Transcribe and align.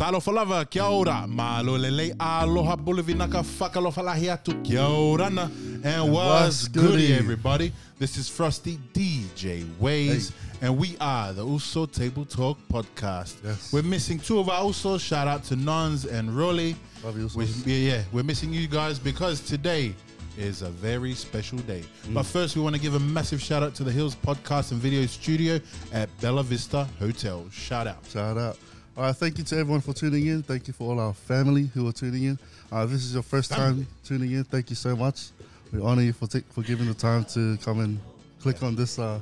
talofa 0.00 0.32
lava, 0.32 0.64
kia 0.64 0.84
ora. 0.84 1.26
Malo 1.26 1.76
lele 1.76 2.14
aloha 2.18 2.74
bulavinaka 2.74 3.42
fakalofa 3.44 4.02
lahi 4.02 4.30
atu, 4.30 4.54
kia 4.64 4.80
orana. 4.80 5.50
And 5.84 6.10
what's 6.10 6.68
goody, 6.68 7.08
goody? 7.08 7.12
everybody? 7.12 7.70
This 7.98 8.16
is 8.16 8.26
Frosty 8.26 8.78
DJ 8.94 9.66
Waves, 9.78 10.32
and 10.62 10.78
we 10.78 10.96
are 11.02 11.34
the 11.34 11.44
Uso 11.44 11.84
Table 11.84 12.24
Talk 12.24 12.56
podcast. 12.72 13.34
Yes. 13.44 13.70
We're 13.74 13.82
missing 13.82 14.18
two 14.18 14.38
of 14.38 14.48
our 14.48 14.62
Usos. 14.64 15.00
Shout 15.00 15.28
out 15.28 15.44
to 15.44 15.56
Nons 15.56 16.06
and 16.06 16.34
Rolly. 16.34 16.76
Love 17.04 17.18
you, 17.18 17.28
We- 17.34 17.44
yeah, 17.66 17.96
yeah, 17.96 18.02
we're 18.10 18.24
missing 18.24 18.54
you 18.54 18.66
guys 18.68 18.98
because 18.98 19.40
today 19.40 19.94
is 20.38 20.62
a 20.62 20.70
very 20.70 21.12
special 21.12 21.58
day. 21.58 21.82
Mm. 22.06 22.14
But 22.14 22.24
first, 22.24 22.56
we 22.56 22.62
want 22.62 22.74
to 22.74 22.80
give 22.80 22.94
a 22.94 23.00
massive 23.00 23.42
shout 23.42 23.62
out 23.62 23.74
to 23.74 23.84
the 23.84 23.92
Hills 23.92 24.16
Podcast 24.16 24.72
and 24.72 24.80
Video 24.80 25.04
Studio 25.04 25.60
at 25.92 26.08
Bella 26.22 26.42
Vista 26.42 26.88
Hotel. 26.98 27.44
Shout 27.50 27.86
out. 27.86 27.98
Shout 28.10 28.38
out. 28.38 28.56
All 28.96 29.04
right, 29.04 29.16
thank 29.16 29.38
you 29.38 29.44
to 29.44 29.56
everyone 29.58 29.80
for 29.80 29.92
tuning 29.94 30.26
in. 30.26 30.42
Thank 30.42 30.66
you 30.68 30.74
for 30.74 30.90
all 30.90 31.00
our 31.00 31.14
family 31.14 31.70
who 31.74 31.88
are 31.88 31.92
tuning 31.92 32.24
in. 32.24 32.38
Uh, 32.70 32.86
this 32.86 33.04
is 33.04 33.14
your 33.14 33.22
first 33.22 33.50
Family. 33.50 33.84
time 33.84 33.86
tuning 34.04 34.32
in. 34.32 34.44
Thank 34.44 34.68
you 34.70 34.76
so 34.76 34.94
much. 34.94 35.28
We 35.72 35.80
honor 35.80 36.02
you 36.02 36.12
for 36.12 36.26
take, 36.26 36.44
for 36.52 36.62
giving 36.62 36.86
the 36.86 36.94
time 36.94 37.24
to 37.26 37.56
come 37.58 37.80
and 37.80 37.98
click 38.42 38.62
on 38.62 38.74
this. 38.74 38.98
Uh, 38.98 39.20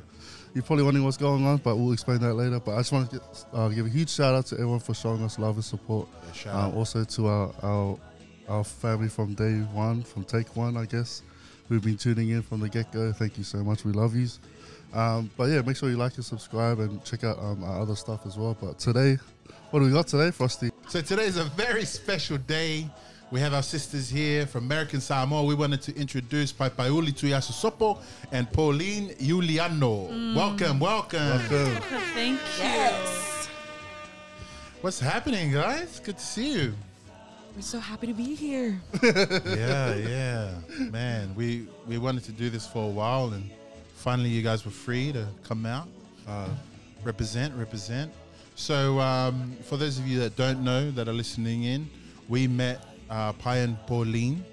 you're 0.55 0.65
probably 0.65 0.85
wondering 0.85 1.05
what's 1.05 1.19
going 1.19 1.47
on, 1.47 1.59
but 1.59 1.77
we'll 1.77 1.93
explain 1.93 2.19
that 2.21 2.35
later. 2.35 2.59
But 2.59 2.75
I 2.75 2.79
just 2.79 2.93
want 2.93 3.11
to 3.11 3.19
get, 3.19 3.45
uh, 3.53 3.69
give 3.69 3.87
a 3.87 3.91
huge 3.91 4.09
shout 4.11 4.35
out 4.35 4.47
to 4.47 4.55
everyone 4.57 4.81
for 4.81 4.95
showing 4.95 5.23
us 5.23 5.39
love 5.39 5.57
and 5.57 5.65
support. 5.65 6.09
Yeah, 6.45 6.57
Uh, 6.67 6.71
also 6.73 7.05
to 7.05 7.27
our, 7.27 7.53
our 7.63 7.99
our 8.49 8.65
family 8.65 9.09
from 9.11 9.35
day 9.35 9.59
one, 9.75 10.03
from 10.03 10.25
take 10.25 10.57
one, 10.57 10.79
I 10.79 10.87
guess. 10.87 11.23
We've 11.69 11.85
been 11.85 11.99
tuning 11.99 12.31
in 12.31 12.41
from 12.41 12.61
the 12.61 12.69
get 12.71 12.91
go. 12.91 13.13
Thank 13.13 13.37
you 13.37 13.45
so 13.45 13.59
much. 13.59 13.85
We 13.85 13.93
love 13.93 14.17
you. 14.17 14.27
Um, 14.95 15.31
but 15.37 15.51
yeah, 15.51 15.61
make 15.61 15.77
sure 15.77 15.91
you 15.91 15.99
like 15.99 16.15
and 16.17 16.25
subscribe 16.25 16.79
and 16.81 17.05
check 17.05 17.25
out 17.25 17.39
um, 17.39 17.63
our 17.63 17.83
other 17.83 17.95
stuff 17.95 18.25
as 18.25 18.39
well. 18.39 18.57
But 18.59 18.79
today, 18.79 19.19
what 19.71 19.81
do 19.81 19.87
we 19.87 19.93
got 19.93 20.07
today, 20.07 20.31
Frosty? 20.31 20.71
So 20.89 21.01
today 21.01 21.25
is 21.27 21.37
a 21.37 21.45
very 21.45 21.85
special 21.85 22.39
day. 22.39 22.89
We 23.31 23.41
have 23.41 23.53
our 23.53 23.63
sisters 23.63 24.09
here 24.09 24.47
from 24.47 24.65
American 24.65 25.01
Samoa. 25.01 25.45
We 25.45 25.55
wanted 25.55 25.83
to 25.83 25.95
introduce 25.95 26.53
Paipauli 26.53 27.13
Tuyasu 27.13 27.99
and 28.33 28.51
Pauline 28.51 29.15
Juliano. 29.21 30.35
Welcome, 30.35 30.81
welcome. 30.81 31.39
Welcome. 31.51 31.83
Thank 32.15 32.41
you. 32.59 33.19
What's 34.81 35.01
happening, 35.01 35.53
guys? 35.53 36.01
Good 36.01 36.17
to 36.17 36.25
see 36.25 36.53
you. 36.53 36.75
We're 37.55 37.63
so 37.63 37.79
happy 37.79 38.07
to 38.07 38.15
be 38.15 38.35
here. 38.35 38.81
yeah, 39.03 39.95
yeah. 39.95 40.55
Man, 40.79 41.35
we 41.35 41.67
we 41.87 41.99
wanted 41.99 42.25
to 42.25 42.33
do 42.33 42.49
this 42.49 42.67
for 42.67 42.85
a 42.85 42.91
while 42.91 43.33
and 43.35 43.51
finally 43.97 44.31
you 44.31 44.41
guys 44.41 44.65
were 44.65 44.71
free 44.71 45.13
to 45.13 45.27
come 45.43 45.67
out. 45.67 45.89
Uh, 46.27 46.49
represent, 47.05 47.55
represent. 47.57 48.11
So 48.59 48.99
um, 48.99 49.57
for 49.63 49.77
those 49.77 50.01
of 50.01 50.09
you 50.09 50.19
that 50.19 50.35
don't 50.35 50.65
know 50.65 50.91
that 50.91 51.07
are 51.09 51.13
listening 51.13 51.63
in, 51.63 51.89
we 52.29 52.49
met 52.49 52.85
uh, 53.09 53.33
Pae 53.35 53.61
and 53.63 53.79
Pauline 53.87 54.45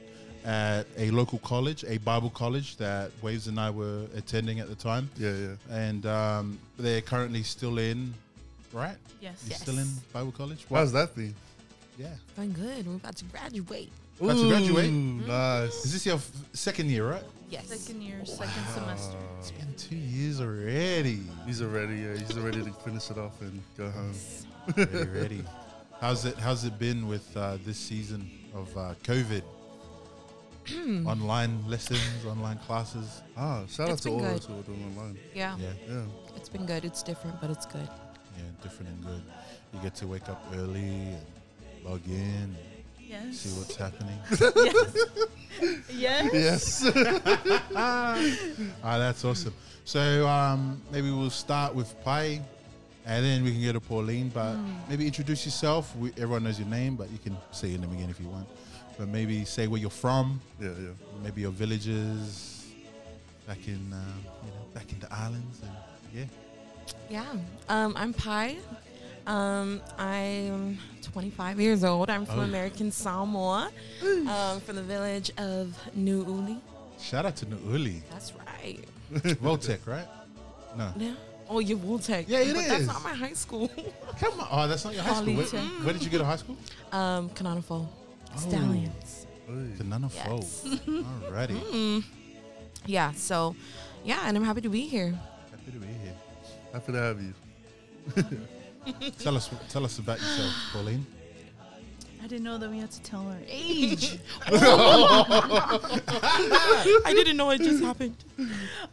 at 0.45 0.85
a 0.95 1.09
local 1.09 1.39
college, 1.39 1.83
a 1.85 1.97
Bible 1.97 2.29
college 2.29 2.77
that 2.77 3.09
Waves 3.23 3.47
and 3.47 3.59
I 3.59 3.71
were 3.71 4.03
attending 4.15 4.59
at 4.59 4.69
the 4.69 4.75
time. 4.75 5.09
Yeah, 5.17 5.31
yeah. 5.33 5.47
And 5.71 6.05
um, 6.05 6.59
they're 6.77 7.01
currently 7.01 7.41
still 7.41 7.79
in, 7.79 8.13
right? 8.71 8.95
Yes. 9.21 9.43
You're 9.47 9.57
still 9.57 9.79
in 9.79 9.87
Bible 10.13 10.31
college? 10.31 10.67
How's 10.69 10.91
that 10.91 11.15
been? 11.15 11.33
Yeah. 11.97 12.09
Fine, 12.35 12.51
good. 12.51 12.85
We're 12.85 12.97
about 12.97 13.15
to 13.15 13.25
graduate. 13.25 13.91
About 14.21 14.37
to 14.37 14.47
graduate? 14.47 14.91
Nice. 14.91 15.83
Is 15.83 15.93
this 15.93 16.05
your 16.05 16.17
f- 16.17 16.31
second 16.53 16.91
year, 16.91 17.09
right? 17.09 17.23
Yes. 17.49 17.67
Second 17.67 18.01
year, 18.01 18.25
second 18.25 18.65
semester. 18.73 19.17
It's 19.39 19.51
been 19.51 19.73
two 19.77 19.95
years 19.95 20.41
already. 20.41 21.21
He's 21.45 21.61
already, 21.61 21.95
Yeah, 21.97 22.17
he's 22.17 22.37
ready 22.39 22.63
to 22.63 22.71
finish 22.71 23.09
it 23.11 23.17
off 23.17 23.39
and 23.41 23.61
go 23.77 23.89
home. 23.91 24.13
ready, 24.75 25.09
ready. 25.09 25.43
How's 26.01 26.25
it? 26.25 26.37
How's 26.37 26.65
it 26.65 26.77
been 26.79 27.07
with 27.07 27.35
uh, 27.37 27.57
this 27.65 27.77
season 27.77 28.29
of 28.53 28.75
uh, 28.77 28.93
COVID? 29.03 29.43
online 31.05 31.63
lessons, 31.67 32.01
online 32.27 32.57
classes. 32.57 33.21
Ah, 33.37 33.61
shout 33.69 33.87
out 33.89 33.93
It's 33.93 34.01
to 34.01 34.09
been 34.09 34.13
all 34.15 34.19
good. 34.21 34.31
those 34.35 34.45
who 34.45 34.59
are 34.59 34.63
doing 34.63 34.83
online. 34.97 35.17
Yeah. 35.35 35.55
Yeah, 35.59 35.69
Yeah. 35.87 36.01
It's 36.35 36.49
been 36.49 36.65
good. 36.65 36.83
It's 36.85 37.03
different, 37.03 37.39
but 37.39 37.51
it's 37.51 37.67
good. 37.67 37.87
yeah, 38.35 38.43
different 38.63 38.89
and 38.91 39.05
good. 39.05 39.21
You 39.73 39.79
get 39.81 39.93
to 39.95 40.07
wake 40.07 40.27
up 40.27 40.43
early 40.55 40.79
and 40.79 41.25
log 41.83 42.01
in, 42.07 42.15
and 42.15 42.55
Yes. 43.07 43.37
see 43.37 43.49
what's 43.59 43.75
happening. 43.75 44.17
yes. 45.93 46.33
Yes. 46.33 46.91
ah, 47.75 48.17
that's 48.83 49.23
awesome. 49.23 49.53
So 49.85 50.27
um, 50.27 50.81
maybe 50.91 51.11
we'll 51.11 51.29
start 51.29 51.75
with 51.75 51.93
Pae, 52.03 52.41
and 53.05 53.23
then 53.25 53.43
we 53.43 53.51
can 53.51 53.61
go 53.63 53.73
to 53.73 53.79
Pauline. 53.79 54.29
But 54.29 54.57
maybe 54.89 55.05
introduce 55.05 55.45
yourself. 55.45 55.95
We, 55.95 56.09
everyone 56.11 56.43
knows 56.43 56.59
your 56.59 56.67
name, 56.67 56.95
but 56.95 57.11
you 57.11 57.19
can 57.19 57.37
say 57.51 57.67
your 57.69 57.79
name 57.79 57.91
again 57.93 58.09
if 58.09 58.19
you 58.19 58.27
want. 58.27 58.47
But 58.97 59.07
maybe 59.09 59.45
say 59.45 59.67
where 59.67 59.79
you're 59.79 59.89
from. 59.89 60.41
yeah, 60.59 60.69
yeah. 60.69 60.89
maybe 61.23 61.41
your 61.41 61.51
villages 61.51 62.65
back 63.45 63.67
in 63.67 63.93
um, 63.93 64.15
you 64.43 64.49
know 64.49 64.65
back 64.73 64.91
in 64.91 64.99
the 64.99 65.13
islands 65.13 65.61
and 65.61 65.71
yeah 66.13 66.25
Yeah. 67.09 67.33
Um, 67.69 67.93
I'm 67.95 68.13
Pae. 68.13 68.57
Um, 69.27 69.81
I'm 69.97 70.77
25 71.01 71.59
years 71.59 71.83
old. 71.83 72.09
I'm 72.09 72.25
from 72.25 72.39
Oh. 72.39 72.43
American 72.43 72.91
Samoa, 72.91 73.71
um, 74.03 74.59
from 74.61 74.75
the 74.75 74.83
village 74.83 75.31
of 75.37 75.75
Nuuli. 75.97 76.59
shout 76.99 77.25
out 77.25 77.35
to 77.37 77.45
Nuuli 77.45 78.01
That's 78.11 78.33
right. 78.35 78.83
Voltec 79.41 79.85
right 79.87 80.07
no 80.77 80.91
Yeah. 80.97 81.13
Oh, 81.47 81.59
you 81.59 81.77
will 81.77 81.99
take. 81.99 82.27
Yeah, 82.27 82.39
it 82.39 82.53
but 82.55 82.61
is. 82.63 82.67
That's 82.69 82.87
not 82.87 83.03
my 83.03 83.13
high 83.13 83.33
school. 83.33 83.69
come 84.19 84.39
on 84.39 84.47
oh 84.51 84.67
that's 84.67 84.83
not 84.85 84.93
your 84.95 85.03
high 85.03 85.13
school 85.21 85.35
where, 85.35 85.61
where 85.85 85.93
did 85.93 86.03
you 86.03 86.09
go 86.09 86.17
to 86.19 86.25
high 86.25 86.37
school 86.37 86.57
um, 86.91 87.29
Kanana 87.29 87.63
Fou. 87.63 87.87
Stallions. 88.35 89.25
to 89.47 89.83
Nanafo 89.83 90.41
Yes. 90.41 90.63
alrighty 90.87 91.57
Mm. 91.71 92.03
Yeah. 92.87 93.11
So, 93.13 93.55
yeah, 94.03 94.21
and 94.27 94.37
I'm 94.37 94.43
happy 94.43 94.61
to 94.61 94.69
be 94.69 94.81
here. 94.87 95.11
happy 95.51 95.71
to 95.71 95.79
be 95.79 95.87
here 95.87 96.13
Happy 96.73 96.91
to 96.91 96.99
have 96.99 97.19
you. 97.21 97.33
tell 99.19 99.35
us 99.35 99.49
tell 99.69 99.85
us 99.85 99.99
about 99.99 100.17
yourself 100.19 100.53
Pauline 100.73 101.05
I 102.23 102.27
didn't 102.27 102.43
know 102.43 102.57
that 102.57 102.71
we 102.71 102.79
had 102.79 102.89
to 102.89 103.01
tell 103.03 103.21
our 103.27 103.37
age. 103.47 104.17
I 104.47 105.79
didn't 107.13 107.37
know 107.37 107.51
it 107.51 107.61
just 107.61 107.83
happened. 107.83 108.15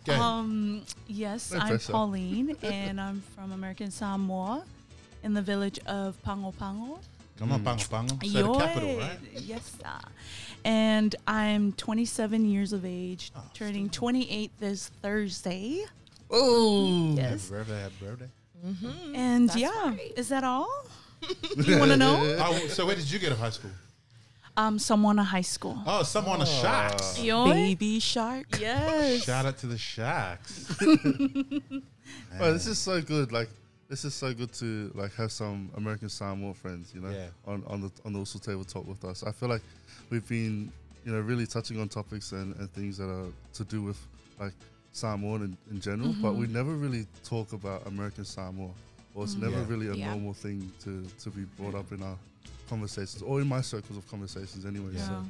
Go 0.04 0.12
um, 0.12 0.82
yes, 1.06 1.50
No 1.50 1.60
I'm 1.60 1.68
pressure. 1.68 1.92
Pauline, 1.92 2.54
and 2.62 3.00
I'm 3.00 3.22
from 3.34 3.52
American 3.52 3.90
Samoa, 3.90 4.64
in 5.22 5.32
the 5.32 5.40
village 5.40 5.78
of 5.86 6.22
Pago 6.22 6.52
Pago. 6.58 6.98
come 7.38 7.52
on 7.52 7.60
Mm. 7.60 7.64
Pago 7.64 7.84
Pago 7.88 8.08
so 8.22 8.52
the 8.52 8.58
capital 8.58 8.98
right 8.98 9.18
Yes, 9.34 9.76
sir. 9.80 9.98
And 10.66 11.16
I'm 11.26 11.72
27 11.72 12.44
years 12.44 12.74
of 12.74 12.84
age, 12.84 13.32
Oh, 13.34 13.40
turning 13.54 13.88
28 13.88 14.50
this 14.60 14.88
Thursday. 15.00 15.86
Oh. 16.30 17.14
Yes. 17.16 17.48
happy 17.48 17.64
birthday 17.64 17.80
happy 17.80 17.94
birthday 18.04 18.28
Mm-hmm. 18.64 19.14
And 19.16 19.48
That's 19.48 19.58
yeah, 19.58 19.88
right. 19.90 20.12
is 20.16 20.28
that 20.28 20.44
all? 20.44 20.68
you 21.56 21.78
want 21.78 21.90
to 21.90 21.96
know? 21.96 22.16
oh, 22.40 22.66
so 22.68 22.86
where 22.86 22.94
did 22.96 23.10
you 23.10 23.18
go 23.18 23.28
to 23.28 23.34
high 23.36 23.50
school 23.50 23.70
Um, 24.56 24.78
Samoana 24.78 25.24
High 25.24 25.40
School. 25.42 25.78
oh 25.86 26.02
Samoana 26.04 26.46
sharks 26.46 27.18
Baby 27.18 27.98
shark. 28.00 28.46
Yes. 28.60 29.24
shout 29.24 29.46
out 29.46 29.56
to 29.58 29.66
the 29.66 29.78
sharks 29.78 30.76
Well, 32.38 32.52
this 32.52 32.66
is 32.66 32.78
so 32.78 33.00
good. 33.00 33.32
Like, 33.32 33.48
this 33.88 34.04
is 34.04 34.14
so 34.14 34.32
good 34.34 34.52
to 34.54 34.90
like 34.94 35.14
have 35.14 35.32
some 35.32 35.70
American 35.76 36.08
Samoa 36.08 36.54
friends, 36.54 36.92
you 36.94 37.00
know, 37.00 37.10
Yeah. 37.10 37.28
on 37.46 37.62
on 37.66 37.80
the 37.82 37.90
on 38.04 38.12
the 38.12 38.18
Uso 38.18 38.38
table 38.38 38.64
talk 38.64 38.86
with 38.86 39.04
us. 39.04 39.22
I 39.22 39.32
feel 39.32 39.48
like 39.48 39.62
we've 40.10 40.26
been, 40.28 40.72
you 41.04 41.12
know, 41.12 41.20
really 41.20 41.46
touching 41.46 41.80
on 41.80 41.88
topics 41.88 42.32
and, 42.32 42.54
and 42.56 42.70
things 42.72 42.98
that 42.98 43.08
are 43.08 43.28
to 43.54 43.64
do 43.64 43.82
with 43.82 43.98
like 44.40 44.54
Samoan 44.92 45.42
in, 45.42 45.56
in 45.74 45.80
general, 45.80 46.14
but 46.20 46.34
we 46.34 46.46
never 46.46 46.72
really 46.74 47.06
talk 47.24 47.52
about 47.52 47.86
American 47.86 48.24
Samoa, 48.24 48.70
or 49.14 49.24
it's 49.24 49.34
never 49.36 49.56
Yeah. 49.58 49.66
really 49.68 49.88
a 49.88 49.94
Yeah. 49.94 50.10
normal 50.10 50.34
thing 50.34 50.70
to 50.84 51.04
to 51.24 51.30
be 51.30 51.44
brought 51.58 51.74
up 51.74 51.90
in 51.92 52.02
our 52.02 52.16
conversations 52.68 53.22
or 53.22 53.40
in 53.40 53.48
my 53.48 53.60
circles 53.62 53.96
of 53.98 54.08
conversations 54.10 54.64
anyway. 54.66 54.92
Yeah. 54.94 55.08
So 55.08 55.24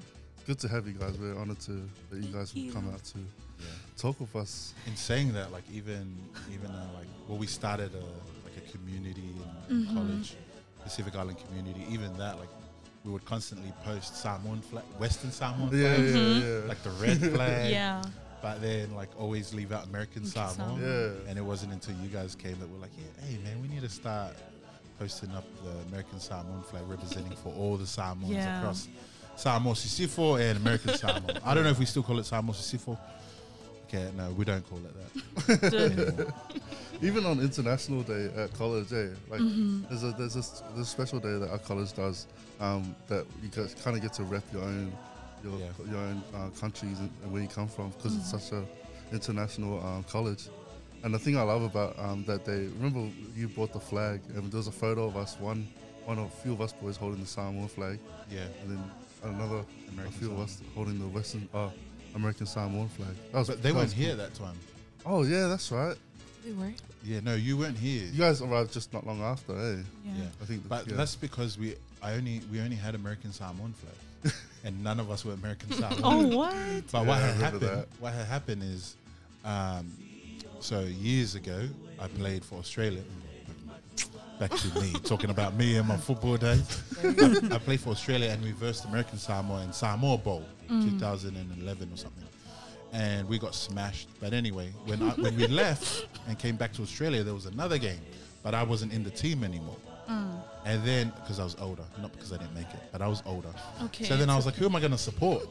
good 0.47 0.59
to 0.61 0.69
have 0.69 0.87
you 0.87 0.95
guys. 0.95 1.17
We're 1.19 1.39
honored 1.39 1.61
to 1.61 1.73
that 2.11 2.17
you 2.23 2.33
guys 2.33 2.51
Thank 2.53 2.67
would 2.67 2.75
come 2.75 2.93
out 2.93 3.05
to 3.05 3.19
yeah 3.19 3.67
talk 3.97 4.19
with 4.21 4.35
us. 4.35 4.75
in 4.87 4.97
saying 4.97 5.33
that, 5.35 5.53
like 5.53 5.65
even 5.73 6.05
even 6.53 6.71
uh, 6.71 6.89
like 6.99 7.09
well, 7.29 7.39
we 7.39 7.47
started 7.47 7.93
a 7.95 8.05
like 8.47 8.57
a 8.57 8.65
community 8.77 9.31
in 9.71 9.87
Mhm. 9.87 9.95
college, 9.95 10.35
Pacific 10.83 11.15
Island 11.15 11.39
community. 11.47 11.87
Even 11.89 12.17
that, 12.19 12.39
like 12.41 12.49
we 13.05 13.11
would 13.13 13.25
constantly 13.25 13.73
post 13.85 14.17
Samoan 14.17 14.61
flag, 14.61 14.85
Western 14.99 15.31
Samoan 15.31 15.71
Yeah, 15.73 15.95
flags, 15.95 16.15
yeah, 16.15 16.39
yeah. 16.39 16.69
like 16.69 16.83
the 16.83 16.91
red 17.05 17.19
flag. 17.35 17.71
Yeah. 17.71 18.03
But 18.43 18.61
then 18.61 18.95
like 18.95 19.09
always 19.19 19.55
leave 19.55 19.71
out 19.73 19.85
American 19.87 20.23
American 20.25 20.25
Samoan. 20.27 20.79
Samoan. 20.81 20.81
Yeah. 21.25 21.31
And 21.31 21.39
it 21.39 21.43
wasn't 21.45 21.73
until 21.73 21.95
you 22.03 22.09
guys 22.09 22.35
came 22.35 22.59
that 22.59 22.69
we're 22.69 22.81
like, 22.81 22.91
yeah, 22.99 23.25
hey 23.27 23.39
man, 23.45 23.63
we 23.63 23.69
need 23.69 23.83
to 23.83 23.89
start 23.89 24.35
posting 24.99 25.31
up 25.31 25.45
the 25.65 25.71
American 25.89 26.19
Samoan 26.21 26.63
flag 26.65 26.83
representing 26.89 27.37
for 27.37 27.53
all 27.55 27.77
the 27.77 27.87
Samoans 27.87 28.33
Yeah. 28.33 28.59
across 28.59 28.89
Samoa 29.37 29.75
Sisifo 29.75 30.41
and 30.41 30.59
American 30.59 30.95
Samoa. 30.97 31.39
I 31.45 31.55
don't 31.55 31.63
know 31.65 31.71
if 31.71 31.79
we 31.79 31.87
still 31.87 32.03
call 32.03 32.19
it 32.19 32.27
Samoa 32.27 32.55
Sisifo. 32.55 32.99
Okay, 33.89 34.11
no, 34.17 34.31
we 34.33 34.45
don't 34.45 34.65
call 34.69 34.79
it 34.79 35.47
that. 35.47 36.33
Even 37.03 37.27
on 37.27 37.41
International 37.41 38.03
Day 38.03 38.31
at 38.37 38.53
college, 38.55 38.93
eh? 38.93 39.09
Like 39.29 39.41
Mhm. 39.41 39.89
there's 39.89 40.03
a 40.05 40.13
there's 40.13 40.37
a, 40.37 40.39
s- 40.41 40.63
there's 40.75 40.87
a 40.87 40.91
special 40.91 41.19
day 41.21 41.37
that 41.39 41.51
our 41.51 41.59
college 41.59 41.93
does 41.95 42.27
um, 42.61 42.95
that 43.09 43.27
you 43.43 43.49
kind 43.51 43.97
of 43.97 44.01
get 44.03 44.13
to 44.15 44.23
rep 44.25 44.45
your 44.53 44.63
own 44.63 44.93
your 45.43 45.59
Yeah. 45.59 45.91
your 45.91 46.01
own 46.01 46.23
uh, 46.35 46.49
countries 46.61 46.99
and, 46.99 47.11
and 47.23 47.33
where 47.33 47.43
you 47.43 47.49
come 47.49 47.69
from 47.69 47.91
because 47.91 48.17
it's 48.17 48.31
such 48.31 48.53
a 48.53 48.65
international 49.13 49.85
um, 49.85 50.05
college. 50.05 50.49
And 51.05 51.13
the 51.13 51.19
thing 51.19 51.37
I 51.37 51.43
love 51.43 51.63
about 51.63 51.99
um, 51.99 52.25
that 52.27 52.45
day, 52.45 52.69
remember 52.79 53.09
you 53.37 53.49
brought 53.49 53.73
the 53.73 53.81
flag, 53.81 54.21
and 54.35 54.51
there 54.51 54.59
was 54.59 54.69
a 54.69 54.73
photo 54.73 55.07
of 55.07 55.17
us, 55.17 55.37
one 55.41 55.67
one 56.05 56.19
of 56.19 56.27
a 56.27 56.31
few 56.43 56.53
of 56.53 56.61
us 56.61 56.73
boys 56.73 56.97
holding 56.97 57.21
the 57.21 57.27
Samoan 57.27 57.69
flag, 57.69 57.99
Yeah, 58.31 58.41
and 58.63 58.71
then 58.71 58.91
another 59.25 59.57
a 59.89 59.91
American 59.93 60.19
few 60.19 60.31
of 60.33 60.41
us 60.41 60.61
holding 60.75 60.99
the 60.99 61.07
Western 61.07 61.49
uh, 61.55 61.71
American 62.15 62.47
Samoan 62.47 62.89
flag. 62.89 63.15
That 63.33 63.39
was, 63.39 63.49
But 63.49 63.63
they 63.63 63.73
weren't 63.73 63.85
was 63.85 63.93
here 63.93 64.15
that 64.17 64.35
time. 64.35 64.57
Oh 65.05 65.23
yeah, 65.25 65.49
that's 65.49 65.71
right. 65.73 65.97
We 66.45 66.53
were. 66.53 66.73
Yeah, 67.05 67.21
no, 67.21 67.35
you 67.35 67.57
weren't 67.57 67.79
here. 67.79 68.05
You 68.13 68.19
guys 68.19 68.41
arrived 68.43 68.73
just 68.73 68.93
not 68.93 69.05
long 69.07 69.23
after, 69.23 69.53
eh? 69.57 69.77
yeah. 70.05 70.13
Yeah. 70.19 70.25
I 70.41 70.45
think. 70.45 70.69
But 70.69 70.87
yeah. 70.87 70.97
that's 70.97 71.17
because 71.17 71.59
we 71.59 71.75
I 72.01 72.15
only 72.15 72.41
we 72.51 72.61
only 72.61 72.77
had 72.77 72.95
American 72.95 73.33
Samoan 73.33 73.73
flag, 73.73 73.95
and 74.65 74.83
none 74.83 75.01
of 75.01 75.11
us 75.11 75.25
were 75.25 75.33
American 75.33 75.71
Samoan. 75.73 76.01
Oh, 76.05 76.37
what? 76.37 76.55
But 76.93 77.03
Yeah, 77.03 77.09
what 77.09 77.19
had 77.21 77.35
happened? 77.37 77.61
that. 77.63 77.87
What 78.01 78.13
had 78.13 78.27
happened 78.27 78.63
is, 78.63 78.97
um, 79.45 79.91
so 80.61 80.81
years 80.81 81.35
ago, 81.35 81.69
I 81.99 82.09
played 82.09 82.45
for 82.45 82.59
Australia. 82.59 83.03
Back 84.39 84.51
to 84.51 84.81
me 84.81 84.93
talking 85.05 85.31
about 85.31 85.55
me 85.57 85.77
and 85.77 85.87
my 85.87 85.97
football 85.97 86.37
days. 86.37 86.83
I, 87.05 87.55
I 87.55 87.59
played 87.59 87.81
for 87.81 87.91
Australia 87.91 88.31
and 88.31 88.43
we 88.43 88.53
versed 88.53 88.85
American 88.87 89.19
Samoa 89.19 89.63
in 89.63 89.73
Samoa 89.73 90.19
Bowl, 90.19 90.45
2011 90.69 91.93
or 91.93 91.97
something, 91.97 92.25
and 92.93 93.29
we 93.29 93.39
got 93.39 93.55
smashed. 93.55 94.09
But 94.21 94.33
anyway, 94.33 94.73
when 94.87 95.03
I, 95.03 95.11
when 95.11 95.37
we 95.37 95.47
left 95.63 96.07
and 96.27 96.39
came 96.39 96.57
back 96.57 96.73
to 96.75 96.83
Australia, 96.83 97.23
there 97.23 97.35
was 97.35 97.47
another 97.47 97.79
game, 97.79 98.01
but 98.43 98.55
I 98.55 98.63
wasn't 98.65 98.93
in 98.93 99.05
the 99.05 99.11
team 99.11 99.45
anymore. 99.45 99.77
And 100.65 100.85
then, 100.85 101.13
because 101.21 101.41
I 101.41 101.45
was 101.45 101.57
older, 101.61 101.83
not 102.01 102.13
because 102.13 102.33
I 102.33 102.37
didn't 102.37 102.55
make 102.55 102.69
it, 102.73 102.81
but 102.93 103.03
I 103.03 103.09
was 103.09 103.23
older. 103.27 103.49
Okay. 103.85 104.05
So 104.05 104.17
then 104.17 104.31
I 104.31 104.37
was 104.37 104.47
like, 104.47 104.55
who 104.55 104.65
am 104.67 104.77
I 104.77 104.81
going 104.81 104.93
to 104.93 104.99
support? 104.99 105.43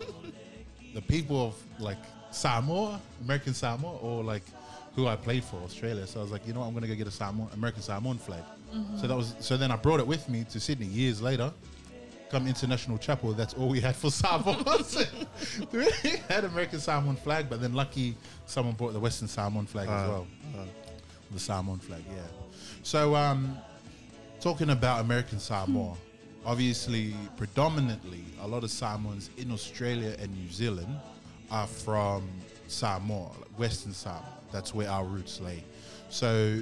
the 0.94 1.02
people 1.02 1.48
of 1.48 1.56
like 1.80 1.98
Samoa, 2.32 3.00
American 3.24 3.54
Samoa, 3.54 3.96
or 4.00 4.24
like 4.24 4.44
who 4.96 5.08
I 5.08 5.16
played 5.16 5.44
for, 5.44 5.56
Australia. 5.64 6.06
So 6.06 6.20
I 6.20 6.24
was 6.24 6.32
like, 6.34 6.46
you 6.46 6.54
know 6.54 6.60
what, 6.62 6.66
I'm 6.68 6.74
going 6.74 6.82
to 6.84 6.90
go 6.90 6.96
get 6.96 7.08
a 7.08 7.12
Samoa, 7.12 7.48
American 7.54 7.82
Samoan 7.82 8.18
flag. 8.18 8.44
So 9.00 9.08
that 9.08 9.16
was, 9.16 9.36
so 9.40 9.56
then 9.58 9.70
I 9.72 9.76
brought 9.78 10.00
it 10.02 10.08
with 10.08 10.28
me 10.30 10.46
to 10.50 10.60
Sydney 10.60 10.86
years 10.88 11.22
later. 11.22 11.52
Come 12.30 12.48
International 12.48 12.98
Chapel, 12.98 13.34
that's 13.34 13.54
all 13.54 13.68
we 13.70 13.82
had 13.82 13.96
for 13.96 14.10
Samoa. 14.22 14.82
So 14.84 15.02
we 15.72 15.86
had 16.30 16.44
American 16.46 16.80
Samoan 16.80 17.16
flag, 17.18 17.50
but 17.50 17.62
then 17.62 17.74
lucky 17.74 18.16
someone 18.46 18.76
brought 18.76 18.94
the 18.94 19.00
Western 19.00 19.28
Samoan 19.28 19.66
flag 19.66 19.88
as 19.90 19.94
Ah, 19.94 20.08
well. 20.10 20.28
ah. 20.58 20.64
The 21.32 21.40
Samoan 21.40 21.80
flag, 21.80 22.04
yeah. 22.10 22.22
So, 22.84 23.16
um, 23.16 23.58
talking 24.42 24.72
about 24.72 25.02
American 25.02 25.40
Samoa, 25.40 25.96
obviously, 26.46 27.14
predominantly, 27.38 28.24
a 28.42 28.48
lot 28.48 28.64
of 28.64 28.72
Samoans 28.72 29.30
in 29.38 29.52
Australia 29.52 30.16
and 30.20 30.32
New 30.36 30.52
Zealand 30.52 31.00
are 31.52 31.68
from 31.68 32.28
Samoa, 32.68 33.30
like 33.40 33.60
Western 33.60 33.94
Samoa. 33.94 34.26
That's 34.52 34.74
where 34.74 34.90
our 34.90 35.04
roots 35.06 35.40
lay. 35.40 35.64
So, 36.10 36.60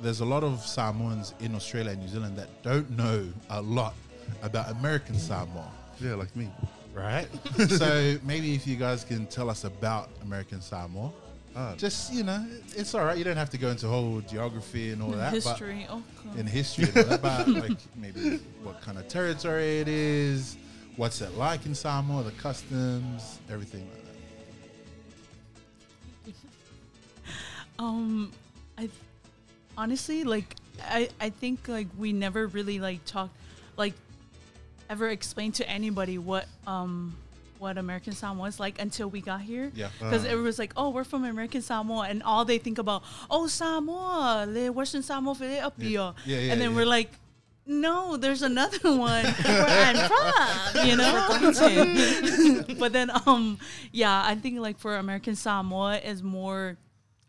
there's 0.00 0.20
a 0.20 0.24
lot 0.24 0.44
of 0.44 0.60
Samoans 0.64 1.34
in 1.40 1.54
Australia 1.54 1.90
and 1.92 2.00
New 2.00 2.08
Zealand 2.08 2.36
that 2.38 2.48
don't 2.62 2.88
know 2.96 3.26
a 3.50 3.60
lot 3.60 3.94
about 4.42 4.70
American 4.70 5.18
Samoa 5.18 5.70
Yeah, 6.00 6.14
like 6.14 6.34
me. 6.34 6.48
right? 6.94 7.26
so 7.68 8.16
maybe 8.24 8.54
if 8.54 8.66
you 8.66 8.76
guys 8.76 9.04
can 9.04 9.26
tell 9.26 9.50
us 9.50 9.64
about 9.64 10.08
American 10.22 10.62
Samoa, 10.62 11.10
Ah, 11.56 11.74
just 11.76 12.12
you 12.12 12.22
know, 12.22 12.46
it's 12.76 12.94
all 12.94 13.04
right. 13.04 13.18
You 13.18 13.24
don't 13.24 13.36
have 13.36 13.50
to 13.50 13.58
go 13.58 13.68
into 13.68 13.88
whole 13.88 14.20
geography 14.20 14.90
and 14.90 15.02
all 15.02 15.10
that, 15.10 15.32
History. 15.32 15.86
Oh, 15.90 16.02
but 16.24 16.30
God. 16.32 16.38
in 16.38 16.46
history, 16.46 16.84
and 16.84 16.96
all 16.96 17.04
that, 17.04 17.22
but 17.22 17.48
like 17.68 17.78
maybe 17.96 18.38
what 18.62 18.80
kind 18.80 18.98
of 18.98 19.08
territory 19.08 19.80
it 19.80 19.88
is, 19.88 20.56
what's 20.96 21.20
it 21.20 21.36
like 21.36 21.66
in 21.66 21.74
Samoa, 21.74 22.22
the 22.22 22.30
customs, 22.32 23.40
everything 23.50 23.80
like 23.88 23.94
that. 26.26 26.34
Um, 27.78 28.30
I 28.76 28.82
th- 28.82 28.92
honestly 29.78 30.22
like 30.24 30.54
I 30.84 31.08
I 31.18 31.30
think 31.30 31.66
like 31.66 31.86
we 31.96 32.12
never 32.12 32.46
really 32.46 32.78
like 32.78 33.02
talked 33.06 33.34
like 33.78 33.94
ever 34.90 35.08
explained 35.08 35.54
to 35.54 35.68
anybody 35.68 36.18
what 36.18 36.46
um 36.66 37.16
what 37.60 37.76
American 37.78 38.14
Samoa 38.14 38.42
was 38.44 38.58
like 38.58 38.80
until 38.80 39.08
we 39.10 39.20
got 39.20 39.42
here. 39.42 39.70
Yeah, 39.74 39.90
Because 39.98 40.24
Uh. 40.24 40.28
everyone 40.28 40.46
was 40.46 40.58
like, 40.58 40.72
"Oh, 40.76 40.88
we're 40.90 41.04
from 41.04 41.24
American 41.24 41.60
Samoa," 41.62 42.08
and 42.08 42.22
all 42.22 42.44
they 42.44 42.58
think 42.58 42.78
about, 42.78 43.02
"Oh, 43.30 43.46
Samoa, 43.46 44.46
le 44.48 44.72
Western 44.72 45.02
Samoa, 45.02 45.34
fele 45.34 45.60
up 45.62 45.74
Yeah. 45.76 45.88
here." 45.88 46.12
Yeah, 46.24 46.38
yeah, 46.38 46.52
and 46.52 46.60
then 46.60 46.70
yeah. 46.70 46.76
we're 46.76 46.86
like, 46.86 47.12
"No, 47.66 48.16
there's 48.16 48.42
another 48.42 48.78
one 49.12 49.24
where 49.26 49.84
I'm 49.88 50.00
from," 50.08 50.86
you 50.88 50.96
know. 50.96 52.74
but 52.82 52.92
then, 52.92 53.10
um, 53.26 53.58
yeah, 53.92 54.22
I 54.24 54.34
think 54.36 54.58
like 54.58 54.78
for 54.78 54.96
American 54.96 55.36
Samoa 55.36 55.98
is 55.98 56.22
more 56.22 56.78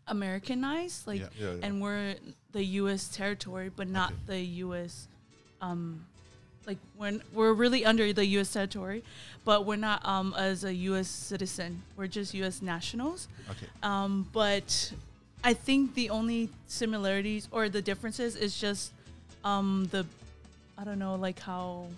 Americanized, 0.08 1.06
like, 1.06 1.20
Yeah. 1.20 1.28
yeah, 1.38 1.52
yeah. 1.52 1.64
and 1.66 1.80
we're 1.82 2.16
the 2.52 2.64
U.S. 2.80 3.08
territory, 3.08 3.68
but 3.74 3.88
not 3.88 4.10
Okay. 4.12 4.20
the 4.26 4.40
U.S. 4.66 5.08
Um, 5.60 6.06
like 6.66 6.78
when 6.96 7.22
we're 7.32 7.52
really 7.52 7.84
under 7.84 8.12
the 8.12 8.24
U.S. 8.38 8.52
territory, 8.52 9.02
but 9.44 9.66
we're 9.66 9.76
not 9.76 10.04
um 10.06 10.34
as 10.36 10.64
a 10.64 10.72
U.S. 10.90 11.08
citizen. 11.08 11.82
We're 11.96 12.06
just 12.06 12.34
U.S. 12.34 12.62
nationals. 12.62 13.28
okay, 13.50 13.66
Um, 13.82 14.28
but 14.32 14.92
I 15.44 15.54
think 15.54 15.94
the 15.94 16.10
only 16.10 16.50
similarities 16.68 17.48
or 17.50 17.68
the 17.68 17.82
differences 17.82 18.36
is 18.36 18.58
just 18.60 18.92
um 19.44 19.88
the 19.90 20.06
I 20.78 20.84
don't 20.84 20.98
know 20.98 21.16
like 21.16 21.40
how 21.40 21.88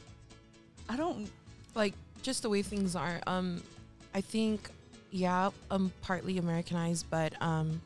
I 0.89 0.97
don't 0.97 1.29
like 1.75 1.95
just 2.23 2.43
the 2.43 2.49
way 2.49 2.63
things 2.63 2.97
are. 2.97 3.21
Um, 3.27 3.63
I 4.15 4.21
think, 4.21 4.71
yeah, 5.11 5.51
I'm 5.71 5.93
partly 6.03 6.39
Americanized, 6.39 7.07
but 7.11 7.33
um, 7.43 7.81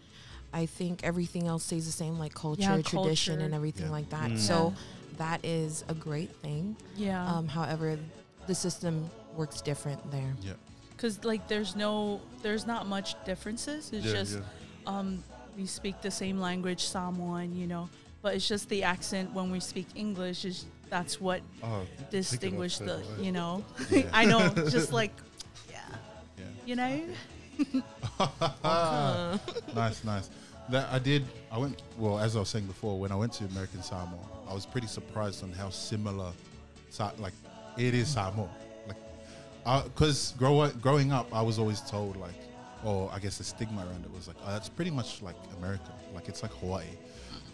I 0.52 0.66
think 0.66 1.02
everything 1.02 1.46
else 1.48 1.64
stays 1.64 1.86
the 1.86 1.92
same, 1.92 2.19
like 2.19 2.34
culture, 2.34 2.62
Yeah, 2.62 2.82
tradition, 2.82 3.34
culture. 3.36 3.44
and 3.44 3.54
everything 3.54 3.86
Yeah. 3.86 3.92
like 3.92 4.10
that. 4.10 4.30
Mm. 4.32 4.38
So 4.38 4.75
that 5.19 5.44
is 5.44 5.85
a 5.88 5.94
great 5.94 6.35
thing. 6.37 6.76
yeah 6.97 7.26
Um, 7.32 7.47
however, 7.49 7.99
the 8.47 8.54
system 8.54 9.11
works 9.37 9.61
different 9.61 10.00
there. 10.11 10.35
yeah, 10.42 10.52
because 10.97 11.23
like 11.25 11.47
there's 11.49 11.76
no 11.76 12.21
there's 12.42 12.66
not 12.66 12.87
much 12.87 13.14
differences. 13.25 13.90
It's 13.92 14.07
yeah, 14.07 14.12
just 14.12 14.35
yeah. 14.38 14.42
um, 14.99 15.23
we 15.57 15.66
speak 15.66 16.00
the 16.02 16.11
same 16.11 16.38
language, 16.40 16.85
Samoan, 16.87 17.54
you 17.57 17.66
know, 17.66 17.88
but 18.23 18.35
it's 18.35 18.49
just 18.49 18.69
the 18.69 18.83
accent 18.85 19.33
when 19.35 19.50
we 19.50 19.61
speak 19.61 19.87
English 19.95 20.45
is 20.45 20.64
that's 20.88 21.21
what 21.21 21.42
Oh, 21.62 21.83
distinguish 22.11 22.78
the, 22.78 22.95
away. 22.97 23.04
you 23.21 23.33
know. 23.33 23.62
Yeah. 23.90 24.09
I 24.12 24.25
know, 24.25 24.49
just 24.71 24.92
like, 24.92 25.12
yeah, 25.71 25.81
yeah. 26.38 26.45
you 26.64 26.76
know. 26.76 27.02
Nice, 29.75 30.04
nice. 30.04 30.31
That 30.71 30.88
I 30.92 30.99
did. 30.99 31.25
I 31.50 31.59
went. 31.59 31.83
Well, 31.97 32.19
as 32.19 32.37
I 32.37 32.40
was 32.40 32.49
saying 32.49 32.66
before, 32.66 32.99
when 32.99 33.11
I 33.12 33.16
went 33.16 33.33
to 33.35 33.45
American 33.47 33.83
Samoa, 33.83 34.19
I 34.49 34.55
was 34.55 34.67
pretty 34.67 34.87
surprised 34.87 35.43
on 35.43 35.52
how 35.52 35.71
similar, 35.71 36.33
like, 37.19 37.35
it 37.76 37.95
is 37.95 38.09
Samoa. 38.09 38.49
Like, 38.87 39.85
because 39.85 40.35
grow 40.38 40.61
up, 40.61 40.81
growing 40.81 41.12
up, 41.12 41.26
I 41.35 41.43
was 41.43 41.59
always 41.59 41.81
told 41.83 42.17
like, 42.17 42.35
or 42.85 43.11
I 43.12 43.19
guess 43.19 43.38
the 43.38 43.45
stigma 43.45 43.81
around 43.87 44.05
it 44.05 44.12
was 44.14 44.28
like, 44.28 44.37
oh, 44.47 44.50
that's 44.52 44.69
pretty 44.69 44.90
much 44.90 45.21
like 45.23 45.35
America. 45.59 45.93
Like 46.14 46.28
it's 46.28 46.43
like 46.43 46.52
Hawaii. 46.52 46.85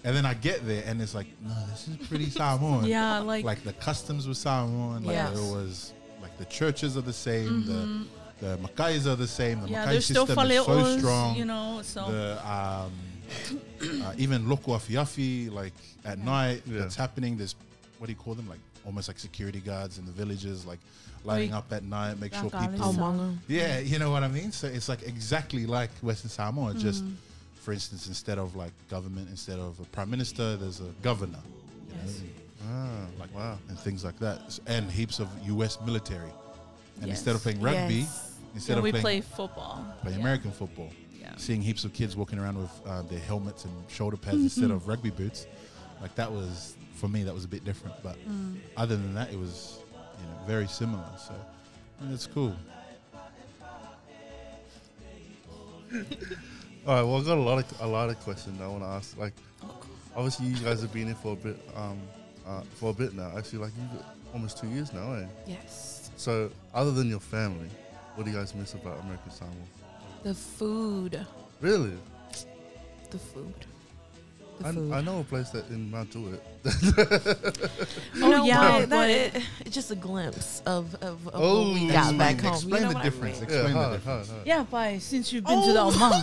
And 0.04 0.14
then 0.14 0.26
I 0.26 0.34
get 0.34 0.66
there 0.66 0.82
and 0.86 1.00
it's 1.00 1.14
like, 1.14 1.26
no, 1.42 1.54
this 1.70 1.88
is 1.88 1.96
pretty 2.08 2.28
Samoan. 2.30 2.84
Yeah, 2.84 3.20
like, 3.20 3.44
Like 3.44 3.64
the 3.64 3.72
customs 3.74 4.28
were 4.28 4.34
Samoan. 4.34 5.04
Like 5.04 5.14
Yes. 5.14 5.32
it 5.38 5.52
was 5.52 5.92
like 6.22 6.36
the 6.38 6.44
churches 6.44 6.96
are 6.96 7.00
the 7.02 7.12
same. 7.12 7.64
The 7.66 8.06
the 8.46 8.58
Makais 8.58 9.06
are 9.06 9.16
the 9.16 9.26
same. 9.26 9.60
The 9.60 9.66
Mm-hmm. 9.66 9.72
yeah, 9.72 9.84
Makai 9.86 9.90
there's 9.92 10.04
still 10.04 10.26
system 10.26 10.50
is 10.50 10.64
so 10.66 10.98
strong 10.98 11.36
you 11.36 11.44
know. 11.46 11.80
So 11.82 12.10
the 12.12 12.48
um, 12.50 12.92
uh, 14.02 14.12
even 14.16 14.46
loko 14.46 14.74
afiafi 14.76 15.50
like 15.52 15.72
at 16.04 16.18
night 16.18 16.62
Yeah. 16.66 16.78
that's 16.80 16.96
happening 16.96 17.36
there's 17.36 17.54
what 17.98 18.06
do 18.06 18.12
you 18.12 18.18
call 18.18 18.34
them 18.34 18.48
like 18.48 18.60
almost 18.84 19.08
like 19.08 19.18
security 19.18 19.60
guards 19.60 19.98
in 19.98 20.04
the 20.06 20.12
villages 20.12 20.66
like 20.66 20.78
lighting 21.24 21.50
Like, 21.52 21.58
up 21.58 21.72
at 21.72 21.84
night 21.84 22.18
make 22.20 22.34
sure 22.34 22.50
people 22.50 22.78
oh, 22.82 22.92
So- 22.92 23.34
yeah 23.48 23.78
you 23.78 23.98
know 23.98 24.10
what 24.10 24.22
i 24.22 24.28
mean 24.28 24.52
so 24.52 24.66
it's 24.66 24.88
like 24.88 25.02
exactly 25.02 25.66
like 25.66 25.90
western 26.02 26.30
samoa 26.30 26.74
just 26.74 27.04
Mm. 27.04 27.14
for 27.64 27.72
instance 27.72 28.06
instead 28.08 28.38
of 28.38 28.56
like 28.56 28.72
government 28.90 29.28
instead 29.30 29.58
of 29.58 29.78
a 29.80 29.84
prime 29.84 30.10
minister 30.10 30.56
there's 30.56 30.80
a 30.80 30.90
governor 31.02 31.40
you 31.88 31.94
Yes. 32.04 32.18
know, 32.20 32.26
Ah, 32.66 33.06
like 33.20 33.34
wow. 33.34 33.58
and 33.68 33.78
things 33.78 34.04
like 34.04 34.18
that 34.20 34.40
S- 34.46 34.60
and 34.66 34.90
heaps 34.90 35.18
of 35.20 35.28
us 35.48 35.78
military 35.84 36.32
and 37.00 37.06
Yes. 37.08 37.16
instead 37.18 37.34
of 37.36 37.42
playing 37.42 37.60
rugby 37.60 38.00
Yes. 38.06 38.32
instead 38.54 38.72
yeah, 38.74 38.78
of 38.78 38.84
we 38.84 38.90
playing, 38.90 39.02
play 39.02 39.20
football. 39.22 39.84
playing 40.02 40.18
yeah. 40.18 40.24
american 40.24 40.50
football 40.52 40.90
Yeah. 40.90 41.03
Seeing 41.36 41.62
heaps 41.62 41.84
of 41.84 41.92
kids 41.92 42.16
walking 42.16 42.38
around 42.38 42.58
with 42.58 42.70
uh, 42.86 43.02
their 43.02 43.18
helmets 43.20 43.64
and 43.64 43.72
shoulder 43.90 44.16
pads 44.16 44.36
instead 44.42 44.70
of 44.70 44.86
rugby 44.88 45.10
boots, 45.10 45.46
like 46.00 46.14
that 46.16 46.30
was 46.30 46.74
for 46.94 47.08
me 47.08 47.22
that 47.24 47.34
was 47.34 47.44
a 47.44 47.48
bit 47.48 47.64
different. 47.64 47.94
But 48.02 48.16
Mm. 48.28 48.56
other 48.76 48.96
than 48.96 49.14
that, 49.14 49.32
it 49.32 49.38
was 49.38 49.78
you 50.20 50.26
know 50.26 50.46
very 50.46 50.66
similar. 50.68 51.04
So 51.18 51.34
and 52.00 52.12
it's 52.12 52.26
cool. 52.26 52.54
All 56.86 56.94
right. 56.94 57.02
Well, 57.02 57.20
I 57.20 57.24
got 57.24 57.38
a 57.38 57.40
lot 57.40 57.58
of 57.58 57.80
a 57.80 57.86
lot 57.86 58.10
of 58.10 58.18
questions 58.20 58.60
I 58.60 58.66
want 58.66 58.82
to 58.82 58.88
ask. 58.88 59.16
Like, 59.16 59.32
obviously, 60.16 60.46
you 60.46 60.56
guys 60.56 60.80
have 60.82 60.92
been 60.92 61.06
here 61.06 61.14
for 61.14 61.32
a 61.32 61.36
bit, 61.36 61.56
um, 61.76 61.98
uh, 62.46 62.60
for 62.74 62.90
a 62.90 62.92
bit 62.92 63.14
now. 63.14 63.32
Actually, 63.36 63.60
like 63.60 63.72
you 63.78 63.98
almost 64.32 64.58
two 64.58 64.68
years 64.68 64.92
now, 64.92 65.14
eh? 65.14 65.26
Yes. 65.46 66.10
So, 66.16 66.50
other 66.74 66.90
than 66.92 67.08
your 67.08 67.20
family, 67.20 67.68
what 68.14 68.24
do 68.24 68.30
you 68.30 68.36
guys 68.36 68.54
miss 68.54 68.74
about 68.74 69.00
American 69.02 69.30
Samoa? 69.30 69.52
The 70.24 70.34
food. 70.34 71.24
Really? 71.60 71.92
The 73.10 73.18
food. 73.18 73.54
The 74.58 74.68
I, 74.68 74.72
food. 74.72 74.92
I 74.92 75.00
know 75.02 75.20
a 75.20 75.24
place 75.24 75.50
that 75.50 75.68
in 75.68 75.90
Mount 75.90 76.10
Druitt. 76.10 76.42
You 76.64 78.20
know 78.20 78.32
Oh, 78.40 78.44
yeah, 78.44 78.72
what? 78.80 78.88
but- 78.88 78.88
That, 78.90 79.10
it, 79.10 79.42
it's 79.66 79.74
just 79.74 79.90
a 79.90 79.96
glimpse 79.96 80.62
of, 80.66 80.94
of, 80.96 81.26
of 81.28 81.30
Oh, 81.34 81.62
what 81.68 81.74
we 81.74 81.88
got 81.88 81.96
explain, 82.12 82.18
back 82.18 82.40
home. 82.40 82.52
explain 82.54 82.82
you 82.82 82.88
know 82.88 82.92
the 82.94 83.00
difference. 83.00 83.36
I 83.36 83.40
mean? 83.40 83.50
Explain 83.50 83.64
yeah, 83.64 83.72
the 83.72 83.78
hard, 83.78 83.92
difference. 83.92 84.28
hard, 84.28 84.38
hard. 84.38 84.46
Yeah, 84.46 84.62
bye. 84.64 84.98
Since 84.98 85.32
you've 85.32 85.44
been 85.44 85.62
to 85.62 85.72
the 85.72 85.80
Oman. 85.80 86.22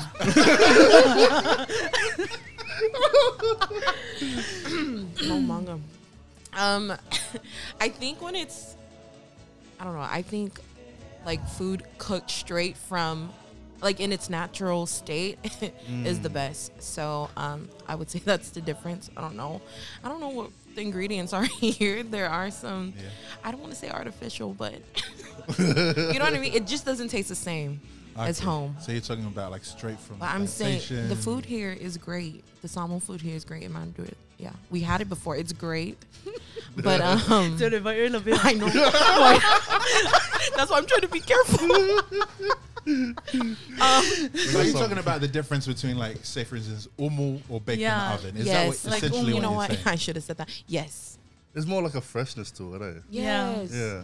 oh. 5.23 5.79
Um, 6.53 6.93
I 7.79 7.89
think 7.89 8.21
when 8.21 8.35
it's, 8.35 8.75
I 9.79 9.83
don't 9.85 9.93
know. 9.93 10.01
I 10.01 10.21
think 10.21 10.59
like 11.25 11.47
food 11.47 11.83
cooked 11.97 12.29
straight 12.31 12.75
from, 12.77 13.31
like 13.81 13.99
in 13.99 14.11
its 14.13 14.29
natural 14.29 14.85
state, 14.85 15.37
is 16.05 16.19
the 16.21 16.29
best. 16.29 16.71
So 16.81 17.29
um, 17.37 17.69
I 17.87 17.95
would 17.95 18.09
say 18.13 18.19
that's 18.19 18.49
the 18.51 18.61
difference. 18.61 19.09
I 19.17 19.21
don't 19.21 19.35
know. 19.35 19.61
I 20.03 20.09
don't 20.09 20.19
know 20.19 20.29
what 20.29 20.49
the 20.75 20.81
ingredients 20.81 21.33
are 21.33 21.43
here. 21.59 22.03
There 22.03 22.29
are 22.29 22.51
some. 22.51 22.93
Yeah. 22.97 23.05
I 23.43 23.51
don't 23.51 23.59
want 23.61 23.73
to 23.73 23.79
say 23.79 23.89
artificial, 23.89 24.53
but 24.53 24.73
you 25.57 25.65
know 26.19 26.25
what 26.25 26.33
I 26.33 26.39
mean. 26.39 26.53
It 26.53 26.67
just 26.67 26.85
doesn't 26.85 27.09
taste 27.09 27.29
the 27.29 27.35
same 27.35 27.81
as 28.17 28.39
Okay. 28.39 28.45
home. 28.45 28.75
So 28.79 28.91
you're 28.91 29.01
talking 29.01 29.25
about 29.25 29.51
like 29.51 29.65
straight 29.65 29.99
from. 29.99 30.17
The 30.17 30.25
But 30.25 30.29
I'm 30.35 30.47
saying 30.47 30.81
the 31.09 31.15
food 31.15 31.45
here 31.45 31.71
is 31.71 31.97
great. 31.97 32.43
The 32.61 32.67
Samoan 32.67 32.99
food 32.99 33.21
here 33.21 33.35
is 33.35 33.43
great 33.45 33.63
in 33.63 33.71
Mount 33.73 33.95
Druitt. 33.95 34.17
Yeah, 34.37 34.51
we 34.69 34.79
had 34.81 35.01
it 35.01 35.09
before. 35.09 35.35
It's 35.37 35.53
great. 35.53 35.97
but 36.77 36.99
um, 37.01 37.57
So 37.59 37.69
the 37.69 37.79
very 37.79 38.09
little 38.09 38.21
bit. 38.21 38.43
I 38.43 38.53
know. 38.53 38.67
That's 40.55 40.71
why 40.71 40.77
I'm 40.77 40.85
trying 40.87 41.01
to 41.01 41.07
be 41.07 41.19
careful. 41.19 41.67
um, 42.87 43.15
So 44.33 44.59
are 44.59 44.63
you 44.63 44.73
talking 44.73 44.97
about 44.97 45.21
the 45.21 45.27
difference 45.27 45.67
between 45.67 45.97
like, 45.97 46.17
say, 46.25 46.43
for 46.43 46.55
instance, 46.55 46.87
umu 46.97 47.39
or 47.49 47.61
bake 47.61 47.79
Yeah. 47.79 48.15
in 48.15 48.21
the 48.21 48.27
oven? 48.27 48.37
Is 48.41 48.45
yes, 48.47 48.53
that 48.55 48.67
what, 48.89 48.91
like 48.93 49.03
essentially 49.03 49.27
you 49.29 49.33
what 49.35 49.41
know 49.41 49.49
you're 49.49 49.57
what? 49.57 49.71
saying? 49.71 49.81
I 49.85 49.95
should 49.95 50.15
have 50.15 50.23
said 50.25 50.37
that. 50.37 50.49
Yes. 50.67 51.17
It's 51.53 51.65
more 51.65 51.81
like 51.81 51.95
a 51.95 52.01
freshness 52.01 52.49
to 52.51 52.75
it, 52.75 52.81
eh? 52.81 52.99
Yeah. 53.09 53.61
Yes. 53.61 53.71
Yeah. 53.73 54.01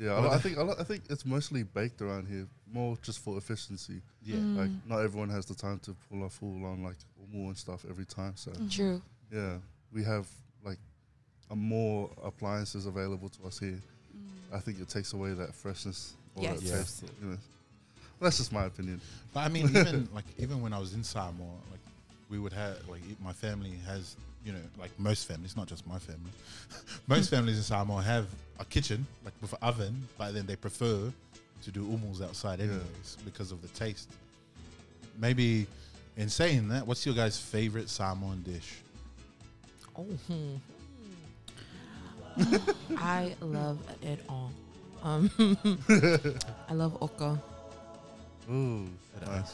Yeah, 0.00 0.12
I, 0.12 0.20
Well, 0.20 0.30
I 0.30 0.36
the- 0.36 0.42
think 0.42 0.58
I, 0.58 0.62
I 0.80 0.84
think 0.84 1.02
it's 1.10 1.26
mostly 1.26 1.62
baked 1.64 2.00
around 2.02 2.28
here, 2.28 2.46
more 2.72 2.96
just 3.02 3.18
for 3.18 3.36
efficiency. 3.36 4.00
Yeah. 4.22 4.36
Like 4.36 4.70
not 4.86 4.98
everyone 5.00 5.28
has 5.30 5.44
the 5.46 5.54
time 5.54 5.80
to 5.80 5.96
pull 6.10 6.24
a 6.24 6.30
full 6.30 6.64
on 6.64 6.82
like 6.84 6.96
umu 7.32 7.48
and 7.48 7.56
stuff 7.56 7.84
every 7.88 8.04
time. 8.04 8.32
So 8.36 8.52
True. 8.70 9.02
yeah, 9.32 9.56
we 9.92 10.04
have 10.04 10.26
like 10.64 10.78
a 11.50 11.56
more 11.56 12.10
appliances 12.22 12.86
available 12.86 13.28
to 13.30 13.44
us 13.46 13.58
here. 13.58 13.80
I 14.52 14.60
think 14.60 14.80
it 14.80 14.88
takes 14.88 15.12
away 15.12 15.32
that 15.34 15.54
freshness 15.54 16.14
or 16.38 16.42
Yes. 16.42 16.60
that 16.60 16.66
Yeah. 16.68 16.78
taste. 16.78 17.04
You. 17.22 17.38
That's 18.20 18.38
just 18.38 18.52
my 18.52 18.64
opinion. 18.64 19.00
But 19.32 19.40
I 19.40 19.48
mean, 19.48 19.68
even 19.76 20.08
like 20.14 20.24
even 20.38 20.60
when 20.62 20.72
I 20.72 20.78
was 20.78 20.94
in 20.94 21.04
Samoa, 21.04 21.46
like 21.70 21.80
we 22.30 22.38
would 22.38 22.52
have 22.52 22.76
like 22.88 23.00
my 23.22 23.32
family 23.32 23.72
has 23.86 24.16
you 24.44 24.52
know 24.52 24.58
like 24.78 24.90
most 24.98 25.26
families, 25.26 25.56
not 25.56 25.66
just 25.66 25.86
my 25.86 25.98
family, 25.98 26.30
most 27.06 27.28
families 27.34 27.56
in 27.56 27.62
Samoa 27.62 28.02
have 28.02 28.26
a 28.58 28.64
kitchen 28.64 29.06
like 29.24 29.34
with 29.40 29.52
an 29.52 29.58
oven, 29.62 30.08
but 30.16 30.34
then 30.34 30.46
they 30.46 30.56
prefer 30.56 31.12
to 31.62 31.70
do 31.70 31.84
umus 31.84 32.20
outside 32.22 32.58
Yeah. 32.58 32.66
anyways 32.66 33.16
because 33.24 33.52
of 33.52 33.62
the 33.62 33.68
taste. 33.68 34.08
Maybe 35.18 35.66
in 36.16 36.28
saying 36.28 36.68
that, 36.68 36.86
what's 36.86 37.04
your 37.06 37.14
guys' 37.14 37.38
favorite 37.38 37.88
Samoan 37.88 38.42
dish? 38.42 38.74
Oh. 39.96 40.02
hmm. 40.28 40.56
I 42.96 43.34
love 43.40 43.78
it 44.02 44.20
all. 44.28 44.52
Um, 45.02 45.30
I 46.68 46.74
love 46.74 46.96
oka 47.00 47.38
Ooh, 48.50 48.88
nice. 49.26 49.52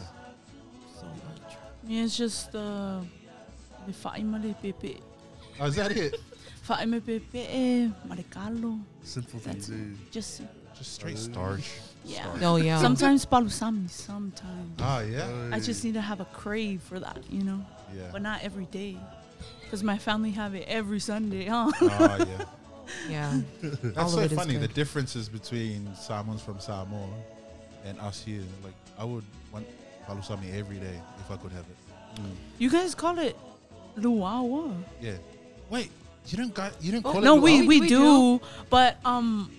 so 0.99 1.05
much. 1.07 1.57
Yeah, 1.87 2.05
it's 2.05 2.17
just 2.17 2.55
uh, 2.55 3.01
the 3.87 3.93
faima 3.93 4.43
le 4.43 4.55
pepe. 4.55 5.01
Oh, 5.61 5.67
is 5.67 5.77
that 5.77 5.93
it? 5.93 6.15
Faima 6.67 7.05
pepe 7.05 7.47
eh, 7.47 7.89
maricalo. 8.09 8.81
Simple 9.03 9.41
That's 9.41 9.69
things. 9.69 9.99
Just 10.11 10.41
Just 10.79 10.95
straight 10.95 11.19
starch. 11.19 11.71
yeah. 12.05 12.23
Starch. 12.23 12.43
Oh 12.43 12.57
yeah. 12.57 12.81
Sometimes 12.81 13.27
palusami. 13.27 13.91
Sometimes. 13.91 14.79
Ah, 14.81 15.01
yeah, 15.01 15.51
I 15.53 15.61
just 15.61 15.85
need 15.85 15.95
to 15.95 16.01
have 16.01 16.21
a 16.21 16.25
crave 16.27 16.81
for 16.83 16.99
that, 17.01 17.19
you 17.29 17.45
know, 17.45 17.61
yeah. 17.95 18.09
but 18.13 18.23
not 18.23 18.43
every 18.43 18.65
day. 18.67 18.97
Because 19.63 19.83
my 19.83 19.99
family 19.99 20.31
have 20.31 20.55
it 20.55 20.65
every 20.69 21.01
Sunday, 21.01 21.47
huh? 21.47 21.71
Ah, 21.83 22.17
yeah. 22.19 22.45
yeah. 23.09 23.41
That's 23.63 23.97
All 23.99 24.09
so 24.09 24.19
of 24.19 24.25
it 24.25 24.33
is 24.33 24.39
funny. 24.39 24.57
The 24.57 24.69
differences 24.69 25.29
between 25.29 25.95
Samoans 25.95 26.43
from 26.43 26.61
Samoa 26.61 27.09
and 27.85 27.99
us 28.01 28.23
here. 28.23 28.43
Like 28.63 28.75
I 28.99 29.05
would 29.05 29.25
want 29.53 29.67
palusami 30.09 30.55
every 30.55 30.77
day 30.77 31.01
if 31.21 31.31
I 31.31 31.37
could 31.37 31.53
have 31.53 31.65
it. 31.65 31.77
You 32.59 32.71
guys 32.71 32.95
call 32.95 33.19
it 33.19 33.37
luau. 33.97 34.71
Yeah. 35.01 35.17
Wait, 35.71 35.91
you 36.27 36.37
don't 36.39 36.55
got 36.55 36.73
you 36.81 36.93
don't 36.93 37.05
Oh, 37.07 37.13
call 37.13 37.21
No, 37.23 37.37
it 37.37 37.43
we, 37.43 37.67
we, 37.67 37.81
We 37.81 37.89
do, 37.89 38.41
but 38.71 38.99
um, 39.05 39.51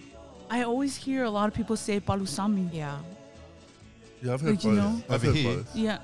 I 0.49 0.63
always 0.63 0.95
hear 0.95 1.23
a 1.23 1.29
lot 1.29 1.47
of 1.49 1.53
people 1.53 1.75
say 1.75 1.99
palusami. 1.99 2.69
Yeah. 2.73 2.97
Yeah, 4.23 4.33
I've 4.33 4.41
heard 4.41 4.55
Like, 4.55 4.63
you 4.63 4.69
both. 4.71 4.79
know? 4.79 5.03
I've 5.09 5.11
Over 5.23 5.25
heard 5.27 5.35
here. 5.35 5.55
both. 5.57 5.75
Yeah. 5.75 5.97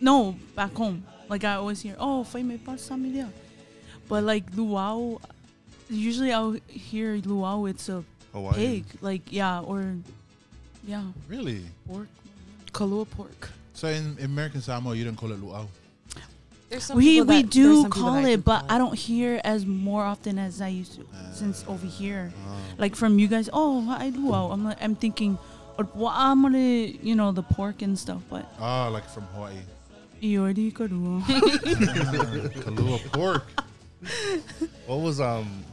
No, 0.00 0.36
back 0.54 0.74
home. 0.74 1.04
Like 1.28 1.44
I 1.44 1.54
always 1.54 1.80
hear, 1.80 1.96
oh, 1.98 2.24
fai 2.24 2.42
me 2.42 2.58
palusami 2.58 3.12
dia. 3.12 3.30
But 4.08 4.24
like 4.24 4.44
luau, 4.54 5.18
usually 5.90 6.32
I'll 6.32 6.56
hear 6.68 7.16
luau. 7.24 7.66
It's 7.66 7.88
a 7.88 8.04
Hawaiian. 8.32 8.54
pig, 8.56 8.84
like 9.00 9.22
yeah, 9.32 9.60
or 9.60 9.94
yeah, 10.86 11.02
really. 11.28 11.62
pork. 11.86 12.08
Kalua 12.72 13.08
pork. 13.08 13.50
So 13.74 13.88
in, 13.88 14.16
in 14.18 14.24
American 14.26 14.60
Samoa, 14.60 14.94
you 14.96 15.04
don't 15.04 15.16
call 15.16 15.32
it 15.32 15.40
luau. 15.40 15.66
There's 16.70 16.84
some 16.84 16.96
We 16.96 17.04
people 17.22 17.26
we 17.26 17.42
that- 17.42 17.50
there's 17.52 17.54
do 17.54 17.82
some 17.82 17.90
people 17.90 18.02
call 18.02 18.22
that 18.22 18.28
it, 18.30 18.44
but 18.44 18.60
call 18.66 18.70
I 18.72 18.78
don't 18.78 18.98
hear 18.98 19.40
as 19.44 19.64
more 19.66 20.02
often 20.02 20.38
as 20.38 20.60
I 20.60 20.68
used 20.68 20.94
to 20.94 21.02
Uh, 21.02 21.32
since 21.32 21.64
over 21.68 21.86
here. 21.86 22.32
Ah. 22.48 22.56
Like 22.78 22.96
from 22.96 23.18
you 23.18 23.28
guys, 23.28 23.48
oh, 23.52 23.86
I 23.88 24.10
luau. 24.10 24.50
I'm 24.50 24.64
like, 24.64 24.78
I'm 24.82 24.96
thinking, 24.96 25.38
or 25.78 25.86
well, 25.94 26.10
I'm 26.14 26.42
gonna, 26.42 26.58
you 26.58 27.14
know, 27.14 27.30
the 27.30 27.42
pork 27.42 27.82
and 27.82 27.96
stuff, 27.98 28.22
but 28.30 28.46
Ah, 28.58 28.88
like 28.88 29.06
from 29.08 29.24
Hawaii. 29.34 29.62
iori 30.22 30.74
ka 30.74 30.84
luau. 30.90 31.22
Ah, 31.22 31.38
Kalua 32.66 32.98
pork. 33.12 33.46
What 34.86 35.00
was 35.00 35.20
um, 35.20 35.64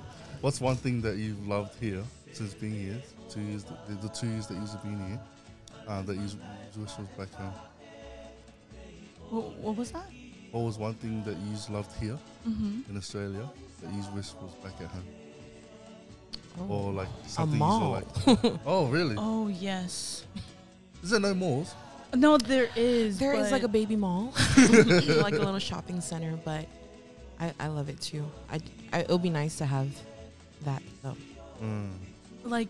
what's 0.42 0.60
one 0.62 0.76
thing 0.76 1.02
that 1.02 1.18
you've 1.18 1.48
loved 1.48 1.80
here 1.80 2.04
since 2.34 2.54
being 2.54 2.74
here? 2.74 3.02
Two 3.30 3.42
years, 3.42 3.64
the, 3.64 3.96
the 3.96 4.10
two 4.10 4.28
years 4.28 4.48
that 4.48 4.56
you've 4.56 4.84
been 4.84 5.08
here, 5.08 5.20
uh, 5.88 6.02
that 6.04 6.16
you 6.16 6.24
you 6.24 6.82
wish 6.82 6.98
was 6.98 7.08
back 7.18 7.34
home. 7.34 7.54
what, 9.30 9.44
what 9.58 9.76
was 9.78 9.92
that? 9.92 10.06
What 10.52 10.62
was 10.66 10.78
one 10.78 10.94
thing 10.96 11.24
that 11.24 11.38
you 11.38 11.56
loved 11.74 11.96
here 12.00 12.18
Mm-hmm. 12.48 12.90
in 12.90 12.98
Australia 12.98 13.48
that 13.84 13.94
you 13.94 14.00
wish 14.16 14.34
was 14.42 14.52
back 14.64 14.74
at 14.82 14.88
home, 14.88 15.04
Oh. 16.60 16.88
or 16.88 16.92
like 16.94 17.08
something 17.28 17.54
you 17.54 17.60
mall. 17.60 18.02
saw 18.04 18.32
like? 18.42 18.54
oh, 18.66 18.88
really? 18.88 19.16
Oh 19.18 19.48
yes. 19.48 20.26
Is 21.04 21.12
there 21.12 21.20
no 21.20 21.34
malls? 21.36 21.74
No, 22.16 22.38
there 22.40 22.68
is. 22.76 23.20
There 23.20 23.34
is 23.36 23.52
like 23.52 23.62
a 23.64 23.68
baby 23.70 23.96
mall, 23.96 24.34
like 24.58 25.34
a 25.34 25.40
little 25.40 25.60
shopping 25.60 26.02
center, 26.02 26.38
but 26.44 26.66
I, 27.40 27.54
I 27.60 27.68
love 27.68 27.88
it 27.90 28.02
too. 28.02 28.26
I, 28.52 28.60
I 28.92 29.02
it'll 29.02 29.18
be 29.20 29.30
nice 29.30 29.58
to 29.60 29.66
have 29.66 29.88
that 30.66 30.82
though. 31.04 31.18
Mm. 31.64 31.90
like 32.44 32.68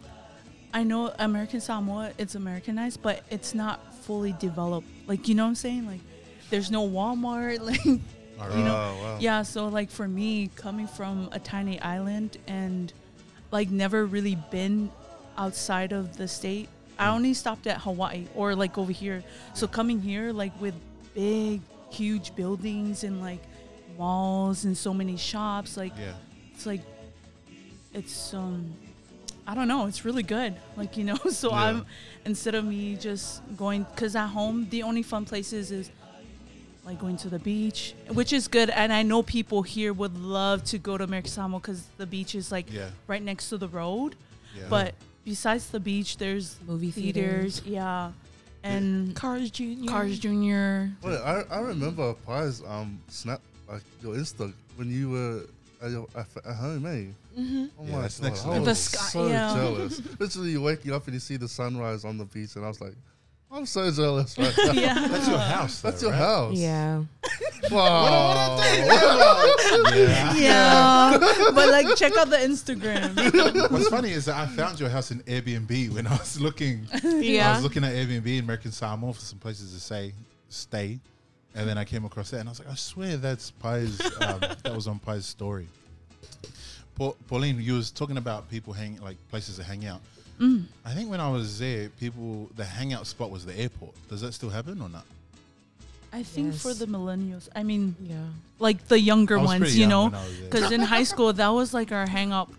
I 0.74 0.83
know 0.83 1.13
American 1.19 1.60
Samoa, 1.62 2.12
it's 2.17 2.36
Americanized, 2.36 3.01
but 3.01 3.24
it's 3.29 3.53
not 3.53 3.93
fully 4.03 4.33
developed. 4.39 4.88
Like 5.07 5.27
you 5.27 5.36
know 5.36 5.43
what 5.43 5.50
I'm 5.50 5.55
saying? 5.55 5.86
Like 5.86 6.00
there's 6.50 6.71
no 6.71 6.88
Walmart. 6.88 7.60
Like 8.41 8.50
You 8.55 8.57
right. 8.57 8.65
know, 8.65 8.75
oh, 9.00 9.03
wow. 9.03 9.17
yeah, 9.19 9.43
so 9.43 9.67
like 9.67 9.91
for 9.91 10.07
me, 10.07 10.50
coming 10.55 10.88
from 10.88 11.29
a 11.31 11.38
tiny 11.39 11.79
island 11.79 12.38
and 12.48 12.91
like 13.51 13.69
never 13.69 14.03
really 14.05 14.33
been 14.50 14.89
outside 15.38 15.91
of 15.91 16.17
the 16.17 16.27
state. 16.27 16.67
I 16.98 17.05
Mm. 17.07 17.13
only 17.15 17.33
stopped 17.36 17.67
at 17.67 17.77
Hawaii 17.81 18.25
or 18.33 18.55
like 18.55 18.77
over 18.79 18.91
here. 18.91 19.24
So 19.53 19.67
coming 19.67 20.01
here 20.01 20.31
like 20.33 20.60
with 20.60 20.74
big 21.13 21.62
huge 21.91 22.33
buildings 22.36 23.03
and 23.03 23.21
like 23.21 23.43
malls 23.98 24.63
and 24.65 24.75
so 24.77 24.93
many 24.93 25.17
shops 25.17 25.75
like 25.77 25.93
Yeah. 26.00 26.13
it's 26.53 26.65
like 26.65 26.81
it's 27.93 28.33
um 28.33 28.74
I 29.48 29.55
don't 29.55 29.67
know, 29.67 29.88
it's 29.88 30.05
really 30.05 30.24
good. 30.24 30.55
Like, 30.77 30.98
you 30.98 31.03
know, 31.03 31.15
so 31.31 31.50
Yeah. 31.51 31.57
I'm 31.63 31.86
instead 32.25 32.55
of 32.55 32.63
me 32.65 32.95
just 32.95 33.41
going 33.57 33.86
cuz 33.95 34.15
at 34.15 34.27
home 34.27 34.67
the 34.69 34.83
only 34.83 35.03
fun 35.03 35.25
places 35.25 35.71
is 35.71 35.89
like 36.86 37.00
going 37.00 37.17
to 37.17 37.29
the 37.29 37.39
beach, 37.39 37.93
which 38.10 38.33
is 38.33 38.48
good 38.48 38.69
and 38.71 38.91
I 38.91 39.03
know 39.03 39.21
people 39.21 39.62
here 39.62 39.93
would 39.93 40.17
love 40.17 40.63
to 40.65 40.77
go 40.77 40.98
to 40.98 41.03
American 41.03 41.60
cuz 41.62 41.83
the 41.98 42.05
beach 42.07 42.33
is 42.36 42.51
like 42.51 42.71
Yeah. 42.71 42.89
right 43.07 43.21
next 43.21 43.50
to 43.50 43.57
the 43.57 43.67
road. 43.67 44.15
Yeah. 44.57 44.63
But 44.69 44.95
besides 45.25 45.67
the 45.69 45.79
beach 45.79 46.17
there's 46.17 46.55
Movie 46.67 46.91
theaters, 46.91 47.60
theaters. 47.60 47.62
yeah. 47.67 48.12
and 48.63 49.15
Carl's 49.15 49.50
Junior. 49.50 49.89
Carl's 49.89 50.19
Junior. 50.19 50.91
Wait, 51.03 51.17
I, 51.17 51.41
I 51.50 51.60
remember 51.60 52.13
Pae's 52.27 52.62
um 52.65 53.00
snap 53.10 53.41
like 53.69 53.83
your 54.03 54.13
Insta 54.15 54.53
when 54.75 54.89
you 54.91 55.10
were 55.10 55.45
at, 55.81 55.89
your, 55.91 56.07
at, 56.15 56.27
at 56.45 56.55
home, 56.55 56.86
eh? 56.86 57.05
Mm-hmm. 57.38 57.65
Oh 57.79 57.85
Yeah, 57.85 57.91
my 57.95 58.01
that's 58.01 58.19
god, 58.19 58.27
next 58.27 58.45
I 58.45 58.50
level. 58.50 58.63
The 58.65 58.69
was 58.71 58.79
sky- 58.79 59.00
so 59.09 59.27
yeah. 59.27 59.53
jealous. 59.55 60.01
Literally, 60.19 60.50
you're 60.51 60.61
waking 60.61 60.91
up 60.93 61.05
and 61.05 61.13
you 61.13 61.19
see 61.19 61.38
the 61.38 61.47
sunrise 61.47 62.03
on 62.05 62.17
the 62.17 62.25
beach, 62.25 62.55
and 62.55 62.65
I 62.65 62.67
was 62.67 62.81
like, 62.81 62.93
I'm 63.53 63.65
so 63.65 63.91
jealous 63.91 64.38
right 64.38 64.53
now. 64.65 64.71
Yeah. 64.71 65.07
That's 65.07 65.27
your 65.27 65.38
house. 65.38 65.81
That's 65.81 66.01
your 66.01 66.11
right? 66.11 66.17
house. 66.19 66.55
Yeah. 66.55 67.03
Wow. 67.69 68.57
Yeah. 69.93 70.33
Yeah. 70.35 71.17
but 71.53 71.69
like 71.69 71.95
check 71.95 72.15
out 72.17 72.29
the 72.29 72.38
Instagram. 72.38 73.71
What's 73.71 73.88
funny 73.88 74.11
is 74.11 74.25
that 74.25 74.35
I 74.35 74.47
found 74.47 74.79
your 74.79 74.89
house 74.89 75.11
in 75.11 75.21
Airbnb 75.23 75.93
when 75.93 76.07
I 76.07 76.11
was 76.17 76.39
looking. 76.41 76.88
Yeah. 77.03 77.51
I 77.51 77.53
was 77.55 77.63
looking 77.63 77.83
at 77.83 77.93
Airbnb 77.93 78.25
in 78.27 78.43
American 78.43 78.71
Samoa 78.71 79.13
for 79.13 79.21
some 79.21 79.39
places 79.39 79.73
to 79.73 79.79
say 79.79 80.13
stay, 80.50 81.00
and 81.55 81.69
then 81.69 81.77
I 81.77 81.85
came 81.85 82.03
across 82.03 82.31
that, 82.31 82.39
and 82.39 82.50
I 82.50 82.51
was 82.51 82.59
like, 82.59 82.69
I 82.69 82.75
swear 82.75 83.17
that's 83.17 83.51
Pae's. 83.51 84.01
Um, 84.21 84.39
that 84.63 84.73
was 84.75 84.88
on 84.88 85.00
Pae's 85.00 85.25
story. 85.25 85.67
Paul, 87.01 87.17
Pauline, 87.27 87.60
you 87.60 87.74
was 87.74 87.89
talking 87.89 88.17
about 88.17 88.48
people 88.51 88.74
hang 88.74 89.00
like 89.01 89.17
places 89.31 89.55
to 89.55 89.63
hang 89.63 89.88
out. 89.88 90.01
Mm. 90.39 90.65
I 90.86 90.93
think 90.93 91.10
when 91.10 91.20
I 91.20 91.31
was 91.31 91.58
there, 91.58 91.89
people 92.00 92.48
the 92.55 92.63
hangout 92.63 93.08
spot 93.08 93.31
was 93.31 93.43
the 93.43 93.58
airport. 93.60 93.96
Does 94.08 94.22
that 94.22 94.34
still 94.34 94.51
happen 94.51 94.79
or 94.79 94.88
not? 94.88 95.05
I 96.13 96.22
think 96.22 96.53
for 96.53 96.75
the 96.75 96.86
millennials, 96.86 97.50
I 97.55 97.63
mean, 97.63 97.96
Yeah. 98.03 98.17
like 98.60 98.88
the 98.88 99.00
younger 99.00 99.39
ones, 99.39 99.74
you 99.75 99.81
young 99.81 99.89
know, 99.89 100.03
when 100.05 100.13
I 100.13 100.27
was 100.27 100.38
there. 100.38 100.50
because 100.50 100.72
in 100.72 100.81
high 100.81 101.01
school 101.01 101.34
that 101.34 101.48
was 101.48 101.74
like 101.74 101.91
our 101.91 102.05
hang 102.05 102.31
up. 102.31 102.51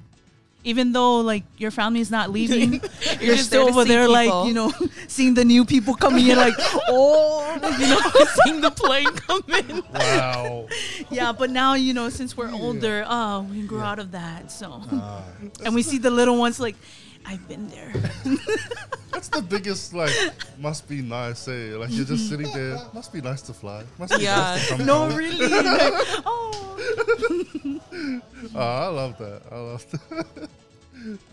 Even 0.64 0.92
though 0.92 1.20
like 1.20 1.42
your 1.58 1.70
family's 1.72 2.10
not 2.10 2.30
leaving, 2.30 2.74
you're 3.20 3.34
just 3.34 3.46
still 3.46 3.68
over 3.68 3.82
see 3.82 3.88
there, 3.88 4.08
like 4.08 4.46
you 4.46 4.54
know, 4.54 4.72
seeing 5.08 5.34
the 5.34 5.44
new 5.44 5.64
people 5.64 5.94
coming 5.94 6.28
in, 6.28 6.36
like 6.36 6.54
oh, 6.88 7.52
you 7.80 7.88
know, 7.88 8.00
Seeing 8.44 8.60
the 8.60 8.70
plane 8.70 9.06
come 9.06 9.42
in. 9.48 9.82
wow. 9.92 10.68
yeah. 11.10 11.32
But 11.32 11.50
now 11.50 11.74
you 11.74 11.92
know, 11.94 12.08
since 12.10 12.36
we're 12.36 12.52
older, 12.52 13.04
oh, 13.08 13.42
we 13.50 13.62
grew 13.62 13.80
out 13.80 13.98
of 13.98 14.12
that, 14.12 14.52
so 14.52 14.80
Ah, 14.92 15.22
and 15.64 15.74
we 15.74 15.82
see 15.82 15.98
the 15.98 16.10
little 16.10 16.38
ones 16.38 16.60
like, 16.60 16.76
I've 17.26 17.46
been 17.48 17.68
there. 17.68 17.92
That's 19.12 19.28
the 19.28 19.42
biggest, 19.42 19.94
like, 19.94 20.12
must 20.58 20.88
be 20.88 21.02
nice, 21.02 21.46
eh? 21.48 21.76
Like, 21.76 21.90
you're 21.92 22.04
just 22.04 22.28
sitting 22.28 22.50
there. 22.52 22.78
Must 22.92 23.12
be 23.12 23.20
nice 23.20 23.42
to 23.42 23.52
fly. 23.52 23.84
Must 23.98 24.16
be 24.16 24.24
Yeah. 24.24 24.36
nice 24.36 24.68
to 24.68 24.76
come 24.76 24.86
no, 24.86 25.08
home. 25.08 25.14
really. 25.16 25.48
like, 25.48 25.92
oh, 26.26 26.58
Oh, 28.54 28.58
I 28.58 28.86
love 28.88 29.18
that. 29.18 29.42
I 29.50 29.56
love 29.56 29.86
that. 29.90 30.00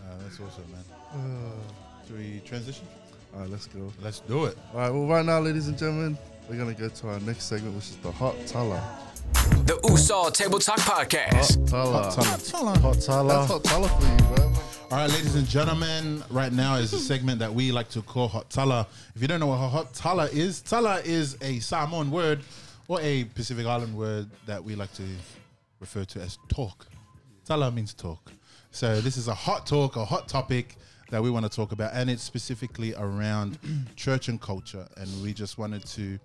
ah, 0.04 0.14
that's 0.22 0.38
awesome, 0.40 0.64
man. 0.72 0.84
Should 2.06 2.18
we 2.18 2.40
transition? 2.44 2.86
All 3.34 3.40
right, 3.40 3.50
let's 3.50 3.66
go. 3.66 3.92
Let's 4.02 4.20
do 4.20 4.44
it. 4.46 4.56
All 4.72 4.80
right, 4.80 4.90
well, 4.90 5.06
right 5.06 5.24
now, 5.24 5.40
ladies 5.40 5.68
and 5.68 5.76
gentlemen, 5.78 6.16
we're 6.48 6.56
going 6.56 6.74
to 6.74 6.80
go 6.80 6.88
to 6.88 7.08
our 7.08 7.20
next 7.20 7.44
segment, 7.44 7.74
which 7.74 7.86
is 7.90 7.96
the 7.96 8.12
Hot 8.12 8.34
Tala. 8.46 8.80
The 9.32 9.78
Uso 9.88 10.30
Table 10.30 10.58
Talk 10.58 10.78
Podcast. 10.80 11.70
Hot 11.70 12.12
Tala. 12.12 12.78
Hot 12.78 13.00
Tala. 13.00 13.46
Hot 13.46 13.64
Tala. 13.64 13.88
For 13.88 14.02
you, 14.02 14.08
man. 14.08 14.54
All 14.90 14.98
right, 14.98 15.10
ladies 15.10 15.36
and 15.36 15.46
gentlemen, 15.46 16.22
right 16.30 16.52
now 16.52 16.74
is 16.76 16.92
a 16.92 16.98
segment 16.98 17.38
that 17.38 17.52
we 17.52 17.70
like 17.70 17.88
to 17.90 18.02
call 18.02 18.28
Hot 18.28 18.50
Tala. 18.50 18.86
If 19.14 19.22
you 19.22 19.28
don't 19.28 19.40
know 19.40 19.46
what 19.46 19.58
Hot 19.58 19.94
Tala 19.94 20.26
is, 20.26 20.60
Tala 20.62 21.00
is 21.00 21.36
a 21.40 21.60
Samoan 21.60 22.10
word 22.10 22.40
or 22.88 23.00
a 23.00 23.24
Pacific 23.24 23.66
Island 23.66 23.96
word 23.96 24.28
that 24.46 24.62
we 24.62 24.74
like 24.74 24.92
to 24.94 25.04
refer 25.78 26.04
to 26.04 26.20
as 26.20 26.38
talk. 26.48 26.86
Tala 27.44 27.70
means 27.70 27.94
talk. 27.94 28.32
So 28.72 29.00
this 29.00 29.16
is 29.16 29.28
a 29.28 29.34
hot 29.34 29.66
talk, 29.66 29.96
a 29.96 30.04
hot 30.04 30.28
topic 30.28 30.76
that 31.10 31.22
we 31.22 31.30
want 31.30 31.44
to 31.44 31.50
talk 31.54 31.72
about, 31.72 31.92
and 31.92 32.08
it's 32.08 32.22
specifically 32.22 32.94
around 32.96 33.58
church 33.96 34.28
and 34.28 34.40
culture. 34.40 34.86
And 34.96 35.08
we 35.22 35.32
just 35.32 35.58
wanted 35.58 35.84
to 35.86 36.18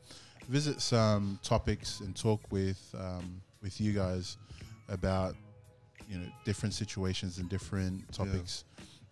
visit 0.47 0.81
some 0.81 1.39
topics 1.43 1.99
and 2.01 2.15
talk 2.15 2.41
with 2.51 2.93
um, 2.97 3.41
with 3.61 3.79
you 3.81 3.93
guys 3.93 4.37
about 4.89 5.35
you 6.09 6.17
know 6.17 6.25
different 6.45 6.73
situations 6.73 7.37
and 7.37 7.49
different 7.49 8.11
topics 8.13 8.63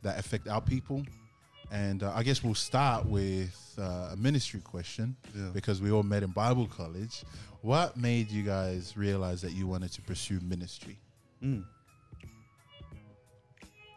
that 0.01 0.19
affect 0.19 0.47
our 0.47 0.61
people. 0.61 1.03
And 1.71 2.03
uh, 2.03 2.11
I 2.13 2.21
guess 2.23 2.43
we'll 2.43 2.53
start 2.53 3.05
with 3.05 3.57
uh, 3.79 4.09
a 4.11 4.15
ministry 4.17 4.59
question 4.59 5.15
Yeah. 5.35 5.49
because 5.53 5.81
we 5.81 5.91
all 5.91 6.03
met 6.03 6.21
in 6.21 6.29
Bible 6.29 6.67
college. 6.67 7.23
What 7.61 7.97
made 7.97 8.29
you 8.29 8.43
guys 8.43 8.95
realize 8.95 9.41
that 9.41 9.53
you 9.53 9.65
wanted 9.65 9.91
to 9.93 10.01
pursue 10.01 10.39
ministry? 10.41 10.99
Mm. 11.41 11.63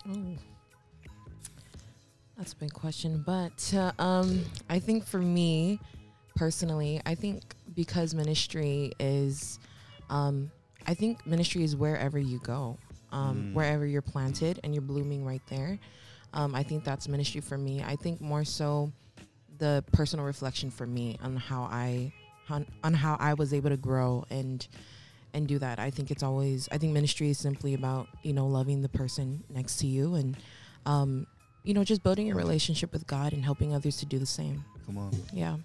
Oh. 0.09 0.37
That's 2.39 2.53
a 2.53 2.57
big 2.57 2.73
question, 2.73 3.23
but 3.27 3.73
uh, 3.75 3.93
um, 3.99 4.45
I 4.71 4.79
think 4.79 5.05
for 5.07 5.19
me 5.19 5.81
personally, 6.37 7.01
I 7.05 7.15
think 7.17 7.43
because 7.75 8.15
ministry 8.15 8.93
is, 9.01 9.59
um, 10.11 10.51
I 10.87 10.95
think 10.95 11.27
ministry 11.27 11.65
is 11.65 11.75
wherever 11.75 12.19
you 12.19 12.39
go, 12.39 12.79
um, 13.11 13.37
Mm. 13.51 13.53
wherever 13.55 13.85
you're 13.87 14.03
planted 14.03 14.61
and 14.63 14.73
you're 14.75 14.83
blooming 14.83 15.25
right 15.25 15.43
there. 15.49 15.79
Um, 16.33 16.55
I 16.55 16.63
think 16.63 16.85
that's 16.85 17.09
ministry 17.09 17.41
for 17.41 17.59
me. 17.59 17.83
I 17.83 17.97
think 17.97 18.21
more 18.21 18.45
so 18.45 18.93
the 19.59 19.83
personal 19.93 20.25
reflection 20.25 20.71
for 20.71 20.87
me 20.87 21.17
on 21.23 21.37
how 21.37 21.63
I 21.63 22.13
on, 22.49 22.65
on 22.85 22.95
how 22.95 23.17
I 23.19 23.35
was 23.35 23.53
able 23.53 23.71
to 23.71 23.77
grow 23.77 24.25
and 24.31 24.67
and 25.35 25.49
do 25.49 25.59
that. 25.59 25.79
I 25.79 25.91
think 25.91 26.11
it's 26.11 26.23
always 26.23 26.69
I 26.71 26.79
think 26.79 26.93
ministry 26.93 27.31
is 27.31 27.39
simply 27.39 27.75
about, 27.75 28.07
you 28.23 28.33
know, 28.33 28.47
loving 28.47 28.83
the 28.83 28.89
person 28.89 29.43
next 29.49 29.79
to 29.79 29.87
you 29.87 30.15
and 30.15 30.37
um, 30.85 31.27
you 31.65 31.75
know, 31.75 31.83
just 31.83 32.03
building 32.05 32.31
a 32.31 32.35
relationship 32.35 32.93
with 32.93 33.07
God 33.09 33.33
and 33.33 33.43
helping 33.45 33.75
others 33.75 33.97
to 33.99 34.07
do 34.07 34.19
the 34.21 34.27
same. 34.27 34.65
Come 34.87 34.99
on. 34.99 35.11
Yeah. 35.33 35.57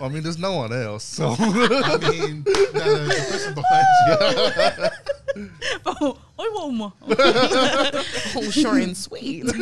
I 0.00 0.08
mean, 0.08 0.22
there's 0.22 0.38
no 0.38 0.56
one 0.56 0.72
else, 0.72 1.04
so. 1.04 1.28
I 1.38 1.96
mean, 1.98 2.42
the, 2.44 2.52
the 2.72 3.26
person 3.30 3.54
behind 3.54 3.86
you. 5.36 5.50
oh, 5.86 6.18
oi, 6.38 6.46
wo 6.52 6.70
mo. 6.70 6.92
Oh, 8.36 8.50
short 8.50 8.82
and 8.82 8.96
sweet. 8.96 9.44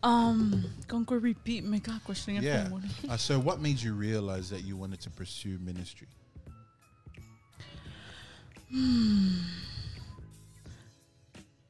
Um, 0.00 0.64
kung 0.86 1.04
ko 1.04 1.16
repeat 1.16 1.64
my 1.64 1.80
ka 1.80 1.98
question 2.04 2.38
Yeah. 2.40 2.70
Uh, 3.10 3.16
so, 3.16 3.38
what 3.38 3.60
made 3.60 3.82
you 3.82 3.94
realize 3.94 4.48
that 4.50 4.62
you 4.62 4.76
wanted 4.76 5.00
to 5.00 5.10
pursue 5.10 5.58
ministry? 5.58 6.06
Hmm. 8.70 9.42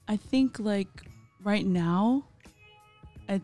I 0.07 0.17
think 0.17 0.59
like 0.59 0.89
right 1.43 1.65
now, 1.65 2.25
I, 3.29 3.41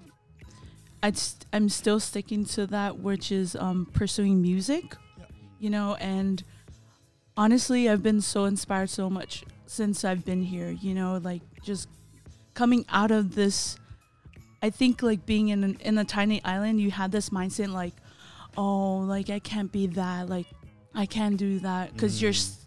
I'd 1.04 1.18
st- 1.18 1.46
I'm 1.52 1.68
still 1.68 2.00
sticking 2.00 2.44
to 2.56 2.66
that, 2.68 2.98
which 2.98 3.30
is 3.30 3.54
um, 3.56 3.86
pursuing 3.92 4.40
music. 4.40 4.84
Yep. 5.18 5.32
You 5.60 5.70
know, 5.70 5.94
and 6.00 6.42
honestly, 7.36 7.88
I've 7.90 8.02
been 8.02 8.22
so 8.22 8.46
inspired 8.46 8.88
so 8.90 9.10
much 9.10 9.44
since 9.66 10.04
I've 10.04 10.24
been 10.24 10.42
here. 10.42 10.70
You 10.70 10.94
know, 10.94 11.20
like 11.22 11.42
just 11.62 11.88
coming 12.54 12.86
out 12.88 13.10
of 13.10 13.34
this. 13.34 13.76
I 14.62 14.70
think 14.70 15.02
like 15.02 15.26
being 15.26 15.48
in 15.48 15.62
an, 15.62 15.76
in 15.80 15.98
a 15.98 16.04
tiny 16.06 16.42
island, 16.42 16.80
you 16.80 16.90
had 16.90 17.12
this 17.12 17.28
mindset 17.28 17.68
like, 17.68 17.92
oh, 18.56 18.98
like 19.00 19.28
I 19.28 19.40
can't 19.40 19.70
be 19.70 19.86
that, 19.88 20.30
like 20.30 20.46
I 20.94 21.04
can't 21.04 21.36
do 21.36 21.58
that, 21.60 21.92
because 21.92 22.22
you're 22.22 22.30
s- 22.30 22.64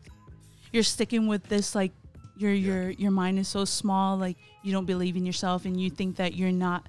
you're 0.72 0.84
sticking 0.84 1.26
with 1.28 1.44
this 1.50 1.74
like 1.74 1.92
your 2.38 2.54
your 2.54 2.92
your 2.92 3.10
mind 3.10 3.40
is 3.40 3.48
so 3.48 3.66
small 3.66 4.16
like 4.16 4.38
you 4.64 4.72
don't 4.72 4.86
believe 4.86 5.16
in 5.16 5.26
yourself 5.26 5.66
and 5.66 5.82
you 5.82 5.90
think 5.90 6.18
that 6.18 6.36
you're 6.36 6.52
not 6.68 6.86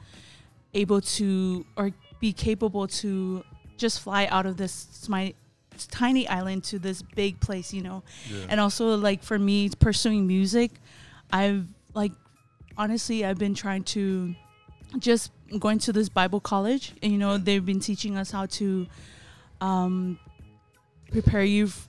able 0.74 1.00
to 1.00 1.64
or 1.76 1.90
be 2.20 2.32
capable 2.32 2.86
to 2.86 3.42
just 3.76 4.00
fly 4.00 4.26
out 4.26 4.44
of 4.46 4.56
this 4.56 4.86
smi- 4.92 5.34
tiny 5.90 6.26
island 6.28 6.64
to 6.64 6.78
this 6.78 7.02
big 7.02 7.38
place 7.40 7.72
you 7.72 7.80
know 7.82 8.02
Yeah. 8.28 8.46
and 8.48 8.60
also 8.60 8.96
like 8.96 9.22
for 9.22 9.38
me 9.38 9.70
pursuing 9.78 10.26
music 10.26 10.72
i've 11.32 11.66
like 11.94 12.12
honestly 12.76 13.24
i've 13.24 13.38
been 13.38 13.54
trying 13.54 13.84
to 13.84 14.34
just 14.98 15.30
going 15.58 15.78
to 15.80 15.92
this 15.92 16.08
bible 16.08 16.40
college 16.40 16.92
and 17.02 17.12
you 17.12 17.18
know 17.18 17.38
they've 17.38 17.64
been 17.64 17.78
teaching 17.80 18.16
us 18.16 18.30
how 18.32 18.46
to 18.46 18.86
um 19.60 20.18
prepare 21.12 21.44
you 21.44 21.66
f- 21.66 21.87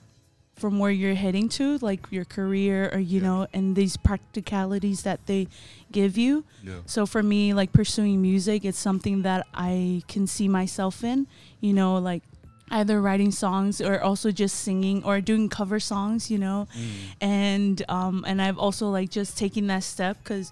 from 0.60 0.78
where 0.80 0.92
you're 0.92 1.16
heading 1.16 1.48
to 1.50 1.78
like 1.80 2.02
your 2.12 2.26
career 2.26 2.90
or 2.94 3.00
you 3.00 3.20
Yeah. 3.20 3.28
know 3.28 3.48
and 3.54 3.76
these 3.76 3.96
practicalities 3.98 5.04
that 5.04 5.20
they 5.26 5.48
give 5.92 6.18
you 6.18 6.44
yeah. 6.64 6.80
so 6.86 7.06
for 7.06 7.24
me 7.24 7.54
like 7.54 7.72
pursuing 7.74 8.22
music 8.22 8.66
it's 8.66 8.78
something 8.78 9.24
that 9.24 9.48
i 9.54 10.02
can 10.08 10.28
see 10.28 10.48
myself 10.48 11.04
in 11.04 11.28
you 11.62 11.74
know 11.74 11.98
like 11.98 12.24
either 12.72 13.02
writing 13.02 13.32
songs 13.32 13.82
or 13.82 14.00
also 14.02 14.30
just 14.32 14.56
singing 14.60 15.04
or 15.04 15.22
doing 15.22 15.50
cover 15.50 15.80
songs 15.80 16.30
you 16.30 16.38
know 16.38 16.68
Mm. 16.78 16.90
and 17.22 17.76
um 17.90 18.24
and 18.28 18.42
i've 18.42 18.60
also 18.60 18.90
like 18.90 19.10
just 19.10 19.38
taking 19.38 19.68
that 19.68 19.84
step 19.84 20.18
because 20.24 20.52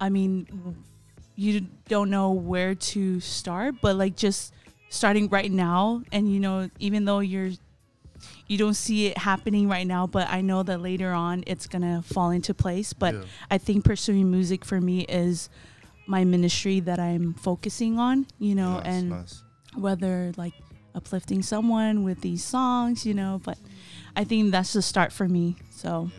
i 0.00 0.08
mean 0.08 0.46
you 1.34 1.66
don't 1.88 2.10
know 2.10 2.30
where 2.32 2.74
to 2.74 3.20
start 3.20 3.74
but 3.82 3.96
like 3.96 4.16
just 4.16 4.52
starting 4.88 5.28
right 5.28 5.50
now 5.50 6.02
and 6.12 6.32
you 6.32 6.38
know 6.40 6.70
even 6.78 7.04
though 7.04 7.18
you're 7.20 7.50
you 8.46 8.58
don't 8.58 8.74
see 8.74 9.06
it 9.06 9.18
happening 9.18 9.68
right 9.68 9.86
now, 9.86 10.06
but 10.06 10.28
I 10.28 10.40
know 10.40 10.62
that 10.62 10.80
later 10.80 11.12
on 11.12 11.44
it's 11.46 11.66
gonna 11.66 12.02
fall 12.02 12.30
into 12.30 12.54
place. 12.54 12.92
But 12.92 13.14
Yeah. 13.14 13.22
I 13.50 13.58
think 13.58 13.84
pursuing 13.84 14.30
music 14.30 14.64
for 14.64 14.80
me 14.80 15.00
is 15.02 15.48
my 16.06 16.24
ministry 16.24 16.80
that 16.80 16.98
I'm 17.00 17.34
focusing 17.34 17.98
on, 17.98 18.26
you 18.38 18.54
know, 18.54 18.74
Nice, 18.78 18.86
and 18.86 19.08
nice. 19.10 19.42
whether 19.74 20.32
like 20.36 20.54
uplifting 20.94 21.42
someone 21.42 22.04
with 22.04 22.20
these 22.20 22.42
songs, 22.44 23.04
you 23.04 23.12
know, 23.14 23.40
but 23.44 23.58
I 24.14 24.24
think 24.24 24.50
that's 24.52 24.72
the 24.72 24.82
start 24.82 25.12
for 25.12 25.28
me. 25.28 25.56
So, 25.70 26.10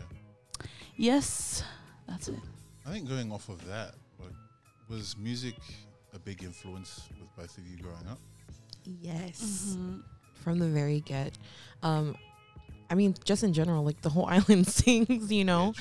yes, 0.96 1.62
that's 2.06 2.28
it. 2.28 2.38
I 2.86 2.90
think 2.92 3.08
going 3.08 3.32
off 3.32 3.48
of 3.48 3.64
that, 3.66 3.94
like, 4.20 4.32
was 4.88 5.16
music 5.16 5.56
a 6.14 6.18
big 6.18 6.42
influence 6.42 7.02
with 7.20 7.28
both 7.36 7.56
of 7.58 7.66
you 7.66 7.76
growing 7.78 8.06
up? 8.08 8.18
Yes. 8.84 9.76
Mhm. 9.78 10.02
From 10.42 10.58
the 10.58 10.68
very 10.68 11.00
get. 11.00 11.34
Um, 11.82 12.16
I 12.90 12.94
mean, 12.94 13.14
just 13.24 13.42
in 13.42 13.52
general, 13.52 13.84
like 13.84 14.00
the 14.02 14.08
whole 14.08 14.26
island 14.36 14.66
sings, 14.66 15.30
you 15.32 15.44
know. 15.44 15.74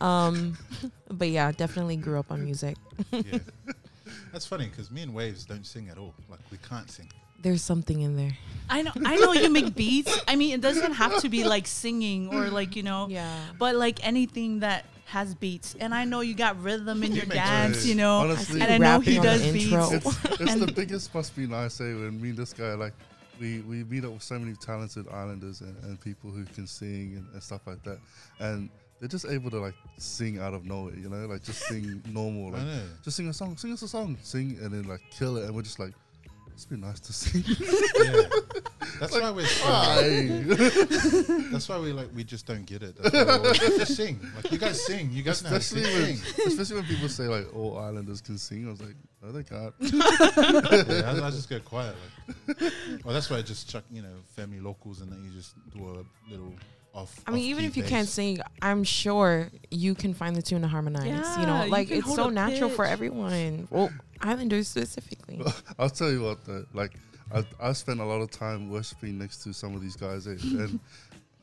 Yeah, 0.00 0.26
Um, 0.26 0.56
but 1.10 1.28
yeah, 1.28 1.50
definitely 1.52 1.96
grew 1.96 2.18
up 2.18 2.30
on 2.30 2.44
music. 2.44 2.76
yeah. 3.10 3.38
That's 4.32 4.46
funny 4.46 4.66
because 4.66 4.90
me 4.90 5.02
and 5.02 5.14
Waves 5.14 5.44
don't 5.44 5.66
sing 5.66 5.88
at 5.88 5.98
all. 5.98 6.14
Like 6.30 6.40
we 6.50 6.58
can't 6.68 6.90
sing. 6.90 7.08
There's 7.42 7.62
something 7.62 8.00
in 8.02 8.16
there. 8.16 8.36
I 8.70 8.82
know, 8.82 8.92
I 9.04 9.16
know 9.16 9.32
you 9.32 9.50
make 9.50 9.74
beats. 9.74 10.16
I 10.28 10.36
mean, 10.36 10.54
it 10.54 10.60
doesn't 10.60 10.92
have 10.92 11.18
to 11.22 11.28
be 11.28 11.42
like 11.44 11.66
singing 11.66 12.28
or 12.32 12.48
like 12.50 12.76
you 12.76 12.82
know, 12.84 13.08
Yeah. 13.10 13.36
but 13.58 13.74
like 13.74 14.06
anything 14.06 14.60
that 14.60 14.84
has 15.06 15.34
beats. 15.34 15.74
And 15.80 15.92
I 15.94 16.04
know 16.04 16.20
you 16.20 16.34
got 16.34 16.62
rhythm 16.62 17.02
in 17.02 17.12
your 17.12 17.26
dance, 17.26 17.78
beats. 17.78 17.86
you 17.86 17.94
know. 17.96 18.18
Honestly, 18.20 18.60
and 18.62 18.72
I 18.72 18.78
know 18.78 19.00
he 19.00 19.18
Rapping 19.18 19.18
on 19.18 19.24
does 19.24 19.42
the 19.42 19.52
beats. 19.52 19.64
intro. 19.72 19.90
it's, 19.92 20.40
it's 20.40 20.54
the 20.66 20.72
biggest 20.72 21.12
must 21.14 21.34
be 21.34 21.46
nice 21.46 21.80
eh 21.80 21.84
when 21.94 22.20
me 22.20 22.28
and 22.30 22.38
this 22.38 22.52
guy 22.52 22.74
like 22.74 22.94
we 23.42 23.60
we 23.62 23.82
meet 23.84 24.04
up 24.04 24.12
with 24.12 24.22
so 24.22 24.38
many 24.38 24.54
talented 24.54 25.06
islanders 25.12 25.60
and, 25.60 25.76
and 25.84 26.00
people 26.00 26.30
who 26.30 26.44
can 26.44 26.66
sing 26.66 27.14
and, 27.16 27.26
and 27.32 27.42
stuff 27.42 27.66
like 27.66 27.82
that 27.82 27.98
and 28.38 28.70
they're 29.00 29.08
just 29.08 29.26
able 29.26 29.50
to 29.50 29.58
like 29.58 29.74
sing 29.98 30.38
out 30.38 30.54
of 30.54 30.64
nowhere 30.64 30.94
you 30.94 31.08
know 31.08 31.26
like 31.26 31.42
just 31.42 31.60
sing 31.68 32.00
normal 32.08 32.54
I 32.54 32.58
like 32.58 32.66
know. 32.66 32.82
just 33.02 33.16
sing 33.16 33.28
a 33.28 33.32
song 33.32 33.56
sing 33.56 33.72
us 33.72 33.82
a 33.82 33.88
song 33.88 34.16
sing 34.22 34.58
and 34.62 34.72
then 34.72 34.84
like 34.84 35.00
kill 35.10 35.36
it 35.38 35.44
and 35.44 35.54
we're 35.54 35.62
just 35.62 35.80
like 35.80 35.92
it's 36.54 36.66
been 36.66 36.80
nice 36.82 37.00
to 37.00 37.12
sing 37.12 37.42
Yeah. 38.04 38.22
That's 39.00 39.12
why 39.18 39.30
we're 39.30 39.46
so, 39.46 40.42
That's 41.50 41.68
why 41.68 41.78
we 41.78 41.92
like 41.92 42.08
we 42.14 42.24
just 42.24 42.46
don't 42.46 42.64
get 42.66 42.82
it. 42.82 42.94
That's 43.02 43.14
why 43.14 43.38
we're 43.38 43.54
just 43.54 43.96
sing. 43.96 44.20
Like 44.36 44.52
you 44.52 44.58
guys 44.58 44.84
sing. 44.84 45.10
You 45.12 45.22
guys 45.22 45.42
know 45.42 45.48
how 45.48 45.54
to 45.56 45.60
especially 45.60 45.84
sing. 45.84 46.02
when 46.02 46.16
sing. 46.16 46.46
especially 46.46 46.76
when 46.76 46.84
people 46.84 47.08
say 47.08 47.24
like 47.24 47.56
all 47.56 47.78
islanders 47.78 48.20
can 48.20 48.38
sing 48.38 48.66
I 48.66 48.70
was 48.70 48.80
like 48.80 48.94
no 49.22 49.32
they 49.32 49.42
can't 49.42 49.74
yeah, 49.80 51.22
I, 51.22 51.26
I 51.26 51.30
just 51.30 51.48
go 51.48 51.58
quiet. 51.60 51.94
Like, 51.94 52.21
well, 53.04 53.14
that's 53.14 53.30
why 53.30 53.38
I 53.38 53.42
just 53.42 53.68
chuck, 53.68 53.84
you 53.90 54.02
know, 54.02 54.14
family 54.36 54.60
locals, 54.60 55.00
and 55.00 55.10
then 55.10 55.24
you 55.24 55.30
just 55.30 55.54
do 55.74 55.84
a 55.84 56.30
little 56.30 56.54
off. 56.94 57.20
I 57.26 57.30
mean, 57.30 57.44
even 57.44 57.64
if 57.64 57.76
you 57.76 57.82
can't 57.82 58.08
sing, 58.08 58.38
I'm 58.60 58.84
sure 58.84 59.50
you 59.70 59.94
can 59.94 60.14
find 60.14 60.36
the 60.36 60.42
tune 60.42 60.62
to 60.62 60.68
harmonize. 60.68 61.38
you 61.38 61.46
know, 61.46 61.66
like 61.68 61.88
can 61.88 61.98
it's 61.98 62.14
so 62.14 62.28
a 62.28 62.30
natural 62.30 62.70
for 62.70 62.84
pitch. 62.84 62.92
everyone. 62.92 63.68
Well, 63.70 63.90
Islanders 64.20 64.68
specifically. 64.68 65.40
I'll 65.78 65.90
tell 65.90 66.10
you 66.10 66.22
what, 66.22 66.44
though, 66.44 66.64
like 66.74 66.92
I, 67.34 67.44
I 67.60 67.72
spent 67.72 68.00
a 68.00 68.04
lot 68.04 68.20
of 68.20 68.30
time 68.30 68.70
worshiping 68.70 69.18
next 69.18 69.42
to 69.44 69.52
some 69.52 69.74
of 69.74 69.82
these 69.82 69.96
guys, 69.96 70.26
eh? 70.26 70.36
and 70.42 70.80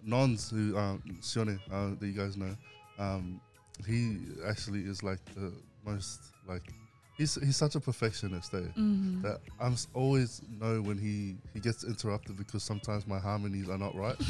Nons, 0.04 0.50
who 0.50 0.78
um, 0.78 1.02
Sione, 1.22 1.60
uh, 1.72 1.96
that 2.00 2.06
you 2.06 2.14
guys 2.14 2.38
know, 2.38 2.56
um, 2.98 3.42
he 3.88 4.18
actually 4.48 4.82
is 4.82 5.04
like 5.04 5.24
the 5.36 5.54
most 5.86 6.20
like 6.48 6.74
he's 7.20 7.36
he's 7.36 7.58
such 7.58 7.76
a 7.76 7.80
perfectionist, 7.80 8.54
eh? 8.54 8.62
Mhm. 8.78 9.22
That 9.22 9.42
I'm 9.60 9.76
always 9.94 10.42
know 10.50 10.82
when 10.82 10.98
he 10.98 11.36
he 11.54 11.60
gets 11.60 11.84
interrupted 11.84 12.38
because 12.38 12.64
sometimes 12.64 13.06
my 13.06 13.20
harmonies 13.20 13.70
are 13.70 13.78
not 13.78 13.94
right. 13.96 14.16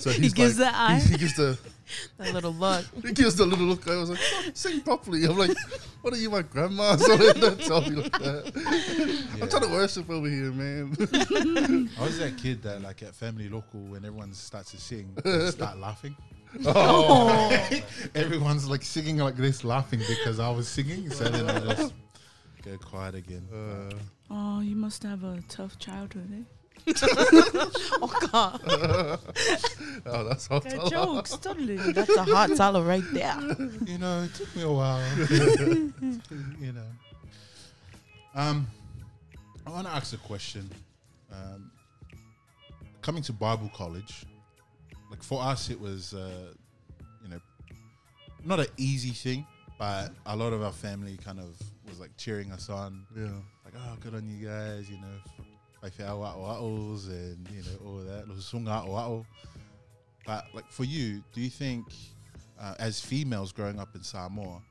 So 0.00 0.08
He 0.08 0.30
gives 0.30 0.58
like, 0.58 0.72
the 0.72 0.78
eye. 0.80 0.98
He, 0.98 1.12
he 1.12 1.18
gives 1.18 1.36
the 1.36 1.58
that 2.16 2.32
little 2.32 2.54
look. 2.54 2.86
he 3.04 3.12
gives 3.12 3.36
the 3.36 3.44
little 3.44 3.66
look. 3.66 3.86
I 3.86 3.96
was 3.96 4.08
like, 4.08 4.18
"Oh, 4.32 4.50
sing 4.54 4.80
properly. 4.80 5.24
I'm 5.26 5.36
like, 5.36 5.54
what 6.00 6.14
are 6.14 6.16
you, 6.16 6.30
my 6.30 6.40
grandma? 6.40 6.96
So 6.96 7.18
don't 7.34 7.60
tell 7.60 7.82
me 7.82 7.96
like 7.96 8.12
that. 8.12 9.36
I'm 9.42 9.48
trying 9.50 9.62
to 9.62 9.68
worship 9.68 10.08
over 10.08 10.26
here, 10.26 10.52
man. 10.52 10.96
I 12.00 12.02
was 12.02 12.18
that 12.18 12.38
kid 12.38 12.62
that, 12.62 12.80
like, 12.80 13.02
at 13.02 13.14
family 13.14 13.50
local, 13.50 13.80
when 13.80 14.06
everyone 14.06 14.32
starts 14.32 14.70
to 14.70 14.78
sing, 14.78 15.14
start 15.50 15.78
laughing. 15.78 16.16
Oh. 16.64 17.70
Everyone's 18.14 18.68
like 18.70 18.82
singing 18.82 19.18
like 19.18 19.36
this, 19.36 19.64
laughing 19.64 20.00
because 20.08 20.40
I 20.40 20.48
was 20.48 20.66
singing. 20.66 21.10
So 21.10 21.24
then 21.24 21.50
I 21.50 21.74
just 21.74 21.92
go 22.62 22.76
quiet 22.78 23.14
again. 23.14 23.46
Uh, 23.52 23.94
Oh, 24.32 24.60
you 24.60 24.76
must 24.76 25.02
have 25.02 25.24
a 25.24 25.42
tough 25.48 25.78
childhood, 25.78 26.28
eh? 26.32 26.44
Oh 28.02 28.28
God, 28.32 28.60
oh, 30.06 30.24
that's 30.24 30.46
hot. 30.46 30.64
Got 30.64 30.90
jokes, 30.90 31.36
totally. 31.36 31.76
that's 31.76 32.16
a 32.16 32.22
hot 32.24 32.56
tala 32.56 32.82
right 32.82 33.04
there. 33.12 33.36
you 33.86 33.98
know, 33.98 34.22
it 34.22 34.34
took 34.34 34.54
me 34.56 34.62
a 34.62 34.70
while. 34.70 35.02
you 36.60 36.72
know. 36.72 36.86
Um, 38.34 38.66
I 39.66 39.70
want 39.70 39.86
to 39.88 39.92
ask 39.92 40.14
a 40.14 40.18
question. 40.18 40.70
Um, 41.32 41.70
coming 43.02 43.22
to 43.24 43.32
Bible 43.32 43.70
college, 43.74 44.24
like 45.10 45.22
for 45.22 45.42
us, 45.42 45.68
it 45.70 45.78
was, 45.80 46.14
uh, 46.14 46.52
you 47.22 47.30
know, 47.30 47.40
not 48.44 48.60
an 48.60 48.66
easy 48.78 49.10
thing, 49.10 49.46
but 49.78 50.12
a 50.26 50.34
lot 50.36 50.52
of 50.52 50.62
our 50.62 50.72
family 50.72 51.18
kind 51.22 51.40
of 51.40 51.56
was 51.90 52.00
like 52.00 52.16
cheering 52.16 52.50
us 52.52 52.68
on, 52.70 53.04
Yeah. 53.16 53.24
like, 53.64 53.74
oh, 53.76 53.96
good 54.00 54.14
on 54.14 54.28
you 54.28 54.46
guys, 54.46 54.88
you 54.88 54.96
know, 54.98 55.44
like 55.82 55.96
the 55.96 56.04
awa'os 56.04 57.08
and, 57.08 57.48
you 57.50 57.62
know, 57.62 57.86
all 57.86 57.98
that. 58.04 58.26
But 60.26 60.46
like 60.54 60.70
for 60.70 60.84
you, 60.84 61.22
do 61.32 61.40
you 61.40 61.50
think, 61.50 61.86
uh, 62.58 62.74
as 62.78 63.00
females 63.00 63.52
growing 63.52 63.78
up 63.78 63.94
in 63.94 64.02
Samoa, 64.02 64.62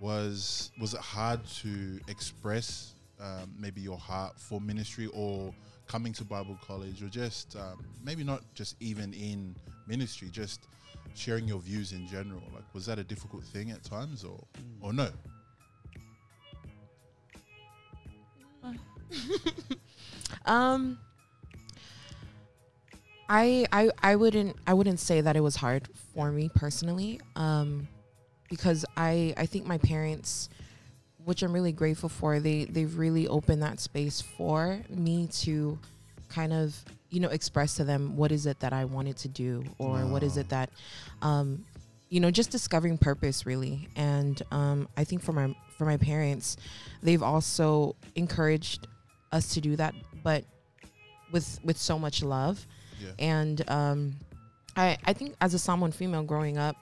was 0.00 0.70
was 0.78 0.92
it 0.94 1.00
hard 1.00 1.44
to 1.46 1.98
express 2.08 2.94
um, 3.20 3.54
maybe 3.58 3.80
your 3.80 3.96
heart 3.98 4.38
for 4.38 4.60
ministry 4.60 5.08
or 5.14 5.54
coming 5.86 6.12
to 6.12 6.24
Bible 6.24 6.58
college 6.66 7.02
or 7.02 7.08
just 7.08 7.56
um, 7.56 7.84
maybe 8.04 8.22
not 8.24 8.42
just 8.54 8.76
even 8.80 9.12
in 9.14 9.54
ministry, 9.86 10.28
just 10.30 10.66
sharing 11.14 11.46
your 11.46 11.60
views 11.60 11.92
in 11.92 12.06
general? 12.06 12.42
Like, 12.54 12.64
was 12.74 12.84
that 12.86 12.98
a 12.98 13.04
difficult 13.04 13.44
thing 13.44 13.70
at 13.70 13.84
times 13.84 14.24
or 14.24 14.42
or 14.80 14.92
no? 14.92 15.08
Um, 20.44 20.98
I 23.28 23.66
I 23.72 23.90
I 24.02 24.16
wouldn't 24.16 24.56
I 24.66 24.74
wouldn't 24.74 25.00
say 25.00 25.20
that 25.20 25.36
it 25.36 25.40
was 25.40 25.56
hard 25.56 25.88
for 26.14 26.30
me 26.30 26.50
personally. 26.54 27.20
Um, 27.34 27.88
because 28.48 28.84
I 28.96 29.34
I 29.36 29.46
think 29.46 29.66
my 29.66 29.78
parents, 29.78 30.48
which 31.24 31.42
I'm 31.42 31.52
really 31.52 31.72
grateful 31.72 32.08
for, 32.08 32.38
they 32.38 32.64
they've 32.64 32.96
really 32.96 33.26
opened 33.26 33.62
that 33.62 33.80
space 33.80 34.20
for 34.20 34.80
me 34.88 35.26
to 35.40 35.78
kind 36.28 36.52
of 36.52 36.76
you 37.10 37.20
know 37.20 37.28
express 37.28 37.74
to 37.74 37.84
them 37.84 38.16
what 38.16 38.30
is 38.32 38.46
it 38.46 38.60
that 38.60 38.72
I 38.72 38.84
wanted 38.84 39.16
to 39.18 39.28
do 39.28 39.64
or 39.78 40.00
what 40.06 40.24
is 40.24 40.36
it 40.36 40.48
that 40.48 40.70
um 41.22 41.64
you 42.08 42.18
know 42.18 42.32
just 42.32 42.50
discovering 42.50 42.98
purpose 42.98 43.46
really 43.46 43.88
and 43.94 44.42
um 44.50 44.88
I 44.96 45.04
think 45.04 45.22
for 45.22 45.32
my 45.32 45.54
for 45.78 45.84
my 45.84 45.96
parents 45.96 46.56
they've 47.04 47.22
also 47.22 47.94
encouraged 48.16 48.88
us 49.32 49.54
to 49.54 49.60
do 49.60 49.76
that 49.76 49.94
but 50.22 50.44
with 51.32 51.58
with 51.64 51.76
so 51.76 51.98
much 51.98 52.22
love 52.22 52.64
Yeah. 53.00 53.10
and 53.18 53.68
um 53.70 54.16
I 54.76 54.96
I 55.04 55.12
think 55.12 55.34
as 55.40 55.54
a 55.54 55.58
Samoan 55.58 55.92
female 55.92 56.22
growing 56.22 56.58
up 56.58 56.76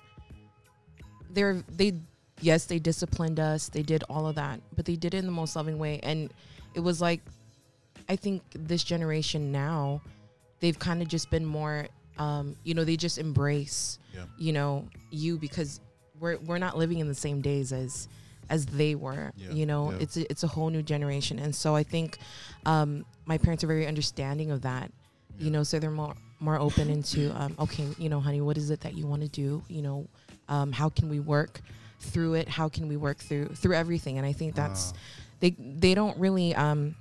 they're 1.30 1.62
they 1.68 1.94
yes 2.40 2.66
they 2.66 2.78
disciplined 2.78 3.40
us 3.40 3.68
they 3.68 3.82
did 3.82 4.04
all 4.10 4.26
of 4.26 4.34
that 4.36 4.60
but 4.76 4.84
they 4.84 4.96
did 4.96 5.14
it 5.14 5.18
in 5.18 5.26
the 5.26 5.32
most 5.32 5.56
loving 5.56 5.78
way 5.78 6.00
and 6.02 6.32
it 6.74 6.80
was 6.80 7.00
like 7.00 7.20
I 8.08 8.16
think 8.16 8.42
this 8.54 8.84
generation 8.84 9.50
now 9.52 10.02
they've 10.60 10.78
kind 10.78 11.00
of 11.02 11.08
just 11.08 11.30
been 11.30 11.44
more 11.44 11.86
um 12.18 12.56
you 12.64 12.74
know 12.74 12.84
they 12.84 12.96
just 12.96 13.18
embrace 13.18 13.98
Yeah. 14.14 14.24
you 14.38 14.52
know 14.52 14.86
you 15.10 15.38
because 15.38 15.80
we're 16.20 16.36
we're 16.38 16.58
not 16.58 16.76
living 16.76 16.98
in 16.98 17.08
the 17.08 17.14
same 17.14 17.40
days 17.40 17.72
as 17.72 18.08
as 18.50 18.66
they 18.66 18.94
were 18.94 19.32
Yeah, 19.36 19.50
you 19.52 19.66
know 19.66 19.90
yeah. 19.92 19.98
it's 20.00 20.16
a, 20.16 20.30
it's 20.30 20.42
a 20.42 20.46
whole 20.48 20.70
new 20.70 20.82
generation 20.82 21.38
and 21.38 21.54
so 21.54 21.74
i 21.74 21.82
think 21.82 22.18
um 22.66 23.04
my 23.26 23.38
parents 23.38 23.64
are 23.64 23.66
very 23.66 23.86
understanding 23.86 24.50
of 24.50 24.62
that 24.62 24.90
Yeah. 25.38 25.44
you 25.46 25.50
know 25.50 25.62
so 25.62 25.78
they're 25.78 25.90
more 25.90 26.14
more 26.40 26.58
open 26.58 26.90
into 26.90 27.30
um 27.40 27.54
okay 27.58 27.86
you 27.98 28.08
know 28.08 28.20
honey 28.20 28.40
what 28.40 28.56
is 28.58 28.70
it 28.70 28.80
that 28.80 28.94
you 28.94 29.06
want 29.06 29.22
to 29.22 29.28
do 29.28 29.62
you 29.68 29.82
know 29.82 30.06
um 30.48 30.72
how 30.72 30.88
can 30.88 31.08
we 31.08 31.20
work 31.20 31.60
through 32.00 32.34
it 32.34 32.48
how 32.48 32.68
can 32.68 32.88
we 32.88 32.96
work 32.96 33.18
through 33.18 33.46
through 33.54 33.74
everything 33.74 34.18
and 34.18 34.26
i 34.26 34.32
think 34.32 34.54
that's 34.54 34.92
Wow. 34.92 34.98
they 35.40 35.50
they 35.58 35.94
don't 35.94 36.18
really 36.18 36.54
um 36.54 36.94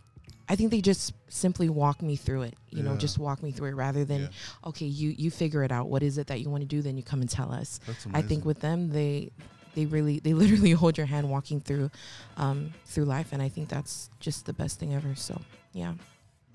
I 0.49 0.58
think 0.58 0.71
they 0.71 0.82
just 0.82 1.13
simply 1.29 1.69
walk 1.69 2.01
me 2.01 2.17
through 2.17 2.41
it, 2.41 2.56
you 2.69 2.84
know, 2.84 2.97
just 2.97 3.17
walk 3.17 3.41
me 3.41 3.53
through 3.53 3.69
it 3.69 3.75
rather 3.75 4.03
than 4.03 4.23
Yeah. 4.23 4.27
okay, 4.69 4.86
you 4.86 5.15
you 5.17 5.32
figure 5.32 5.63
it 5.63 5.71
out. 5.71 5.88
What 5.88 6.03
is 6.03 6.17
it 6.17 6.27
that 6.27 6.41
you 6.41 6.49
want 6.49 6.62
to 6.63 6.67
do? 6.67 6.82
Then 6.82 6.97
you 6.97 7.01
come 7.01 7.21
and 7.21 7.29
tell 7.29 7.49
us. 7.53 7.79
That's 7.88 8.06
I 8.13 8.21
think 8.23 8.43
with 8.43 8.60
them, 8.60 8.89
they 8.89 9.32
they 9.75 9.86
really 9.86 10.19
they 10.19 10.33
literally 10.33 10.71
hold 10.81 10.97
your 10.97 11.07
hand 11.07 11.29
walking 11.29 11.59
through 11.62 11.89
um, 12.38 12.73
through 12.86 13.05
life, 13.05 13.29
and 13.31 13.41
I 13.41 13.49
think 13.49 13.69
that's 13.69 14.09
just 14.19 14.45
the 14.45 14.53
best 14.53 14.79
thing 14.79 14.93
ever. 14.93 15.15
So 15.15 15.39
yeah, 15.73 15.93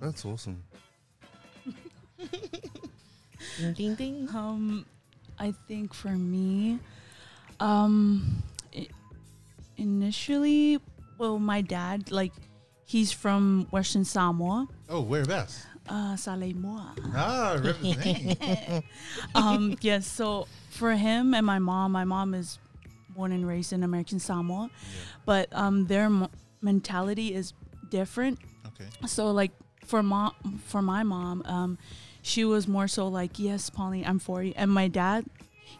That's 0.01 0.25
awesome. 0.25 0.63
Ding 3.59 3.73
ding 3.75 3.95
ding. 3.95 4.29
Um, 4.35 4.87
I 5.39 5.53
think 5.69 5.95
for 5.95 6.09
me, 6.11 6.79
um, 7.61 8.43
i- 8.77 8.89
initially, 9.77 10.79
well, 11.19 11.39
my 11.39 11.61
dad, 11.61 12.11
like, 12.11 12.33
he's 12.85 13.13
from 13.13 13.67
Western 13.71 14.05
Samoa, 14.05 14.67
Oh, 14.89 15.01
whereabouts? 15.01 15.65
uh, 15.89 16.17
Samoa. 16.17 16.95
Ah, 17.15 17.57
representing. 17.63 18.83
um, 19.35 19.77
yes. 19.81 20.07
So 20.07 20.47
for 20.71 20.93
him 20.93 21.35
and 21.35 21.47
my 21.47 21.59
mom, 21.59 21.93
my 21.93 22.05
mom 22.05 22.35
is 22.35 22.59
born 23.19 23.33
and 23.33 23.49
raised 23.49 23.73
in 23.73 23.83
American 23.83 24.21
Samoa, 24.21 24.71
but 25.27 25.49
um, 25.53 25.87
their 25.89 26.09
mo- 26.09 26.31
mentality 26.63 27.35
is 27.35 27.53
different. 27.91 28.39
okay. 28.69 28.89
So 29.09 29.33
like 29.33 29.51
for 29.85 30.05
mom, 30.05 30.33
for 30.67 30.81
my 30.81 31.03
mom, 31.03 31.43
um, 31.45 31.79
she 32.23 32.45
was 32.45 32.69
more 32.69 32.87
so 32.87 33.09
like, 33.09 33.37
yes, 33.41 33.71
Pauline, 33.71 34.05
I'm 34.07 34.21
for 34.21 34.45
you. 34.45 34.53
And 34.55 34.71
my 34.71 34.87
dad, 34.87 35.25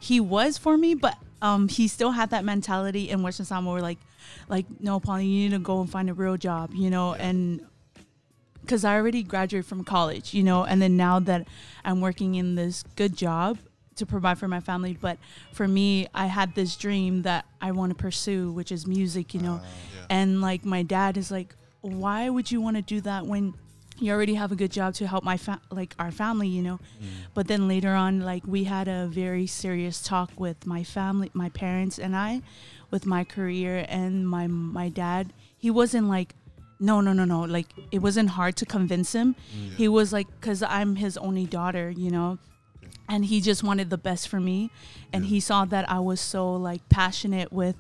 he 0.01 0.19
was 0.19 0.59
for 0.59 0.77
me, 0.77 0.95
but 0.95 1.17
um, 1.41 1.69
he 1.69 1.87
still 1.87 2.11
had 2.11 2.31
that 2.31 2.45
mentality 2.45 3.09
in 3.09 3.23
Western 3.23 3.47
Samoa, 3.47 3.75
where 3.75 3.83
like, 3.83 3.99
like 4.49 4.67
no, 4.81 4.99
Pauline, 4.99 5.29
you 5.31 5.49
need 5.49 5.55
to 5.55 5.61
go 5.61 5.81
and 5.81 5.89
find 5.89 6.11
a 6.11 6.15
real 6.15 6.37
job, 6.37 6.73
you 6.75 6.91
know, 6.91 7.15
Yeah. 7.15 7.29
and 7.29 7.61
because 8.63 8.85
I 8.85 8.97
already 8.97 9.23
graduated 9.23 9.65
from 9.65 9.85
college, 9.85 10.35
you 10.35 10.43
know, 10.43 10.65
and 10.65 10.83
then 10.83 10.97
now 10.97 11.21
that 11.21 11.47
I'm 11.85 12.01
working 12.01 12.35
in 12.35 12.57
this 12.57 12.83
good 12.97 13.17
job 13.17 13.59
to 13.99 14.07
provide 14.07 14.39
for 14.39 14.49
my 14.49 14.61
family, 14.61 14.97
but 15.01 15.19
for 15.53 15.69
me, 15.69 16.07
I 16.15 16.27
had 16.27 16.55
this 16.55 16.77
dream 16.77 17.23
that 17.23 17.45
I 17.61 17.71
want 17.73 17.91
to 17.91 17.95
pursue, 17.95 18.51
which 18.53 18.73
is 18.73 18.87
music, 18.87 19.35
you 19.35 19.41
know, 19.41 19.61
Ah, 19.63 19.67
yeah. 19.67 20.07
and 20.11 20.41
like 20.41 20.65
my 20.65 20.83
dad 20.83 21.17
is 21.17 21.31
like, 21.31 21.55
why 21.81 22.29
would 22.29 22.51
you 22.51 22.61
want 22.61 22.77
to 22.77 22.83
do 22.83 23.01
that 23.03 23.27
when 23.27 23.55
you 24.01 24.13
already 24.13 24.35
have 24.35 24.53
a 24.53 24.57
good 24.57 24.71
job 24.71 24.95
to 24.95 25.07
help 25.07 25.25
my 25.25 25.37
fa- 25.37 25.61
like 25.71 25.95
our 25.99 26.11
family, 26.13 26.47
you 26.49 26.63
know? 26.63 26.79
But 27.35 27.49
then 27.49 27.67
later 27.69 27.93
on, 27.95 28.21
like 28.21 28.45
we 28.47 28.65
had 28.65 28.87
a 28.89 29.07
very 29.09 29.47
serious 29.47 30.03
talk 30.03 30.31
with 30.39 30.67
my 30.67 30.85
family, 30.85 31.31
my 31.35 31.49
parents 31.49 31.99
and 31.99 32.15
I, 32.15 32.43
with 32.91 33.07
my 33.07 33.25
career 33.25 33.85
and 33.89 34.29
my 34.29 34.47
my 34.47 34.89
dad. 34.89 35.33
He 35.57 35.71
wasn't 35.71 36.09
like, 36.09 36.35
no, 36.79 37.01
no, 37.01 37.13
no, 37.13 37.25
no. 37.25 37.41
Like 37.41 37.67
it 37.91 37.99
wasn't 37.99 38.31
hard 38.31 38.55
to 38.57 38.67
convince 38.67 39.13
him. 39.13 39.35
He 39.77 39.89
was 39.89 40.13
like, 40.13 40.29
cause 40.41 40.63
I'm 40.63 40.95
his 40.95 41.17
only 41.19 41.45
daughter, 41.47 41.91
you 41.91 42.11
know. 42.13 42.39
And 43.09 43.25
he 43.25 43.41
just 43.41 43.63
wanted 43.63 43.89
the 43.91 43.99
best 43.99 44.29
for 44.29 44.39
me, 44.41 44.71
and 45.13 45.25
Yeah. 45.25 45.31
he 45.31 45.41
saw 45.41 45.65
that 45.67 45.91
I 45.91 46.01
was 46.01 46.21
so 46.21 46.53
like 46.55 46.87
passionate 46.89 47.53
with 47.53 47.77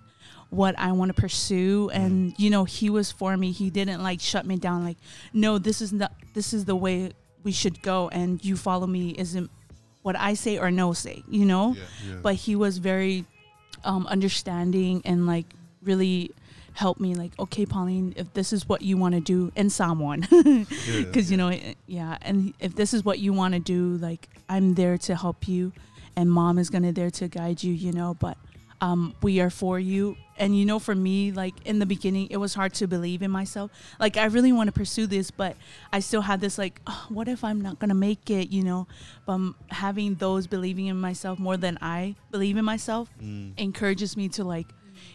what 0.51 0.79
I 0.79 0.93
want 0.93 1.15
to 1.15 1.21
pursue 1.21 1.91
and 1.93 2.33
you 2.39 2.49
know 2.49 2.65
he 2.65 2.89
was 2.89 3.13
for 3.13 3.37
me 3.37 3.53
he 3.53 3.69
didn't 3.69 4.03
like 4.03 4.19
shut 4.19 4.47
me 4.47 4.57
down 4.57 4.83
like 4.83 4.97
no 5.35 5.59
this 5.59 5.83
is 5.83 5.93
not 5.93 6.11
this 6.33 6.55
is 6.55 6.65
the 6.65 6.75
way 6.75 7.11
we 7.43 7.53
should 7.53 7.83
go 7.83 8.09
and 8.09 8.43
you 8.43 8.57
follow 8.57 8.87
me 8.87 9.11
isn't 9.19 9.51
what 10.01 10.17
I 10.17 10.33
say 10.33 10.57
or 10.59 10.71
no 10.71 10.95
say 10.95 11.23
you 11.29 11.45
know 11.45 11.75
Yeah. 11.75 11.83
Yeah. 12.09 12.15
but 12.23 12.35
he 12.37 12.57
was 12.57 12.79
very 12.79 13.27
um 13.85 14.07
understanding 14.07 15.03
and 15.05 15.27
like 15.27 15.45
really 15.83 16.31
helped 16.83 17.01
me 17.01 17.15
like 17.23 17.33
okay 17.45 17.67
Pauline 17.67 18.15
if 18.17 18.33
this 18.35 18.53
is 18.53 18.69
what 18.69 18.81
you 18.83 18.97
want 19.03 19.15
to 19.15 19.21
do 19.35 19.51
and 19.57 19.69
someone. 19.73 20.21
Yeah, 20.33 20.65
because 21.05 21.27
you 21.31 21.37
know 21.37 21.51
yeah 21.87 22.17
and 22.23 22.37
if 22.61 22.73
this 22.81 22.91
is 22.97 23.05
what 23.05 23.19
you 23.25 23.33
want 23.41 23.53
to 23.55 23.61
do 23.77 23.81
like 24.09 24.29
i'm 24.49 24.75
there 24.81 24.97
to 25.07 25.13
help 25.25 25.41
you 25.49 25.73
and 26.17 26.31
mom 26.31 26.55
is 26.63 26.69
gonna 26.71 26.93
there 27.01 27.11
to 27.21 27.25
guide 27.29 27.59
you 27.67 27.73
you 27.85 27.93
know 27.93 28.11
but 28.15 28.37
um 28.81 29.01
we 29.23 29.41
are 29.41 29.51
for 29.51 29.77
you. 29.93 30.17
And 30.41 30.57
you 30.57 30.65
know 30.71 30.79
for 30.79 30.95
me 30.95 31.33
like 31.33 31.55
in 31.67 31.81
the 31.81 31.87
beginning 31.95 32.29
it 32.31 32.37
was 32.45 32.55
hard 32.55 32.73
to 32.75 32.87
believe 32.87 33.23
in 33.27 33.31
myself. 33.41 33.69
Like 33.99 34.17
i 34.17 34.27
really 34.27 34.53
want 34.53 34.69
to 34.69 34.73
pursue 34.83 35.07
this 35.09 35.33
but 35.33 35.57
i 35.93 35.99
still 35.99 36.23
had 36.31 36.41
this 36.41 36.57
like 36.59 36.81
oh, 36.87 37.07
what 37.17 37.27
if 37.27 37.43
i'm 37.43 37.61
not 37.61 37.75
gonna 37.81 38.01
make 38.09 38.31
it? 38.31 38.47
You 38.57 38.63
know? 38.63 38.87
But 39.27 39.33
um, 39.33 39.57
having 39.85 40.15
those 40.15 40.47
believing 40.47 40.87
in 40.87 40.99
myself 41.01 41.41
more 41.41 41.57
than 41.57 41.77
i 41.83 42.15
believe 42.31 42.57
in 42.57 42.65
myself 42.65 43.11
Mm. 43.21 43.55
encourages 43.59 44.17
me 44.17 44.29
to 44.37 44.45
like 44.45 44.69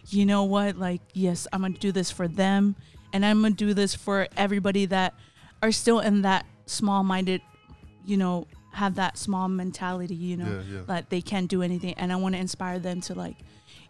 you 0.10 0.26
know 0.26 0.44
what? 0.44 0.78
Like 0.78 1.02
yes 1.14 1.48
i'm 1.54 1.62
gonna 1.62 1.74
do 1.78 1.92
this 1.92 2.12
for 2.12 2.28
them 2.28 2.76
and 3.14 3.26
i'm 3.26 3.42
gonna 3.42 3.54
do 3.56 3.74
this 3.74 3.96
for 3.96 4.28
everybody 4.38 4.86
that 4.88 5.14
are 5.62 5.72
still 5.72 6.00
in 6.00 6.22
that 6.24 6.46
small 6.66 7.04
minded 7.04 7.42
you 8.06 8.18
know 8.18 8.48
have 8.74 8.96
that 8.96 9.18
small 9.18 9.48
mentality 9.48 10.16
you 10.16 10.36
know 10.36 10.64
Yeah, 10.68 10.76
yeah. 10.78 10.82
that 10.88 11.10
they 11.10 11.22
can't 11.22 11.48
do 11.50 11.62
anything 11.62 11.94
and 11.96 12.12
i 12.12 12.16
want 12.16 12.36
to 12.36 12.40
inspire 12.42 12.80
them 12.80 13.02
to 13.02 13.14
like 13.14 13.38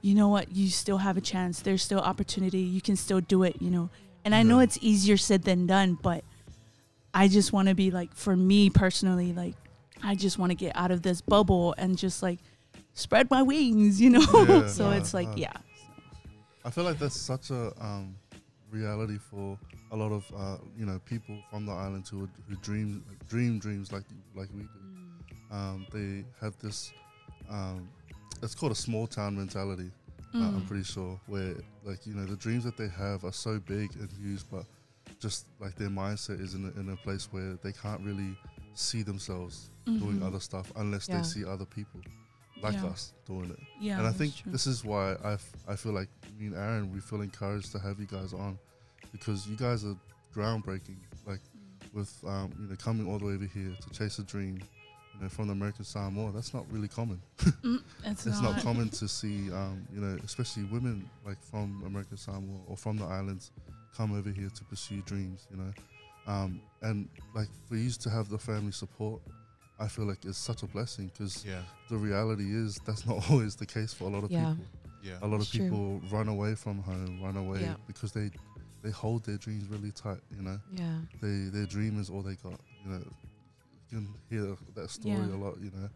you 0.01 0.15
know 0.15 0.27
what? 0.27 0.53
You 0.53 0.67
still 0.67 0.97
have 0.97 1.15
a 1.15 1.21
chance. 1.21 1.61
There's 1.61 1.81
still 1.81 2.01
opportunity. 2.01 2.59
You 2.59 2.81
can 2.81 2.97
still 2.97 3.21
do 3.21 3.43
it 3.43 3.61
you 3.61 3.69
know? 3.71 3.89
And 4.25 4.35
i 4.35 4.43
know 4.43 4.59
it's 4.59 4.77
easier 4.81 5.17
said 5.17 5.43
than 5.43 5.65
done 5.67 5.97
but 6.01 6.23
i 7.13 7.27
just 7.27 7.53
want 7.53 7.69
to 7.69 7.75
be 7.75 7.89
like 7.91 8.13
for 8.15 8.35
me 8.35 8.69
personally 8.69 9.33
like 9.33 9.55
i 10.03 10.15
just 10.15 10.37
want 10.37 10.49
to 10.49 10.55
get 10.55 10.75
out 10.75 10.91
of 10.91 11.01
this 11.03 11.21
bubble 11.21 11.73
and 11.77 11.97
just 11.97 12.21
like 12.23 12.39
spread 12.93 13.29
my 13.31 13.41
wings 13.41 14.01
you 14.01 14.09
know? 14.09 14.25
Yeah, 14.47 14.67
so 14.77 14.89
yeah, 14.89 14.97
it's 14.97 15.13
like 15.13 15.29
yeah. 15.35 15.51
yeah 15.55 15.61
I 16.65 16.69
feel 16.69 16.83
like 16.83 16.97
that's 16.99 17.15
such 17.19 17.49
a 17.51 17.73
um, 17.83 18.15
reality 18.71 19.17
for 19.17 19.57
a 19.91 19.95
lot 19.95 20.11
of 20.11 20.25
uh, 20.35 20.57
you 20.77 20.85
know 20.85 20.99
people 21.05 21.37
from 21.49 21.65
the 21.65 21.71
island 21.71 22.07
who 22.09 22.27
who 22.47 22.55
dream 22.57 23.03
dream 23.29 23.59
dreams 23.59 23.91
like 23.91 24.03
like 24.35 24.49
we 24.55 24.61
do. 24.63 24.79
Um, 25.51 25.85
they 25.91 26.23
have 26.41 26.57
this. 26.59 26.93
Um, 27.49 27.89
it's 28.41 28.55
called 28.55 28.71
a 28.71 28.75
small 28.75 29.07
town 29.07 29.35
mentality. 29.37 29.91
Uh, 30.35 30.49
I'm 30.55 30.63
Mm. 30.63 30.67
pretty 30.67 30.83
sure 30.83 31.19
where 31.27 31.55
like 31.83 32.05
you 32.07 32.15
know 32.15 32.25
the 32.25 32.35
dreams 32.37 32.63
that 32.63 32.77
they 32.77 32.87
have 32.87 33.23
are 33.23 33.31
so 33.33 33.59
big 33.59 33.95
and 33.95 34.09
huge, 34.13 34.41
but 34.49 34.65
just 35.19 35.45
like 35.59 35.75
their 35.75 35.89
mindset 35.89 36.41
is 36.41 36.53
in 36.55 36.65
a, 36.75 36.79
in 36.79 36.89
a 36.89 36.95
place 36.97 37.27
where 37.31 37.55
they 37.63 37.71
can't 37.71 38.01
really 38.01 38.35
see 38.73 39.03
themselves 39.03 39.69
doing 39.85 40.19
Mhm. 40.19 40.27
other 40.27 40.39
stuff 40.39 40.71
unless 40.77 41.07
Yeah. 41.07 41.17
they 41.17 41.21
see 41.23 41.45
other 41.45 41.65
people 41.65 42.01
like 42.63 42.73
Yeah. 42.75 42.85
us 42.87 43.13
doing 43.27 43.51
it. 43.51 43.59
Yeah 43.79 43.99
and 43.99 44.07
I 44.07 44.11
think 44.11 44.35
true. 44.37 44.51
this 44.51 44.65
is 44.67 44.83
why 44.85 45.15
I, 45.23 45.33
f- 45.33 45.51
I 45.67 45.75
feel 45.75 45.91
like 45.91 46.09
me 46.39 46.47
and 46.47 46.55
Aaron 46.55 46.91
we 46.93 46.99
feel 47.01 47.21
encouraged 47.21 47.71
to 47.73 47.79
have 47.79 47.99
you 47.99 48.05
guys 48.07 48.33
on 48.33 48.57
because 49.11 49.45
you 49.47 49.55
guys 49.57 49.83
are 49.85 49.95
groundbreaking 50.35 50.97
like 51.27 51.41
with 51.93 52.11
um, 52.25 52.51
you 52.59 52.67
know 52.69 52.75
coming 52.77 53.07
all 53.07 53.19
the 53.19 53.25
way 53.25 53.33
over 53.33 53.45
here 53.45 53.71
to 53.81 53.89
chase 53.97 54.17
a 54.19 54.23
dream 54.23 54.57
you 55.13 55.21
know 55.21 55.29
from 55.29 55.47
the 55.47 55.53
American 55.53 55.85
Samoa. 55.85 56.31
That's 56.31 56.53
not 56.53 56.65
really 56.71 56.87
common. 56.87 57.21
Mm, 57.63 57.81
it's, 58.05 58.25
it's 58.25 58.41
not 58.41 58.61
common 58.61 58.89
to 58.89 59.07
see 59.07 59.49
um, 59.51 59.87
you 59.93 60.01
know 60.01 60.17
especially 60.25 60.63
women 60.65 61.09
like 61.25 61.41
from 61.41 61.81
American 61.85 62.17
Samoa 62.17 62.59
or 62.67 62.75
from 62.75 62.97
the 62.97 63.05
islands 63.05 63.51
come 63.95 64.17
over 64.17 64.29
here 64.31 64.49
to 64.53 64.63
pursue 64.65 65.01
dreams 65.03 65.47
you 65.51 65.57
know? 65.57 65.71
Um, 66.27 66.61
and 66.81 67.07
like 67.35 67.47
for 67.69 67.75
you 67.75 67.89
to 67.89 68.09
have 68.09 68.27
the 68.29 68.37
family 68.37 68.71
support 68.73 69.21
I 69.79 69.87
feel 69.87 70.05
like 70.05 70.23
it's 70.25 70.37
such 70.37 70.63
a 70.63 70.67
blessing 70.67 71.07
because 71.13 71.43
Yeah. 71.45 71.61
the 71.89 71.97
reality 71.97 72.53
is 72.53 72.79
that's 72.85 73.05
not 73.05 73.17
always 73.29 73.55
the 73.55 73.65
case 73.65 73.93
for 73.93 74.05
a 74.05 74.09
lot 74.09 74.23
of 74.23 74.31
Yeah. 74.31 74.51
people 74.53 74.65
Yeah. 75.03 75.17
a 75.21 75.27
lot 75.27 75.35
of 75.37 75.41
It's 75.41 75.51
true. 75.51 75.65
people 75.69 76.01
run 76.11 76.27
away 76.27 76.55
from 76.55 76.79
home, 76.83 77.19
run 77.21 77.37
away 77.37 77.61
Yeah. 77.61 77.75
because 77.87 78.11
they 78.13 78.31
they 78.83 78.91
hold 78.91 79.23
their 79.23 79.37
dreams 79.37 79.65
really 79.69 79.91
tight. 79.91 80.19
You 80.35 80.41
know, 80.43 80.59
Yeah. 80.73 80.99
they 81.21 81.49
their 81.49 81.65
dream 81.65 81.99
is 81.99 82.09
all 82.09 82.21
they 82.21 82.35
got. 82.35 82.59
You 82.83 82.91
know, 82.91 83.03
you 83.89 83.97
can 83.97 84.07
hear 84.29 84.57
that 84.75 84.89
story 84.89 85.15
Yeah. 85.15 85.35
a 85.35 85.39
lot. 85.45 85.57
You 85.61 85.71
know, 85.71 85.89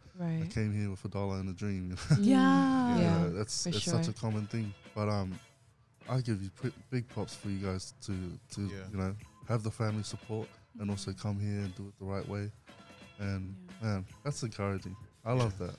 I 0.43 0.47
came 0.47 0.71
here 0.73 0.89
with 0.89 1.03
a 1.05 1.09
dollar 1.09 1.37
and 1.39 1.49
a 1.49 1.53
dream. 1.53 1.95
yeah 2.19 2.95
You 2.95 3.01
Yeah, 3.01 3.17
know, 3.19 3.33
that's 3.33 3.63
for 3.63 3.69
it's 3.69 3.79
sure. 3.79 3.93
such 3.93 4.07
a 4.07 4.13
common 4.13 4.47
thing. 4.47 4.73
But 4.95 5.09
um, 5.09 5.39
I 6.09 6.21
give 6.21 6.41
you 6.41 6.49
p- 6.61 6.73
big 6.89 7.07
props 7.09 7.35
for 7.35 7.49
you 7.49 7.59
guys 7.59 7.93
to 8.07 8.13
to 8.55 8.61
Yeah. 8.61 8.87
you 8.91 8.97
know 8.97 9.15
have 9.47 9.63
the 9.63 9.71
family 9.71 10.03
support 10.03 10.47
and 10.79 10.89
also 10.89 11.11
come 11.13 11.39
here 11.39 11.59
and 11.65 11.75
do 11.75 11.87
it 11.89 11.99
the 11.99 12.05
right 12.05 12.27
way. 12.27 12.51
And 13.19 13.55
man, 13.81 14.05
that's 14.23 14.43
encouraging. 14.43 14.95
I 15.25 15.33
love 15.33 15.57
that. 15.59 15.75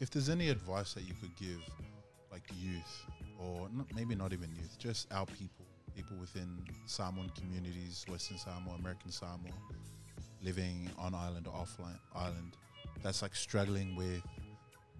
If 0.00 0.10
there's 0.10 0.28
any 0.28 0.48
advice 0.48 0.94
that 0.94 1.02
you 1.04 1.14
could 1.20 1.34
give, 1.36 1.60
like 2.30 2.42
youth, 2.58 3.04
or 3.38 3.68
not, 3.72 3.86
maybe 3.94 4.14
not 4.14 4.32
even 4.32 4.50
youth, 4.54 4.76
just 4.78 5.12
our 5.12 5.26
people, 5.26 5.64
people 5.94 6.16
within 6.16 6.58
Samoan 6.86 7.30
communities, 7.38 8.04
Western 8.08 8.38
Samoa, 8.38 8.74
American 8.78 9.10
Samoa, 9.12 9.52
living 10.42 10.90
on 10.98 11.14
island 11.14 11.46
or 11.46 11.52
offline 11.54 11.98
island, 12.14 12.56
that's 13.02 13.22
like 13.22 13.34
struggling 13.34 13.94
with 13.94 14.22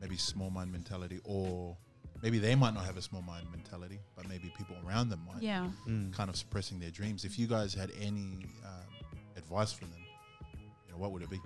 maybe 0.01 0.17
small 0.17 0.51
mind 0.51 0.71
mentality, 0.71 1.21
or 1.25 1.77
maybe 2.23 2.39
they 2.39 2.55
might 2.55 2.75
not 2.75 2.85
have 2.85 2.97
a 2.97 3.03
small 3.03 3.23
mind 3.23 3.47
mentality, 3.51 3.99
but 4.17 4.29
maybe 4.29 4.53
people 4.57 4.77
around 4.87 5.09
them 5.09 5.21
might, 5.33 5.43
yeah 5.43 5.69
Mm. 5.89 6.13
kind 6.13 6.31
of 6.31 6.37
suppressing 6.37 6.79
their 6.79 6.91
dreams. 6.91 7.25
If 7.25 7.39
you 7.39 7.47
guys 7.49 7.75
had 7.75 7.91
any 8.01 8.47
um, 8.65 9.17
advice 9.37 9.73
for 9.73 9.85
them, 9.87 10.05
you 10.87 10.93
know, 10.93 10.99
what 10.99 11.11
would 11.13 11.23
it 11.23 11.31
be? 11.31 11.41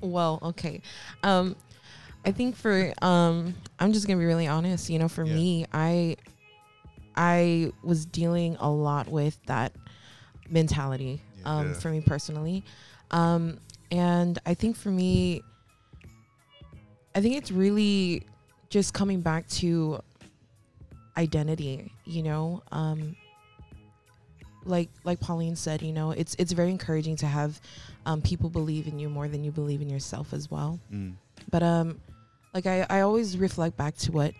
Well, 0.00 0.38
okay. 0.42 0.80
Um, 1.22 1.56
I 2.24 2.32
think 2.32 2.56
for 2.56 2.92
um, 3.02 3.54
I'm 3.78 3.92
just 3.92 4.06
gonna 4.06 4.18
be 4.18 4.26
really 4.26 4.46
honest. 4.46 4.90
You 4.90 4.98
know, 4.98 5.08
for 5.08 5.24
Yeah. 5.24 5.34
me, 5.34 5.66
I 5.72 6.16
I 7.16 7.72
was 7.82 8.06
dealing 8.06 8.56
a 8.60 8.70
lot 8.70 9.08
with 9.08 9.38
that 9.46 9.72
mentality. 10.48 11.22
Yeah. 11.38 11.58
Um, 11.58 11.74
for 11.74 11.90
me 11.90 12.00
personally, 12.02 12.64
um, 13.10 13.58
and 13.90 14.38
I 14.44 14.52
think 14.54 14.76
for 14.76 14.90
me, 14.90 15.42
I 17.14 17.20
think 17.22 17.36
it's 17.36 17.50
really 17.50 18.24
just 18.68 18.92
coming 18.92 19.22
back 19.22 19.48
to 19.48 20.00
identity. 21.16 21.92
You 22.04 22.22
know, 22.22 22.62
um, 22.72 23.16
like 24.64 24.90
like 25.04 25.18
Pauline 25.20 25.56
said, 25.56 25.80
you 25.82 25.92
know, 25.92 26.10
it's 26.10 26.36
it's 26.38 26.52
very 26.52 26.70
encouraging 26.70 27.16
to 27.16 27.26
have 27.26 27.60
um, 28.06 28.22
people 28.22 28.50
believe 28.50 28.86
in 28.86 28.98
you 28.98 29.08
more 29.08 29.28
than 29.28 29.44
you 29.44 29.50
believe 29.50 29.82
in 29.82 29.88
yourself 29.88 30.32
as 30.32 30.50
well. 30.50 30.80
Mm. 30.92 31.14
But 31.50 31.62
um, 31.62 32.00
like 32.54 32.66
I, 32.66 32.86
I 32.88 33.00
always 33.00 33.36
reflect 33.36 33.76
back 33.76 33.96
to 33.98 34.12
what 34.12 34.34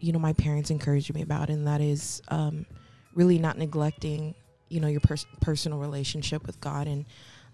you 0.00 0.12
know 0.12 0.18
my 0.18 0.32
parents 0.32 0.70
encouraged 0.70 1.12
me 1.14 1.22
about, 1.22 1.50
and 1.50 1.66
that 1.66 1.80
is 1.80 2.22
um, 2.28 2.66
really 3.14 3.38
not 3.38 3.58
neglecting 3.58 4.34
you 4.68 4.80
know 4.80 4.88
your 4.88 5.00
pers- 5.00 5.26
personal 5.40 5.78
relationship 5.78 6.46
with 6.46 6.60
God 6.60 6.86
and 6.86 7.04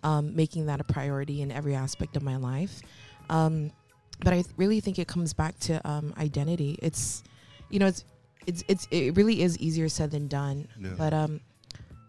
um, 0.03 0.35
making 0.35 0.67
that 0.67 0.81
a 0.81 0.85
priority 0.85 1.43
in 1.43 1.51
every 1.51 1.75
aspect 1.75 2.17
of 2.17 2.23
my 2.23 2.37
life. 2.37 2.81
Um, 3.29 3.71
but 4.21 4.33
I 4.33 4.43
th- 4.43 4.55
really 4.57 4.81
think 4.81 4.99
it 4.99 5.09
comes 5.09 5.33
back 5.33 5.59
to 5.61 5.87
um, 5.89 6.15
identity. 6.19 6.79
It's 6.83 7.23
you 7.69 7.79
know 7.79 7.87
it's 7.87 8.05
it's 8.47 8.65
it's 8.69 8.89
it 8.91 9.17
really 9.17 9.43
is 9.43 9.59
easier 9.59 9.89
said 9.89 10.11
than 10.11 10.29
done. 10.29 10.69
Yeah. 10.79 10.91
But 10.97 11.13
um, 11.13 11.41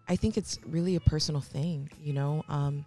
I 0.08 0.16
think 0.16 0.36
it's 0.36 0.58
really 0.66 0.96
a 0.96 1.00
personal 1.00 1.40
thing. 1.40 1.90
You 2.02 2.12
know, 2.14 2.44
um, 2.48 2.84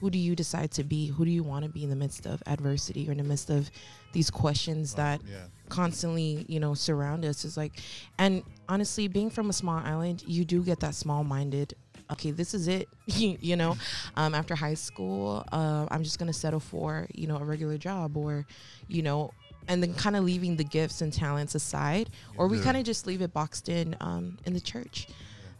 who 0.00 0.10
do 0.10 0.18
you 0.18 0.34
decide 0.34 0.70
to 0.72 0.84
be? 0.84 1.08
Who 1.08 1.24
do 1.24 1.30
you 1.30 1.42
want 1.42 1.64
to 1.64 1.70
be 1.70 1.84
in 1.84 1.90
the 1.90 1.96
midst 1.96 2.26
of 2.26 2.42
adversity 2.46 3.08
or 3.08 3.12
in 3.12 3.18
the 3.18 3.24
midst 3.24 3.50
of 3.50 3.70
these 4.12 4.30
questions 4.30 4.94
that 4.94 5.20
yeah. 5.28 5.44
constantly, 5.68 6.44
you 6.48 6.58
know, 6.58 6.74
surround 6.74 7.24
us? 7.24 7.44
Is 7.44 7.56
like, 7.56 7.80
and 8.18 8.42
honestly, 8.68 9.08
being 9.08 9.30
from 9.30 9.50
a 9.50 9.52
small 9.52 9.78
island, 9.78 10.24
you 10.26 10.44
do 10.44 10.62
get 10.62 10.80
that 10.80 10.94
small-minded. 10.94 11.74
Okay, 12.12 12.30
this 12.30 12.54
is 12.54 12.66
it. 12.66 12.88
you, 13.06 13.36
you 13.40 13.56
know, 13.56 13.76
um, 14.16 14.34
after 14.34 14.54
high 14.54 14.74
school, 14.74 15.44
uh, 15.52 15.86
I'm 15.90 16.02
just 16.02 16.18
gonna 16.18 16.32
settle 16.32 16.60
for 16.60 17.06
you 17.14 17.26
know 17.26 17.36
a 17.36 17.44
regular 17.44 17.78
job 17.78 18.16
or, 18.16 18.46
you 18.88 19.02
know, 19.02 19.32
and 19.68 19.82
then 19.82 19.94
kind 19.94 20.16
of 20.16 20.24
leaving 20.24 20.56
the 20.56 20.64
gifts 20.64 21.02
and 21.02 21.12
talents 21.12 21.54
aside, 21.54 22.10
or 22.36 22.48
we 22.48 22.56
Yeah. 22.58 22.64
kind 22.64 22.76
of 22.78 22.84
just 22.84 23.06
leave 23.06 23.20
it 23.22 23.32
boxed 23.32 23.68
in 23.68 23.96
um, 24.00 24.38
in 24.46 24.54
the 24.54 24.60
church. 24.60 25.06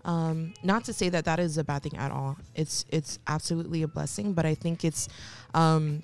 Um, 0.05 0.55
not 0.63 0.85
to 0.85 0.93
say 0.93 1.09
that 1.11 1.25
that 1.27 1.39
is 1.39 1.59
a 1.59 1.65
bad 1.65 1.83
thing 1.83 1.97
at 1.97 2.11
all. 2.11 2.37
It's 2.55 2.85
it's 2.89 3.19
absolutely 3.27 3.83
a 3.83 3.89
blessing, 3.89 4.33
but 4.33 4.47
I 4.47 4.55
think 4.55 4.85
it's, 4.85 5.09
um, 5.55 6.03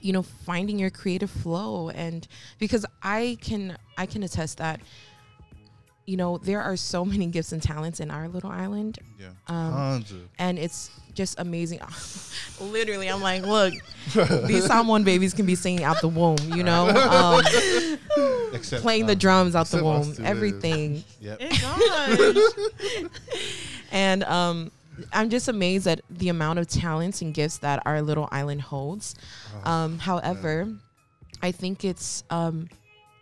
you 0.00 0.12
know, 0.12 0.22
finding 0.22 0.78
your 0.78 0.90
creative 0.90 1.30
flow, 1.30 1.88
and 1.90 2.26
because 2.58 2.86
I 3.02 3.38
can 3.40 3.76
I 3.96 4.06
can 4.06 4.22
attest 4.22 4.58
that, 4.58 4.80
you 6.06 6.16
know, 6.16 6.38
there 6.38 6.60
are 6.60 6.76
so 6.76 7.04
many 7.04 7.26
gifts 7.26 7.52
and 7.52 7.62
talents 7.62 7.98
in 8.00 8.10
our 8.10 8.28
little 8.28 8.50
island, 8.50 8.98
Yeah. 9.18 9.28
um, 9.46 9.72
Hundred. 9.72 10.28
and 10.38 10.58
it's 10.58 10.90
just 11.14 11.38
amazing. 11.38 11.80
Literally, 12.60 13.08
I'm 13.08 13.22
like, 13.22 13.42
look, 13.42 13.72
these 14.46 14.66
Samoan 14.66 15.04
babies 15.04 15.32
can 15.32 15.46
be 15.46 15.54
singing 15.54 15.84
out 15.84 16.00
the 16.00 16.08
womb, 16.08 16.36
you 16.54 16.62
know, 16.62 16.88
um, 16.88 17.42
Except 18.52 18.82
playing 18.82 19.06
the 19.06 19.12
um, 19.14 19.18
drums 19.18 19.54
out 19.56 19.66
the 19.68 19.82
womb, 19.82 20.14
everything. 20.24 21.02
Yep. 21.20 21.40
and 23.92 24.24
um, 24.24 24.70
I'm 25.12 25.30
just 25.30 25.48
amazed 25.48 25.86
at 25.86 26.00
the 26.10 26.28
amount 26.28 26.58
of 26.58 26.66
talents 26.68 27.22
and 27.22 27.32
gifts 27.34 27.58
that 27.58 27.82
our 27.86 28.02
little 28.02 28.28
island 28.30 28.62
holds. 28.62 29.14
Um, 29.64 29.98
however, 29.98 30.68
I 31.42 31.50
think 31.52 31.84
it's, 31.84 32.24
um, 32.30 32.68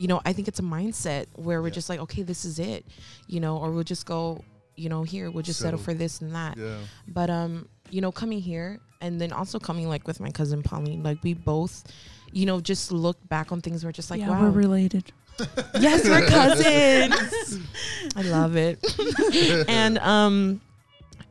you 0.03 0.09
know, 0.09 0.21
I 0.25 0.33
think 0.33 0.49
it's 0.49 0.59
a 0.59 0.65
mindset 0.65 1.27
where 1.37 1.63
we're 1.63 1.69
Yeah. 1.69 1.75
just 1.75 1.89
like, 1.89 2.01
okay, 2.01 2.23
this 2.23 2.45
is 2.45 2.59
it, 2.59 2.85
you 3.29 3.39
know, 3.39 3.57
or 3.59 3.71
we'll 3.71 3.85
just 3.85 4.05
go, 4.05 4.43
you 4.75 4.89
know, 4.89 5.03
here 5.05 5.31
we'll 5.31 5.45
just 5.45 5.61
settle, 5.61 5.79
Settle. 5.79 5.85
for 5.95 5.95
this 6.03 6.21
and 6.21 6.35
that. 6.35 6.57
Yeah. 6.59 6.79
But 7.07 7.31
um, 7.31 7.69
you 7.91 8.01
know, 8.01 8.11
coming 8.11 8.41
here 8.41 8.81
and 9.01 9.21
then 9.21 9.33
also 9.33 9.59
coming 9.61 9.89
like 9.89 10.07
with 10.09 10.19
my 10.19 10.31
cousin 10.31 10.63
Pauline, 10.63 11.03
like 11.05 11.23
we 11.23 11.35
both, 11.35 11.85
you 12.33 12.47
know, 12.47 12.61
just 12.61 12.91
look 12.91 13.17
back 13.29 13.53
on 13.53 13.61
things. 13.61 13.85
We're 13.85 13.93
just 13.93 14.11
like, 14.11 14.21
yeah, 14.21 14.31
wow, 14.31 14.43
we're 14.43 14.51
related. 14.51 15.13
yes, 15.79 16.09
we're 16.09 16.27
cousins. 16.27 17.61
I 18.17 18.23
love 18.23 18.57
it. 18.57 18.79
and 19.69 19.99
um, 19.99 20.61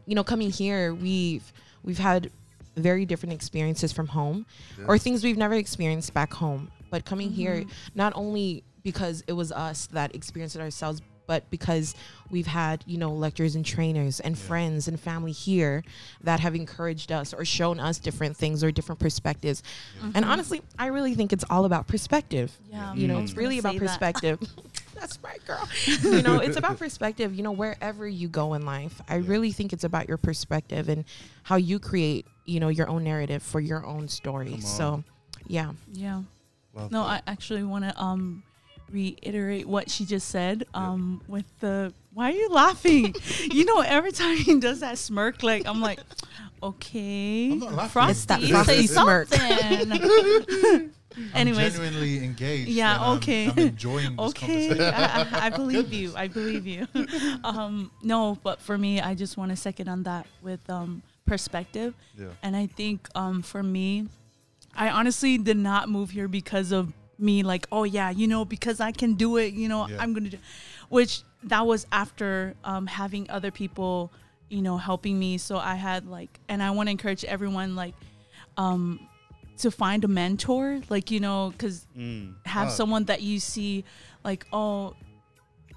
you 0.06 0.16
know, 0.16 0.24
coming 0.24 0.50
here, 0.50 0.94
we've 0.94 1.52
we've 1.84 2.00
had 2.00 2.32
very 2.78 3.06
different 3.06 3.34
experiences 3.34 3.92
from 3.92 4.08
home, 4.08 4.46
or 4.88 4.98
things 4.98 5.26
we've 5.26 5.38
never 5.38 5.56
experienced 5.56 6.14
back 6.14 6.34
home. 6.34 6.72
But 6.92 7.06
coming 7.06 7.32
here, 7.32 7.56
mm-hmm. 7.56 7.70
not 7.96 8.14
only 8.16 8.64
because 8.84 9.24
it 9.26 9.34
was 9.34 9.52
us 9.52 9.88
that 9.88 10.14
experienced 10.14 10.56
it 10.56 10.62
ourselves, 10.62 11.02
but 11.32 11.50
because 11.50 11.96
we've 12.30 12.48
had 12.48 12.84
you 12.86 12.98
know 12.98 13.14
lectors 13.14 13.56
and 13.56 13.66
trainers 13.66 14.20
and 14.20 14.38
friends 14.38 14.90
and 14.90 15.00
family 15.00 15.32
here 15.32 15.82
that 16.22 16.42
have 16.42 16.56
encouraged 16.56 17.10
us 17.10 17.34
or 17.34 17.46
shown 17.46 17.80
us 17.80 18.00
different 18.00 18.36
things 18.36 18.66
or 18.66 18.72
different 18.72 19.00
perspectives. 19.00 19.64
And 20.02 20.14
mm-hmm. 20.14 20.30
honestly, 20.30 20.62
I 20.78 20.88
really 20.88 21.16
think 21.16 21.32
it's 21.32 21.46
all 21.50 21.64
about 21.64 21.88
perspective. 21.88 22.52
Yeah, 22.70 22.94
You 22.94 23.08
know, 23.08 23.20
I 23.20 23.22
it's 23.22 23.36
really 23.36 23.60
about 23.60 23.74
say 23.74 23.80
that. 23.80 23.88
perspective. 23.88 24.40
That's 24.94 25.20
right, 25.24 25.40
girl. 25.48 25.68
you 26.04 26.22
know, 26.22 26.40
it's 26.40 26.58
about 26.58 26.78
perspective. 26.86 27.34
You 27.34 27.44
know, 27.44 27.54
wherever 27.54 28.08
you 28.08 28.28
go 28.28 28.54
in 28.54 28.66
life, 28.66 29.02
I 29.08 29.16
really 29.16 29.52
think 29.52 29.72
it's 29.74 29.86
about 29.86 30.08
your 30.08 30.18
perspective 30.18 30.90
and 30.90 31.06
how 31.44 31.56
you 31.56 31.80
create, 31.80 32.28
you 32.46 32.60
know, 32.60 32.68
your 32.68 32.90
own 32.90 33.04
narrative 33.04 33.42
for 33.42 33.60
your 33.60 33.86
own 33.86 34.10
story. 34.10 34.60
So, 34.60 35.04
yeah. 35.48 35.72
Yeah. 35.94 36.24
Love 36.74 36.92
No, 36.92 37.04
that. 37.04 37.24
I 37.28 37.32
actually 37.32 37.64
want 37.64 37.84
to 37.86 38.02
um 38.02 38.44
reiterate 38.92 39.66
what 39.68 39.90
she 39.90 40.04
just 40.06 40.28
said 40.28 40.66
um 40.74 41.22
with 41.28 41.46
the 41.62 41.94
why 42.14 42.30
are 42.32 42.36
you 42.36 42.50
laughing? 42.50 43.16
you 43.52 43.64
know, 43.66 43.80
every 43.82 44.12
time 44.12 44.36
he 44.38 44.60
does 44.60 44.82
that 44.82 44.98
smirk, 44.98 45.44
like 45.44 45.66
I'm 45.66 45.80
like, 45.82 46.00
okay, 46.62 47.52
I'm 47.52 47.60
not 47.60 47.74
laughing. 47.74 47.90
Frosty, 47.90 48.34
It's 48.34 48.52
that 48.52 48.66
say 48.66 48.86
Frosty 48.86 48.88
smirk. 48.88 49.28
something. 49.34 50.92
I'm 51.34 51.54
genuinely 51.54 52.24
engaged. 52.24 52.70
Yeah, 52.70 52.94
and 52.96 53.04
I'm- 53.04 53.18
okay. 53.18 53.48
I'm 53.50 53.58
enjoying 53.60 54.16
this 54.16 54.30
okay, 54.30 54.68
conversation. 54.70 54.94
I, 54.94 55.22
I- 55.42 55.46
I 55.48 55.50
believe 55.50 55.92
you. 55.94 56.14
I 56.16 56.28
believe 56.38 56.66
you. 56.66 56.88
um, 57.44 57.92
no, 58.02 58.38
but 58.44 58.62
for 58.62 58.78
me, 58.78 59.02
I 59.02 59.14
just 59.14 59.36
want 59.38 59.52
to 59.52 59.58
second 59.58 59.88
on 59.90 60.04
that 60.04 60.26
with 60.42 60.70
um 60.70 61.02
perspective. 61.26 61.94
Yeah. 62.18 62.28
And 62.44 62.56
I 62.56 62.68
think 62.68 63.08
um, 63.16 63.42
for 63.42 63.62
me, 63.64 64.08
I 64.76 64.90
honestly 64.90 65.38
did 65.38 65.58
not 65.58 65.90
move 65.90 66.12
here 66.12 66.28
because 66.28 66.72
of 66.72 66.94
me, 67.18 67.44
like, 67.44 67.68
oh, 67.72 67.84
yeah, 67.84 68.10
you 68.10 68.28
know, 68.28 68.46
because 68.46 68.80
I 68.80 68.92
can 68.92 69.14
do 69.14 69.38
it, 69.38 69.54
you 69.54 69.68
know, 69.70 69.88
Yeah. 69.88 69.98
I'm 70.00 70.14
going 70.14 70.24
to 70.26 70.30
do 70.32 70.38
Which 70.90 71.24
that 71.44 71.66
was 71.66 71.86
after 71.92 72.56
um, 72.64 72.88
having 72.88 73.30
other 73.30 73.52
people, 73.52 74.12
you 74.50 74.62
know, 74.62 74.78
helping 74.78 75.18
me. 75.20 75.38
So 75.38 75.58
I 75.58 75.76
had 75.76 76.08
like, 76.08 76.40
and 76.50 76.62
I 76.64 76.72
want 76.72 76.88
to 76.88 76.92
encourage 76.92 77.24
everyone, 77.26 77.76
like, 77.76 77.94
um, 78.58 79.00
to 79.58 79.72
find 79.72 80.04
a 80.04 80.08
mentor, 80.08 80.82
like, 80.90 81.12
you 81.12 81.20
know, 81.20 81.52
because 81.52 81.86
Mm. 81.96 82.34
have 82.46 82.72
someone 82.72 83.06
that 83.06 83.22
you 83.22 83.40
see 83.40 83.84
like 84.24 84.46
oh 84.54 84.96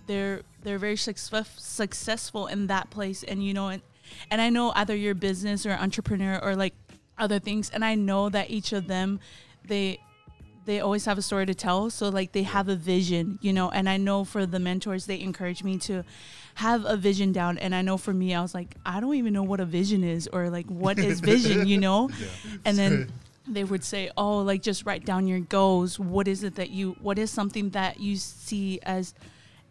they're 0.07 0.42
they're 0.62 0.78
very 0.78 0.96
success, 0.96 1.48
successful 1.59 2.46
in 2.46 2.66
that 2.68 2.90
place 2.90 3.22
and 3.24 3.42
you 3.44 3.52
know 3.54 3.68
and 3.68 3.83
and 4.30 4.40
I 4.40 4.48
know 4.50 4.72
either 4.74 4.94
you're 4.94 5.14
business 5.14 5.64
or 5.66 5.72
entrepreneur 5.72 6.38
or 6.42 6.54
like 6.57 6.74
other 7.18 7.38
things 7.38 7.70
and 7.70 7.85
I 7.85 7.94
know 7.94 8.29
that 8.29 8.50
each 8.50 8.72
of 8.72 8.87
them 8.87 9.20
they 9.66 10.00
they 10.66 10.81
always 10.81 11.05
have 11.05 11.18
a 11.18 11.22
story 11.22 11.46
to 11.46 11.55
tell 11.55 11.90
so 11.90 12.09
like 12.09 12.33
they 12.33 12.42
have 12.42 12.68
a 12.68 12.77
vision 12.77 13.38
you 13.42 13.53
know 13.53 13.70
and 13.70 13.88
I 13.88 13.96
know 13.96 14.24
for 14.24 14.46
the 14.46 14.59
mentors 14.59 15.07
they 15.07 15.20
encourage 15.20 15.62
me 15.62 15.79
to 15.81 16.05
have 16.55 16.85
a 16.85 16.96
vision 16.96 17.33
down 17.33 17.59
and 17.59 17.74
I 17.74 17.83
know 17.83 17.96
for 17.96 18.12
me 18.12 18.35
I 18.35 18.40
was 18.40 18.55
like 18.55 18.74
I 18.87 19.00
don't 19.00 19.14
even 19.14 19.33
know 19.33 19.42
what 19.42 19.61
a 19.61 19.64
vision 19.64 20.05
is 20.05 20.29
or 20.33 20.50
like 20.50 20.66
what 20.66 20.98
is 20.98 21.20
vision? 21.20 21.66
You 21.66 21.79
know? 21.79 22.11
And 22.64 22.79
then 22.79 23.12
they 23.46 23.64
would 23.64 23.85
say 23.85 24.11
oh 24.16 24.38
like 24.38 24.62
just 24.62 24.87
write 24.87 25.05
down 25.05 25.27
your 25.27 25.40
goals. 25.40 25.98
What 25.98 26.29
is 26.29 26.44
it 26.44 26.55
that 26.57 26.70
you 26.70 26.96
what 27.00 27.18
is 27.18 27.31
something 27.31 27.70
that 27.70 28.00
you 28.00 28.16
see 28.16 28.81
as 28.83 29.14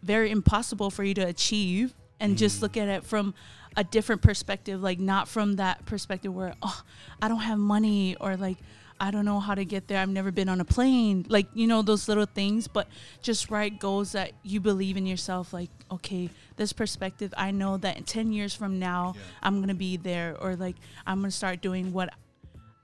very 0.02 0.30
impossible 0.30 0.90
for 0.90 1.04
you 1.04 1.14
to 1.14 1.26
achieve? 1.26 1.94
And 2.20 2.38
just 2.38 2.58
mm. 2.58 2.62
look 2.62 2.76
at 2.76 2.88
it 2.88 3.04
from 3.04 3.34
a 3.76 3.84
different 3.84 4.22
perspective 4.22 4.82
like 4.82 4.98
not 5.00 5.26
from 5.28 5.56
that 5.56 5.84
perspective 5.86 6.32
where 6.34 6.54
oh 6.62 6.82
i 7.20 7.28
don't 7.28 7.40
have 7.40 7.58
money 7.58 8.14
or 8.20 8.36
like 8.36 8.56
i 9.00 9.10
don't 9.10 9.24
know 9.24 9.40
how 9.40 9.54
to 9.54 9.64
get 9.64 9.88
there 9.88 9.98
i've 10.00 10.08
never 10.08 10.30
been 10.30 10.48
on 10.48 10.60
a 10.60 10.64
plane 10.64 11.26
like 11.28 11.46
you 11.54 11.66
know 11.66 11.82
those 11.82 12.08
little 12.08 12.26
things 12.26 12.68
but 12.68 12.86
just 13.20 13.50
write 13.50 13.80
goals 13.80 14.12
that 14.12 14.30
you 14.44 14.60
believe 14.60 14.96
in 14.96 15.06
yourself 15.06 15.52
like 15.52 15.70
okay 15.90 16.30
this 16.56 16.72
perspective 16.72 17.34
i 17.36 17.50
know 17.50 17.76
that 17.76 17.96
in 17.96 18.04
10 18.04 18.32
years 18.32 18.54
from 18.54 18.78
now 18.78 19.14
Yeah. 19.16 19.22
i'm 19.42 19.60
gonna 19.60 19.74
be 19.74 19.96
there 19.96 20.36
or 20.40 20.54
like 20.54 20.76
i'm 21.06 21.18
gonna 21.20 21.30
start 21.32 21.60
doing 21.60 21.92
what 21.92 22.10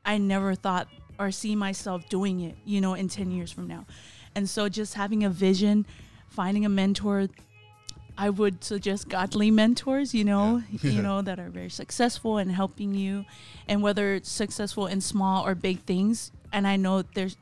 I 0.03 0.17
never 0.17 0.55
thought 0.55 0.89
or 1.19 1.31
see 1.31 1.55
myself 1.55 2.09
doing 2.09 2.41
it, 2.41 2.57
you 2.65 2.81
know, 2.81 2.95
in 2.95 3.09
10 3.09 3.31
years 3.31 3.53
from 3.53 3.67
now. 3.69 3.85
And 4.35 4.49
so 4.49 4.67
just 4.71 4.95
having 4.95 5.25
a 5.25 5.29
vision, 5.29 5.87
finding 6.31 6.65
a 6.65 6.71
mentor, 6.71 7.29
I 8.17 8.31
would 8.31 8.63
suggest 8.65 9.09
godly 9.09 9.51
mentors, 9.51 10.15
you 10.15 10.25
know, 10.25 10.63
you 10.83 11.03
know, 11.09 11.23
that 11.23 11.39
are 11.39 11.51
very 11.51 11.71
successful 11.71 12.39
and 12.39 12.51
helping 12.51 12.95
you 12.95 13.25
and 13.69 13.83
whether 13.83 14.15
it's 14.15 14.31
successful 14.31 14.87
in 14.87 15.01
small 15.01 15.47
or 15.47 15.55
big 15.55 15.81
things. 15.81 16.33
And 16.53 16.67
I 16.67 16.77
know 16.77 17.03
there's 17.03 17.37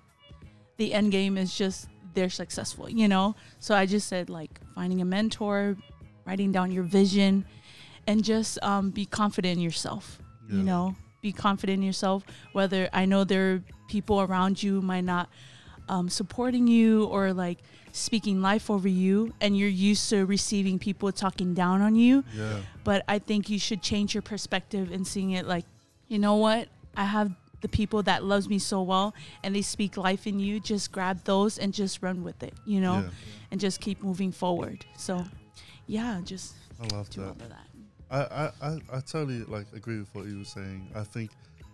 the 0.76 0.94
end 0.94 1.12
game 1.12 1.36
is 1.36 1.56
just 1.56 1.88
they're 2.14 2.30
successful, 2.30 2.88
you 2.88 3.08
know? 3.08 3.34
So 3.58 3.74
I 3.74 3.86
just 3.86 4.08
said 4.08 4.30
like 4.30 4.60
finding 4.74 5.00
a 5.00 5.04
mentor, 5.04 5.76
writing 6.24 6.52
down 6.52 6.70
your 6.70 6.84
vision 6.84 7.44
and 8.06 8.24
just 8.24 8.62
um, 8.62 8.90
be 8.90 9.04
confident 9.04 9.58
in 9.58 9.62
yourself, 9.62 10.18
you 10.48 10.62
know? 10.62 10.94
Be 11.20 11.32
confident 11.32 11.78
in 11.78 11.82
yourself. 11.82 12.22
Whether 12.52 12.88
I 12.92 13.04
know 13.04 13.24
there 13.24 13.54
are 13.54 13.62
people 13.88 14.20
around 14.20 14.62
you 14.62 14.80
might 14.80 15.04
not 15.04 15.28
um, 15.88 16.08
supporting 16.08 16.66
you 16.66 17.04
or 17.06 17.32
like 17.32 17.58
speaking 17.98 18.40
life 18.42 18.70
over 18.70 18.88
you, 18.88 19.32
and 19.40 19.56
you're 19.56 19.68
used 19.68 20.08
to 20.10 20.24
receiving 20.26 20.78
people 20.78 21.10
talking 21.12 21.54
down 21.54 21.80
on 21.82 21.94
you. 21.94 22.24
Yeah. 22.34 22.60
But 22.84 23.04
I 23.08 23.18
think 23.18 23.48
you 23.50 23.58
should 23.58 23.82
change 23.82 24.14
your 24.14 24.22
perspective 24.22 24.90
and 24.92 25.06
seeing 25.06 25.32
it 25.32 25.46
like, 25.46 25.64
you 26.08 26.18
know 26.18 26.36
what? 26.36 26.68
I 26.96 27.04
have 27.04 27.30
the 27.60 27.68
people 27.68 28.02
that 28.04 28.22
loves 28.24 28.48
me 28.48 28.58
so 28.58 28.82
well 28.82 29.14
and 29.42 29.54
they 29.54 29.62
speak 29.62 29.96
life 29.96 30.26
in 30.26 30.38
you. 30.38 30.60
Just 30.60 30.92
grab 30.92 31.22
those 31.24 31.58
and 31.58 31.74
just 31.74 32.02
run 32.02 32.22
with 32.22 32.42
it, 32.42 32.54
you 32.64 32.80
know, 32.80 33.00
Yeah. 33.00 33.08
and 33.50 33.60
just 33.60 33.80
keep 33.80 34.02
moving 34.02 34.30
forward. 34.32 34.86
So, 34.96 35.24
yeah, 35.86 36.20
just 36.24 36.54
I 36.80 36.94
love 36.94 37.10
that. 37.10 37.38
that. 37.38 37.52
I, 38.10 38.18
I, 38.20 38.50
I, 38.68 38.78
I 38.94 39.00
totally 39.00 39.40
like 39.44 39.66
agree 39.74 39.98
with 39.98 40.14
what 40.14 40.26
you 40.26 40.38
were 40.38 40.44
saying. 40.44 40.90
I 40.94 41.02
think 41.02 41.30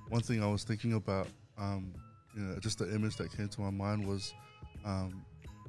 one 0.09 0.23
thing 0.23 0.43
I 0.43 0.47
was 0.47 0.65
thinking 0.65 0.95
about, 0.95 1.29
um, 1.59 1.93
you 2.35 2.43
know, 2.43 2.59
just 2.59 2.79
the 2.79 2.93
image 2.93 3.17
that 3.17 3.31
came 3.37 3.49
to 3.49 3.61
my 3.61 3.71
mind 3.71 4.07
was 4.07 4.33
um, 4.85 5.25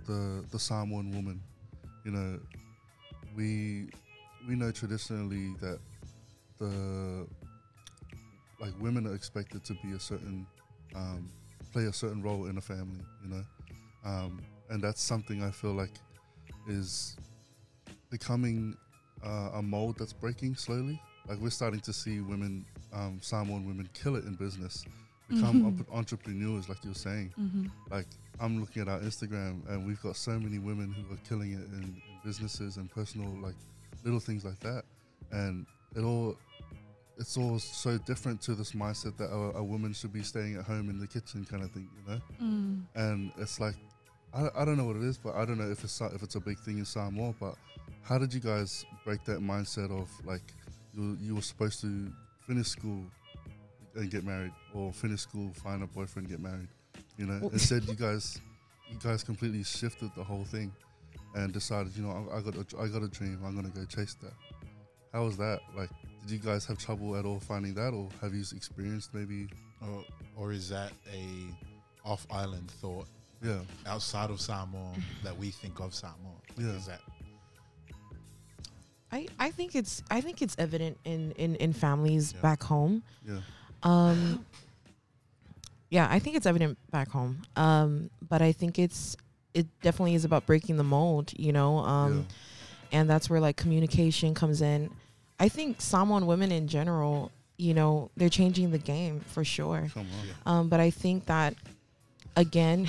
the 0.06 0.44
the 0.52 0.60
Samoan 0.60 1.12
woman. 1.12 1.42
You 2.04 2.12
know, 2.12 2.40
we 3.36 3.90
we 4.48 4.56
know 4.56 4.72
traditionally 4.72 5.54
that 5.62 5.80
the 6.60 7.28
like 8.60 8.74
women 8.80 9.06
are 9.08 9.14
expected 9.16 9.64
to 9.66 9.74
be 9.76 9.92
a 9.94 10.00
certain 10.00 10.46
um, 10.96 11.30
play 11.74 11.86
a 11.86 11.94
certain 11.94 12.22
role 12.22 12.46
in 12.46 12.58
a 12.58 12.62
family. 12.62 13.04
You 13.24 13.30
know, 13.30 13.44
um, 14.06 14.42
and 14.70 14.82
that's 14.82 15.02
something 15.02 15.44
I 15.44 15.52
feel 15.52 15.74
like 15.74 15.94
is 16.68 17.18
becoming 18.10 18.76
uh, 19.26 19.52
a 19.56 19.62
mold 19.62 19.98
that's 20.00 20.14
breaking 20.14 20.56
slowly. 20.56 21.00
Like 21.28 21.40
we're 21.40 21.50
starting 21.50 21.80
to 21.82 21.94
see 21.94 22.22
women, 22.22 22.66
um, 22.94 23.20
Samoan 23.22 23.66
women, 23.66 23.90
kill 23.94 24.16
it 24.16 24.26
in 24.26 24.36
business, 24.36 24.86
become 25.28 25.74
Mhm. 25.74 25.94
entrepreneurs, 25.96 26.70
like 26.70 26.84
you're 26.84 26.94
saying. 26.94 27.32
hmm 27.36 27.66
Like 27.90 28.08
I'm 28.40 28.60
looking 28.60 28.82
at 28.82 28.88
our 28.88 29.00
Instagram, 29.00 29.68
and 29.70 29.86
we've 29.88 30.02
got 30.02 30.16
so 30.16 30.32
many 30.40 30.60
women 30.60 30.92
who 30.94 31.14
are 31.14 31.18
killing 31.28 31.52
it 31.54 31.60
in, 31.74 31.84
in 31.84 32.02
businesses 32.24 32.78
and 32.78 32.90
personal, 32.90 33.30
like 33.42 33.56
little 34.04 34.20
things 34.20 34.44
like 34.46 34.60
that. 34.62 34.84
And 35.32 35.66
it 35.96 36.02
all, 36.02 36.38
it's 37.18 37.38
all 37.38 37.60
so 37.60 37.98
different 38.00 38.42
to 38.42 38.56
this 38.56 38.74
mindset 38.74 39.16
that 39.18 39.30
a, 39.30 39.58
a 39.58 39.64
woman 39.64 39.94
should 39.94 40.12
be 40.14 40.22
staying 40.24 40.56
at 40.58 40.66
home 40.66 40.90
in 40.90 41.00
the 41.00 41.08
kitchen, 41.08 41.46
kind 41.46 41.64
of 41.64 41.72
thing, 41.72 41.88
you 41.98 42.14
know 42.14 42.20
Mm. 42.42 42.82
and 42.96 43.32
it's 43.38 43.60
like 43.60 43.76
I, 44.34 44.50
I 44.54 44.66
don't 44.66 44.76
know 44.78 44.84
what 44.84 44.98
it 44.98 45.04
is, 45.04 45.18
but 45.18 45.34
I 45.36 45.46
don't 45.46 45.58
know 45.58 45.70
if 45.72 45.84
it's 45.86 46.02
if 46.02 46.22
it's 46.22 46.36
a 46.36 46.42
big 46.42 46.60
thing 46.60 46.78
in 46.80 46.86
Samoa. 46.86 47.34
But 47.40 47.56
how 48.04 48.18
did 48.18 48.34
you 48.34 48.42
guys 48.42 48.86
break 49.06 49.24
that 49.26 49.40
mindset 49.40 49.92
of 49.98 50.10
like 50.26 50.42
you 50.94 51.18
you 51.22 51.36
were 51.36 51.42
supposed 51.42 51.80
to 51.82 52.12
finish 52.46 52.68
school 52.68 53.06
and 53.96 54.12
get 54.12 54.26
married, 54.26 54.52
or 54.74 54.92
finish 54.92 55.22
school, 55.22 55.54
find 55.54 55.84
a 55.84 55.88
boyfriend, 55.88 56.28
get 56.28 56.42
married? 56.42 56.68
You 57.18 57.26
know, 57.28 57.40
Well- 57.42 57.52
instead 57.52 57.84
you 57.86 57.96
guys 57.96 58.40
you 58.90 58.98
guys 59.00 59.24
completely 59.24 59.64
shifted 59.64 60.12
the 60.16 60.24
whole 60.24 60.46
thing 60.46 60.72
and 61.34 61.52
decided, 61.52 61.96
you 61.98 62.04
know, 62.04 62.30
I, 62.32 62.38
I 62.38 62.42
got 62.42 62.56
a, 62.56 62.66
I 62.80 62.88
got 62.88 63.02
a 63.04 63.08
dream, 63.08 63.40
I'm 63.44 63.56
gonna 63.56 63.70
go 63.70 63.84
chase 63.86 64.16
that. 64.22 64.34
How 65.12 65.26
was 65.26 65.38
that? 65.38 65.60
Like, 65.76 65.90
did 66.22 66.32
you 66.32 66.38
guys 66.40 66.66
have 66.66 66.78
trouble 66.78 67.16
at 67.16 67.26
all 67.26 67.40
finding 67.40 67.74
that, 67.76 67.94
or 67.94 68.10
have 68.22 68.34
you 68.34 68.44
experienced 68.56 69.14
maybe? 69.14 69.48
Or, 69.82 70.04
or 70.36 70.52
is 70.52 70.70
that 70.70 70.92
a 71.12 71.28
off 72.04 72.28
island 72.32 72.70
thought 72.70 73.08
Yeah, 73.42 73.60
outside 73.88 74.30
of 74.30 74.40
Samoa 74.40 74.94
that 75.24 75.36
we 75.38 75.52
think 75.52 75.80
of 75.80 75.94
Samoa? 75.96 76.16
Like, 76.50 76.60
Yeah. 76.68 76.74
Is 76.78 76.86
that 76.88 77.02
I, 79.12 79.28
I 79.40 79.52
think 79.52 79.76
it's 79.76 80.04
I 80.12 80.20
think 80.22 80.42
it's 80.42 80.56
evident 80.60 80.98
in 81.06 81.32
in, 81.34 81.56
in 81.56 81.74
families 81.74 82.34
Yeah. 82.34 82.42
back 82.42 82.64
home. 82.64 83.04
yeah, 83.28 83.40
Um, 83.84 84.46
yeah, 85.90 86.08
I 86.10 86.20
think 86.20 86.36
it's 86.36 86.46
evident 86.46 86.78
back 86.92 87.10
home. 87.10 87.42
Um, 87.56 88.10
but 88.28 88.42
I 88.42 88.52
think 88.52 88.80
it's 88.80 89.16
it 89.54 89.68
definitely 89.82 90.16
is 90.16 90.26
about 90.26 90.46
breaking 90.46 90.78
the 90.78 90.84
mold, 90.84 91.32
you 91.38 91.52
know. 91.54 91.78
Um, 91.80 92.28
and 92.92 93.10
that's 93.10 93.30
where 93.30 93.40
like 93.40 93.56
communication 93.58 94.34
comes 94.34 94.62
in. 94.62 94.90
I 95.40 95.50
think 95.50 95.82
Samoan 95.82 96.26
women 96.28 96.52
in 96.52 96.68
general, 96.68 97.32
you 97.58 97.74
know, 97.74 98.10
they're 98.18 98.30
changing 98.30 98.72
the 98.72 98.78
game 98.78 99.20
for 99.22 99.44
sure. 99.44 99.90
yeah. 99.96 100.04
Um, 100.46 100.70
but 100.70 100.80
I 100.80 100.90
think 100.90 101.26
that 101.28 101.56
again, 102.36 102.88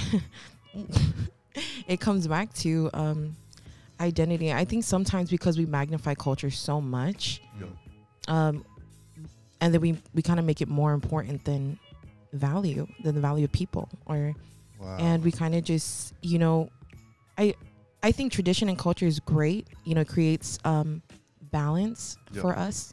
it 1.87 2.01
comes 2.01 2.27
back 2.27 2.53
to 2.55 2.91
um, 2.95 3.37
identity. 4.01 4.53
I 4.53 4.65
think 4.65 4.85
sometimes 4.85 5.31
because 5.31 5.59
we 5.59 5.67
magnify 5.67 6.15
culture 6.15 6.51
so 6.51 6.81
much, 6.81 7.41
Yeah. 7.61 7.67
um, 8.29 8.65
and 9.61 9.73
then 9.73 9.81
we 9.81 9.97
we 10.15 10.23
kind 10.23 10.39
of 10.39 10.45
make 10.45 10.61
it 10.61 10.69
more 10.69 10.93
important 10.93 11.45
than 11.45 11.79
value 12.37 12.87
than 13.03 13.15
the 13.15 13.21
value 13.21 13.45
of 13.45 13.53
people, 13.53 13.89
or 14.07 14.35
Wow. 14.81 14.99
and 15.01 15.25
we 15.25 15.33
kind 15.33 15.55
of 15.55 15.65
just 15.65 16.13
you 16.23 16.39
know, 16.39 16.71
I 17.39 17.55
I 18.03 18.13
think 18.13 18.33
tradition 18.33 18.69
and 18.69 18.79
culture 18.79 19.07
is 19.07 19.19
great. 19.21 19.67
You 19.85 19.95
know, 19.95 20.03
it 20.03 20.09
creates 20.09 20.59
um, 20.65 21.03
balance 21.51 22.17
Yeah. 22.33 22.43
for 22.43 22.57
us. 22.57 22.93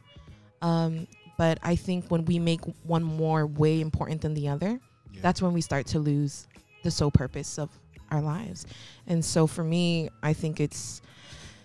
Um, 0.62 1.06
but 1.36 1.58
I 1.62 1.76
think 1.76 2.10
when 2.10 2.24
we 2.24 2.38
make 2.38 2.60
one 2.84 3.02
more 3.02 3.46
way 3.46 3.80
important 3.80 4.20
than 4.22 4.34
the 4.34 4.48
other, 4.48 4.80
yeah. 5.12 5.20
that's 5.20 5.42
when 5.42 5.52
we 5.52 5.60
start 5.60 5.86
to 5.88 5.98
lose 5.98 6.46
the 6.84 6.90
sole 6.90 7.10
purpose 7.10 7.58
of 7.58 7.70
our 8.10 8.22
lives. 8.22 8.66
And 9.06 9.24
so 9.24 9.46
for 9.46 9.64
me, 9.64 10.08
I 10.22 10.32
think 10.32 10.60
it's 10.60 11.02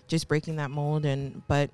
just 0.08 0.26
breaking 0.28 0.56
that 0.56 0.70
mold 0.70 1.04
and 1.06 1.40
but 1.46 1.70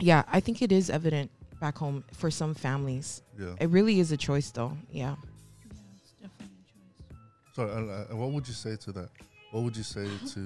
yeah, 0.00 0.22
I 0.30 0.40
think 0.40 0.60
it 0.62 0.70
is 0.70 0.90
evident 0.90 1.30
back 1.64 1.78
home 1.78 2.04
for 2.12 2.30
some 2.30 2.52
families. 2.54 3.22
yeah. 3.40 3.54
It 3.58 3.70
really 3.70 3.98
is 3.98 4.12
a 4.12 4.18
choice 4.18 4.50
though. 4.50 4.76
Yeah. 4.92 5.14
Yeah, 5.16 5.80
it's 6.02 6.12
definitely 6.20 6.58
a 6.60 6.72
choice. 6.74 7.56
So, 7.56 7.62
and, 7.76 7.90
uh, 7.90 8.10
and 8.10 8.18
what 8.20 8.30
would 8.32 8.46
you 8.46 8.52
say 8.52 8.76
to 8.84 8.92
that? 8.92 9.08
What 9.50 9.62
would 9.64 9.74
you 9.74 9.82
say 9.82 10.06
to 10.34 10.42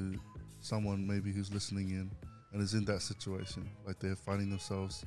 someone 0.61 1.05
maybe 1.13 1.33
who's 1.33 1.53
listening 1.53 1.91
in 1.91 2.09
and 2.53 2.63
is 2.63 2.75
in 2.75 2.85
that 2.85 3.03
situation, 3.03 3.69
like 3.85 3.99
they're 3.99 4.15
finding 4.29 4.49
themselves 4.49 5.05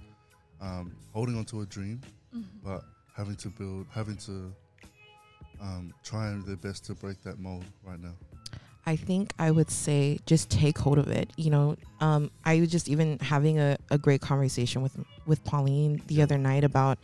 um, 0.60 0.92
holding 1.14 1.38
on 1.38 1.46
to 1.46 1.62
a 1.62 1.66
dream, 1.66 2.02
Mhm. 2.36 2.44
but 2.64 2.84
having 3.16 3.36
to 3.38 3.50
build, 3.50 3.86
having 3.90 4.18
to 4.28 4.54
um, 5.62 5.94
trying 6.04 6.44
their 6.44 6.58
best 6.58 6.84
to 6.88 6.94
break 6.94 7.22
that 7.24 7.38
mold 7.40 7.64
right 7.84 8.00
now. 8.02 8.16
I 8.86 8.96
think 8.96 9.34
I 9.38 9.52
would 9.52 9.70
say 9.70 10.20
just 10.26 10.50
take 10.50 10.78
hold 10.80 10.98
of 10.98 11.08
it. 11.08 11.32
You 11.38 11.52
know, 11.52 11.76
um, 12.00 12.32
I 12.44 12.60
was 12.60 12.70
just 12.72 12.90
even 12.90 13.20
having 13.20 13.60
a, 13.60 13.78
a 13.92 13.98
great 13.98 14.22
conversation 14.22 14.82
with 14.82 14.98
with 15.26 15.44
Pauline 15.44 16.02
the 16.08 16.22
other 16.24 16.38
night 16.38 16.64
about, 16.64 16.98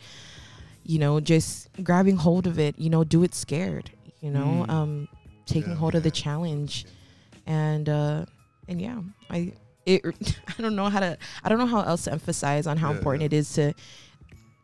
you 0.84 0.98
know, 0.98 1.20
just 1.20 1.68
grabbing 1.82 2.16
hold 2.16 2.46
of 2.46 2.58
it. 2.58 2.78
You 2.78 2.90
know, 2.90 3.04
do 3.04 3.22
it 3.22 3.34
scared. 3.34 3.90
You 4.20 4.30
know, 4.32 4.66
Mm. 4.68 4.70
um, 4.72 5.08
taking 5.46 5.72
Yeah. 5.72 5.78
hold 5.78 5.94
of 5.94 6.02
the 6.02 6.10
challenge, 6.10 6.84
and 7.46 7.88
uh, 7.88 8.24
and 8.66 8.80
yeah, 8.80 9.00
I 9.30 9.52
it 9.86 10.02
I 10.58 10.60
don't 10.62 10.74
know 10.74 10.88
how 10.88 11.00
to 11.00 11.16
I 11.44 11.48
don't 11.48 11.58
know 11.58 11.66
how 11.66 11.82
else 11.82 12.04
to 12.04 12.12
emphasize 12.12 12.66
on 12.66 12.76
how 12.76 12.90
Yeah, 12.90 12.96
important 12.96 13.22
it 13.24 13.32
is 13.36 13.52
to 13.54 13.72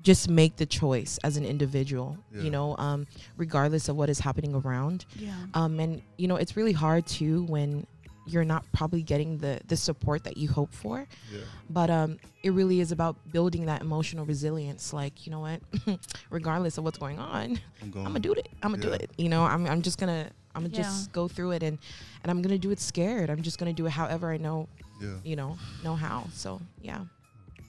just 0.05 0.29
make 0.31 0.55
the 0.57 0.67
choice 0.67 1.19
as 1.25 1.37
an 1.37 1.45
individual. 1.45 2.17
Yeah. 2.33 2.43
You 2.43 2.51
know, 2.51 2.77
um, 2.77 3.07
regardless 3.37 3.89
of 3.89 3.97
what 3.97 4.09
is 4.09 4.21
happening 4.21 4.55
around. 4.55 5.05
Yeah. 5.17 5.35
Um, 5.55 5.81
and 5.81 6.01
you 6.19 6.29
know, 6.29 6.37
it's 6.37 6.57
really 6.57 6.73
hard 6.73 7.07
too 7.07 7.43
when 7.47 7.87
you're 8.27 8.45
not 8.45 8.65
probably 8.73 9.03
getting 9.03 9.37
the 9.39 9.61
the 9.67 9.77
support 9.77 10.25
that 10.25 10.37
you 10.37 10.49
hope 10.49 10.73
for. 10.73 11.07
Yeah, 11.33 11.41
But 11.69 11.91
um, 11.91 12.19
it 12.43 12.53
really 12.53 12.81
is 12.81 12.91
about 12.93 13.17
building 13.33 13.67
that 13.67 13.81
emotional 13.83 14.25
resilience. 14.25 14.93
Like, 14.95 15.27
you 15.27 15.33
know 15.33 15.41
what? 15.41 15.61
Regardless 16.31 16.79
of 16.79 16.85
what's 16.85 16.97
going 16.99 17.19
on, 17.19 17.59
I'm 17.83 17.91
going. 17.91 18.07
I'm 18.07 18.13
gonna 18.13 18.21
do 18.21 18.33
it. 18.33 18.49
I'm 18.63 18.71
gonna 18.73 18.83
Yeah. 18.85 18.97
do 18.97 19.05
it. 19.05 19.11
You 19.19 19.29
know, 19.29 19.43
I'm 19.45 19.67
I'm 19.67 19.83
just 19.83 19.99
gonna 19.99 20.31
I'm 20.55 20.63
gonna 20.63 20.75
Yeah. 20.75 20.83
just 20.85 21.13
go 21.13 21.29
through 21.29 21.51
it 21.53 21.63
and 21.63 21.79
and 22.23 22.31
I'm 22.31 22.41
gonna 22.43 22.57
do 22.59 22.71
it 22.71 22.81
scared. 22.81 23.29
I'm 23.31 23.43
just 23.43 23.59
gonna 23.59 23.73
do 23.75 23.85
it 23.87 23.91
however 23.93 24.31
I 24.33 24.37
know 24.39 24.69
Yeah, 25.03 25.17
you 25.25 25.37
know 25.37 25.57
know 25.83 25.95
how. 25.97 26.29
So 26.33 26.61
yeah. 26.81 27.05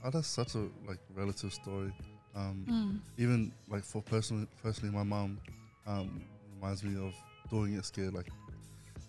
oh, 0.06 0.10
that's 0.10 0.28
such 0.28 0.56
a 0.56 0.68
like 0.88 1.00
relative 1.14 1.54
story. 1.54 1.92
Um, 2.36 2.66
Mm. 2.68 3.00
even 3.18 3.52
like 3.70 3.84
for 3.84 4.02
personally, 4.02 4.48
personally, 4.62 4.94
my 4.94 5.04
mom 5.04 5.40
um, 5.88 6.22
reminds 6.56 6.84
me 6.84 6.96
of 7.06 7.14
doing 7.50 7.76
it 7.76 7.86
scared. 7.86 8.14
Like, 8.14 8.28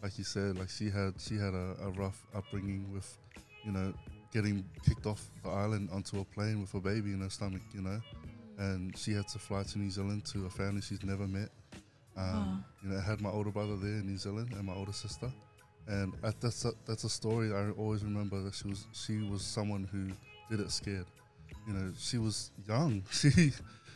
like 0.02 0.16
you 0.18 0.24
said, 0.24 0.56
like 0.56 0.70
she 0.70 0.90
had 0.90 1.14
she 1.20 1.34
had 1.36 1.54
a, 1.54 1.76
a 1.82 1.90
rough 1.90 2.24
upbringing 2.34 2.92
with, 2.92 3.18
you 3.64 3.72
know, 3.72 3.92
getting 4.32 4.64
kicked 4.86 5.06
off 5.06 5.22
the 5.42 5.48
island 5.50 5.88
onto 5.92 6.20
a 6.20 6.24
plane 6.24 6.60
with 6.60 6.72
a 6.74 6.80
baby 6.80 7.12
in 7.12 7.20
her 7.20 7.30
stomach. 7.30 7.62
You 7.74 7.82
know, 7.82 8.00
and 8.58 8.96
she 8.96 9.12
had 9.12 9.26
to 9.28 9.38
fly 9.38 9.62
to 9.64 9.78
New 9.78 9.90
Zealand 9.90 10.24
to 10.26 10.46
a 10.46 10.50
family 10.50 10.80
she's 10.80 11.02
never 11.02 11.26
met. 11.26 11.48
Um, 12.16 12.64
You 12.82 12.90
know, 12.90 12.98
I 12.98 13.02
had 13.02 13.20
my 13.20 13.30
older 13.30 13.50
brother 13.50 13.76
there 13.76 13.98
in 14.00 14.06
New 14.06 14.18
Zealand 14.18 14.52
and 14.52 14.64
my 14.64 14.74
older 14.74 14.92
sister, 14.92 15.30
and 15.88 16.14
I, 16.22 16.32
that's 16.40 16.64
a, 16.64 16.72
that's 16.86 17.04
a 17.04 17.08
story 17.08 17.52
I 17.52 17.70
always 17.70 18.04
remember 18.04 18.40
that 18.42 18.54
she 18.54 18.68
was 18.68 18.86
she 18.92 19.18
was 19.30 19.42
someone 19.42 19.84
who 19.90 20.08
did 20.50 20.64
it 20.64 20.70
scared. 20.70 21.06
You 21.66 21.72
know, 21.74 21.92
she 21.98 22.18
was 22.18 22.50
young. 22.66 23.02
She 23.10 23.52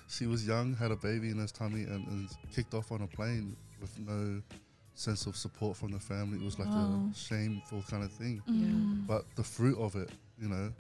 she 0.08 0.26
was 0.26 0.44
young, 0.46 0.74
had 0.74 0.90
a 0.90 0.96
baby 0.96 1.30
in 1.30 1.38
her 1.38 1.46
tummy, 1.46 1.84
and, 1.84 2.04
and 2.08 2.28
kicked 2.52 2.74
off 2.74 2.90
on 2.90 3.00
a 3.02 3.06
plane 3.06 3.56
with 3.80 3.96
no 4.00 4.42
sense 4.94 5.26
of 5.26 5.36
support 5.36 5.76
from 5.76 5.92
the 5.92 6.00
family. 6.00 6.38
It 6.38 6.44
was 6.44 6.58
like 6.58 6.68
Wow. 6.68 7.08
a 7.12 7.14
shameful 7.16 7.82
kind 7.88 8.02
of 8.02 8.10
thing. 8.12 8.42
Mm. 8.50 9.06
But 9.06 9.24
the 9.36 9.44
fruit 9.44 9.78
of 9.78 9.94
it, 9.94 10.10
you 10.42 10.48
know, 10.48 10.72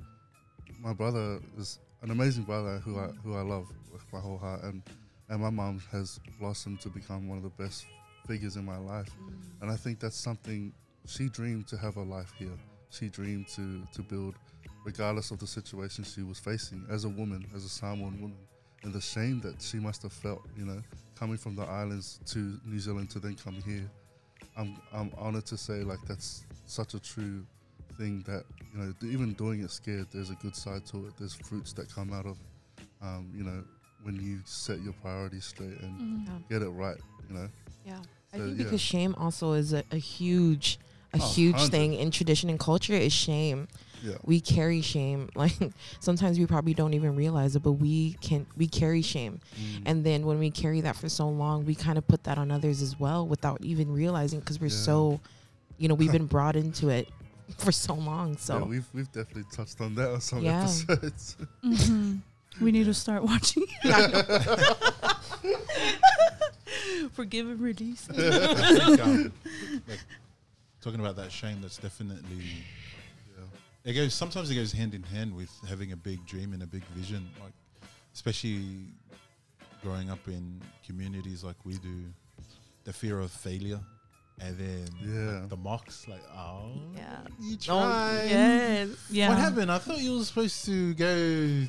my 0.80 0.92
brother 0.92 1.38
is 1.56 1.78
an 2.02 2.10
amazing 2.10 2.42
brother 2.44 2.78
who 2.80 2.98
I 2.98 3.06
who 3.22 3.36
I 3.36 3.42
love 3.42 3.68
with 3.92 4.02
my 4.12 4.18
whole 4.20 4.38
heart, 4.38 4.62
and 4.64 4.82
and 5.28 5.40
my 5.40 5.50
mom 5.50 5.80
has 5.92 6.18
blossomed 6.40 6.80
to 6.80 6.88
become 6.88 7.28
one 7.28 7.38
of 7.38 7.44
the 7.44 7.62
best 7.62 7.86
figures 8.26 8.56
in 8.56 8.64
my 8.64 8.78
life, 8.78 9.10
Mm. 9.16 9.62
and 9.62 9.70
I 9.70 9.76
think 9.76 10.00
that's 10.00 10.16
something 10.16 10.72
she 11.06 11.28
dreamed 11.28 11.68
to 11.68 11.76
have 11.76 11.96
a 11.96 12.02
life 12.02 12.32
here. 12.36 12.58
She 12.90 13.08
dreamed 13.08 13.46
to 13.56 13.86
to 13.94 14.02
build, 14.02 14.34
regardless 14.84 15.30
of 15.30 15.38
the 15.38 15.46
situation 15.46 16.04
she 16.04 16.22
was 16.22 16.38
facing 16.38 16.84
as 16.90 17.04
a 17.04 17.08
woman, 17.08 17.46
as 17.54 17.64
a 17.64 17.68
Samoan 17.68 18.20
woman, 18.20 18.38
and 18.82 18.92
the 18.92 19.00
shame 19.00 19.40
that 19.40 19.60
she 19.60 19.78
must 19.78 20.02
have 20.02 20.12
felt, 20.12 20.42
you 20.56 20.64
know, 20.64 20.80
coming 21.18 21.36
from 21.36 21.54
the 21.54 21.62
islands 21.62 22.18
to 22.26 22.58
New 22.64 22.78
Zealand 22.80 23.10
to 23.10 23.18
then 23.18 23.36
come 23.36 23.56
here. 23.66 23.90
I'm 24.56 24.76
I'm 24.92 25.12
honored 25.18 25.46
to 25.46 25.56
say 25.56 25.82
like 25.82 25.98
that's 26.08 26.44
such 26.66 26.94
a 26.94 27.00
true 27.00 27.44
thing 27.98 28.22
that 28.26 28.44
you 28.72 28.78
know 28.80 28.94
even 29.02 29.34
doing 29.34 29.60
it 29.60 29.70
scared. 29.70 30.06
There's 30.12 30.30
a 30.30 30.34
good 30.36 30.56
side 30.56 30.86
to 30.86 31.06
it. 31.06 31.12
There's 31.18 31.34
fruits 31.34 31.72
that 31.74 31.92
come 31.94 32.12
out 32.12 32.26
of. 32.26 32.38
Um, 33.02 33.30
you 33.34 33.44
know 33.44 33.62
when 34.02 34.16
you 34.16 34.40
set 34.46 34.80
your 34.80 34.94
priorities 34.94 35.44
straight 35.44 35.78
and 35.80 36.26
Mhm. 36.26 36.48
Get 36.48 36.62
it 36.62 36.68
right. 36.70 36.96
You 37.28 37.34
know. 37.34 37.48
Yeah. 37.84 37.98
I 38.32 38.38
So, 38.38 38.44
think 38.46 38.58
yeah. 38.58 38.64
because 38.64 38.80
shame 38.80 39.14
also 39.18 39.52
is 39.52 39.72
a, 39.74 39.84
a 39.90 39.96
huge 39.98 40.78
a 41.12 41.18
Oh, 41.20 41.32
huge 41.32 41.54
100. 41.54 41.70
thing 41.70 41.94
in 41.94 42.10
tradition 42.10 42.48
and 42.50 42.58
culture 42.58 42.92
is 42.94 43.12
shame. 43.12 43.68
Yeah. 44.02 44.14
We 44.24 44.40
carry 44.40 44.80
shame. 44.80 45.28
Like 45.36 45.56
sometimes 46.00 46.38
we 46.38 46.46
probably 46.46 46.72
don't 46.74 46.94
even 46.94 47.16
realize 47.16 47.56
it, 47.56 47.62
but 47.62 47.72
we 47.72 48.14
can 48.20 48.46
we 48.56 48.66
carry 48.66 49.02
shame. 49.02 49.40
Mm. 49.60 49.82
And 49.86 50.04
then 50.04 50.24
when 50.24 50.38
we 50.38 50.50
carry 50.50 50.80
that 50.82 50.96
for 50.96 51.08
so 51.08 51.28
long, 51.28 51.64
we 51.66 51.74
kind 51.74 51.98
of 51.98 52.06
put 52.08 52.24
that 52.24 52.38
on 52.38 52.50
others 52.50 52.80
as 52.82 52.98
well 52.98 53.26
without 53.26 53.60
even 53.62 53.92
realizing 53.92 54.40
because 54.40 54.60
we're 54.60 54.68
Yeah. 54.68 54.76
so 54.90 55.20
you 55.78 55.88
know, 55.88 55.94
we've 55.94 56.12
been 56.18 56.26
brought 56.26 56.56
into 56.56 56.88
it 56.90 57.08
for 57.58 57.72
so 57.72 57.94
long. 57.94 58.36
So 58.36 58.58
yeah, 58.58 58.64
we've 58.64 58.86
we've 58.94 59.12
definitely 59.12 59.44
touched 59.52 59.80
on 59.80 59.94
that 59.96 60.10
on 60.10 60.20
some 60.20 60.42
Yeah. 60.42 60.60
episodes. 60.62 61.36
Mhm. 61.64 62.20
We 62.60 62.72
need 62.72 62.84
to 62.84 62.94
start 62.94 63.22
watching. 63.22 63.64
Forgive 67.12 67.48
and 67.48 67.60
release. 67.60 68.06
I 68.10 68.12
think, 68.14 69.00
um, 69.00 69.32
like, 69.88 69.98
talking 70.80 71.00
about 71.00 71.16
that 71.16 71.30
shame, 71.32 71.58
that's 71.60 71.76
definitely 71.78 72.36
yeah. 73.36 73.44
it 73.84 73.92
goes. 73.94 74.14
Sometimes 74.14 74.50
it 74.50 74.54
goes 74.54 74.72
hand 74.72 74.94
in 74.94 75.02
hand 75.02 75.34
with 75.34 75.50
having 75.68 75.92
a 75.92 75.96
big 75.96 76.24
dream 76.26 76.52
and 76.52 76.62
a 76.62 76.66
big 76.66 76.84
vision, 76.96 77.28
like 77.42 77.52
especially 78.14 78.86
growing 79.82 80.10
up 80.10 80.26
in 80.28 80.60
communities 80.86 81.42
like 81.44 81.56
we 81.64 81.74
do. 81.78 82.04
The 82.84 82.92
fear 82.94 83.20
of 83.20 83.30
failure, 83.30 83.78
and 84.40 84.56
then 84.58 84.88
Yeah. 85.02 85.46
the 85.48 85.56
mocks, 85.56 86.08
like 86.08 86.22
oh 86.34 86.72
Yeah. 86.96 87.18
you 87.38 87.56
Oh, 87.68 87.78
tried. 87.80 88.24
yes. 88.30 88.88
Yeah. 89.10 89.28
What 89.28 89.38
happened? 89.38 89.70
I 89.70 89.78
thought 89.78 89.98
you 89.98 90.16
were 90.16 90.24
supposed 90.24 90.64
to 90.64 90.94
go 90.94 91.14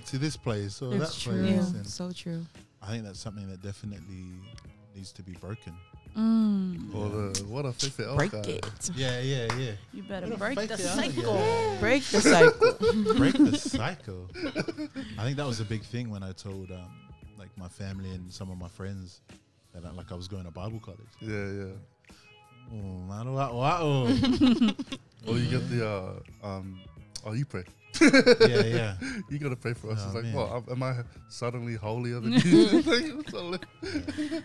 to 0.05 0.17
this 0.17 0.37
place 0.37 0.81
or 0.81 0.95
It's 0.95 1.13
that 1.15 1.21
true. 1.21 1.41
place. 1.41 1.69
Yeah. 1.71 1.77
And 1.79 1.87
So 1.87 2.11
true. 2.13 2.45
I 2.81 2.87
think 2.91 3.03
that's 3.03 3.19
something 3.19 3.47
that 3.49 3.61
definitely 3.61 4.23
needs 4.95 5.11
to 5.13 5.21
be 5.21 5.33
broken. 5.33 5.73
Mm. 6.17 6.93
Or 6.93 7.09
the 7.09 7.43
what 7.45 7.65
a 7.65 7.71
favorite 7.71 8.07
elk 8.09 8.17
Break 8.17 8.31
guy. 8.31 8.39
it. 8.39 8.89
Yeah, 8.95 9.19
yeah, 9.21 9.47
yeah. 9.57 9.71
You 9.93 10.03
better 10.03 10.27
What 10.27 10.35
a 10.35 10.39
break 10.39 10.59
fake 10.59 10.67
the 10.69 10.73
it 10.75 10.79
cycle. 10.79 11.77
Break 11.79 12.03
the 12.03 12.21
cycle. 12.21 13.13
break 13.17 13.33
the 13.37 13.57
cycle. 13.57 14.29
I 15.17 15.23
think 15.23 15.37
that 15.37 15.45
was 15.47 15.59
a 15.61 15.65
big 15.65 15.83
thing 15.83 16.09
when 16.09 16.21
I 16.23 16.33
told 16.33 16.69
um, 16.71 16.91
like 17.37 17.49
my 17.57 17.67
family 17.69 18.09
and 18.11 18.31
some 18.31 18.51
of 18.51 18.57
my 18.57 18.67
friends 18.67 19.21
that 19.73 19.85
I, 19.85 19.91
like 19.91 20.11
I 20.11 20.15
was 20.15 20.27
going 20.27 20.43
to 20.43 20.51
Bible 20.51 20.79
college. 20.79 20.99
Yeah, 21.21 21.47
yeah. 21.51 21.71
Oh, 22.73 22.99
man, 23.07 23.33
wow, 23.33 23.53
wow. 23.53 23.83
Or 25.27 25.37
you 25.37 25.49
get 25.49 25.69
the 25.69 25.87
uh, 25.87 26.47
um. 26.47 26.79
Oh, 27.25 27.33
you 27.33 27.45
pray. 27.45 27.63
yeah, 28.01 28.63
yeah. 28.63 28.93
You 29.29 29.37
gotta 29.39 29.55
pray 29.55 29.73
for 29.73 29.91
us. 29.91 29.99
Oh, 30.01 30.05
it's 30.07 30.15
like, 30.15 30.23
man. 30.25 30.33
what? 30.33 30.51
am- 30.51 30.65
Am 30.71 30.83
I 30.83 30.95
suddenly 31.29 31.75
holier 31.75 32.19
than 32.19 32.33
you? 32.33 32.81
Like, 32.81 33.29
so 33.29 33.43
li- 33.45 34.41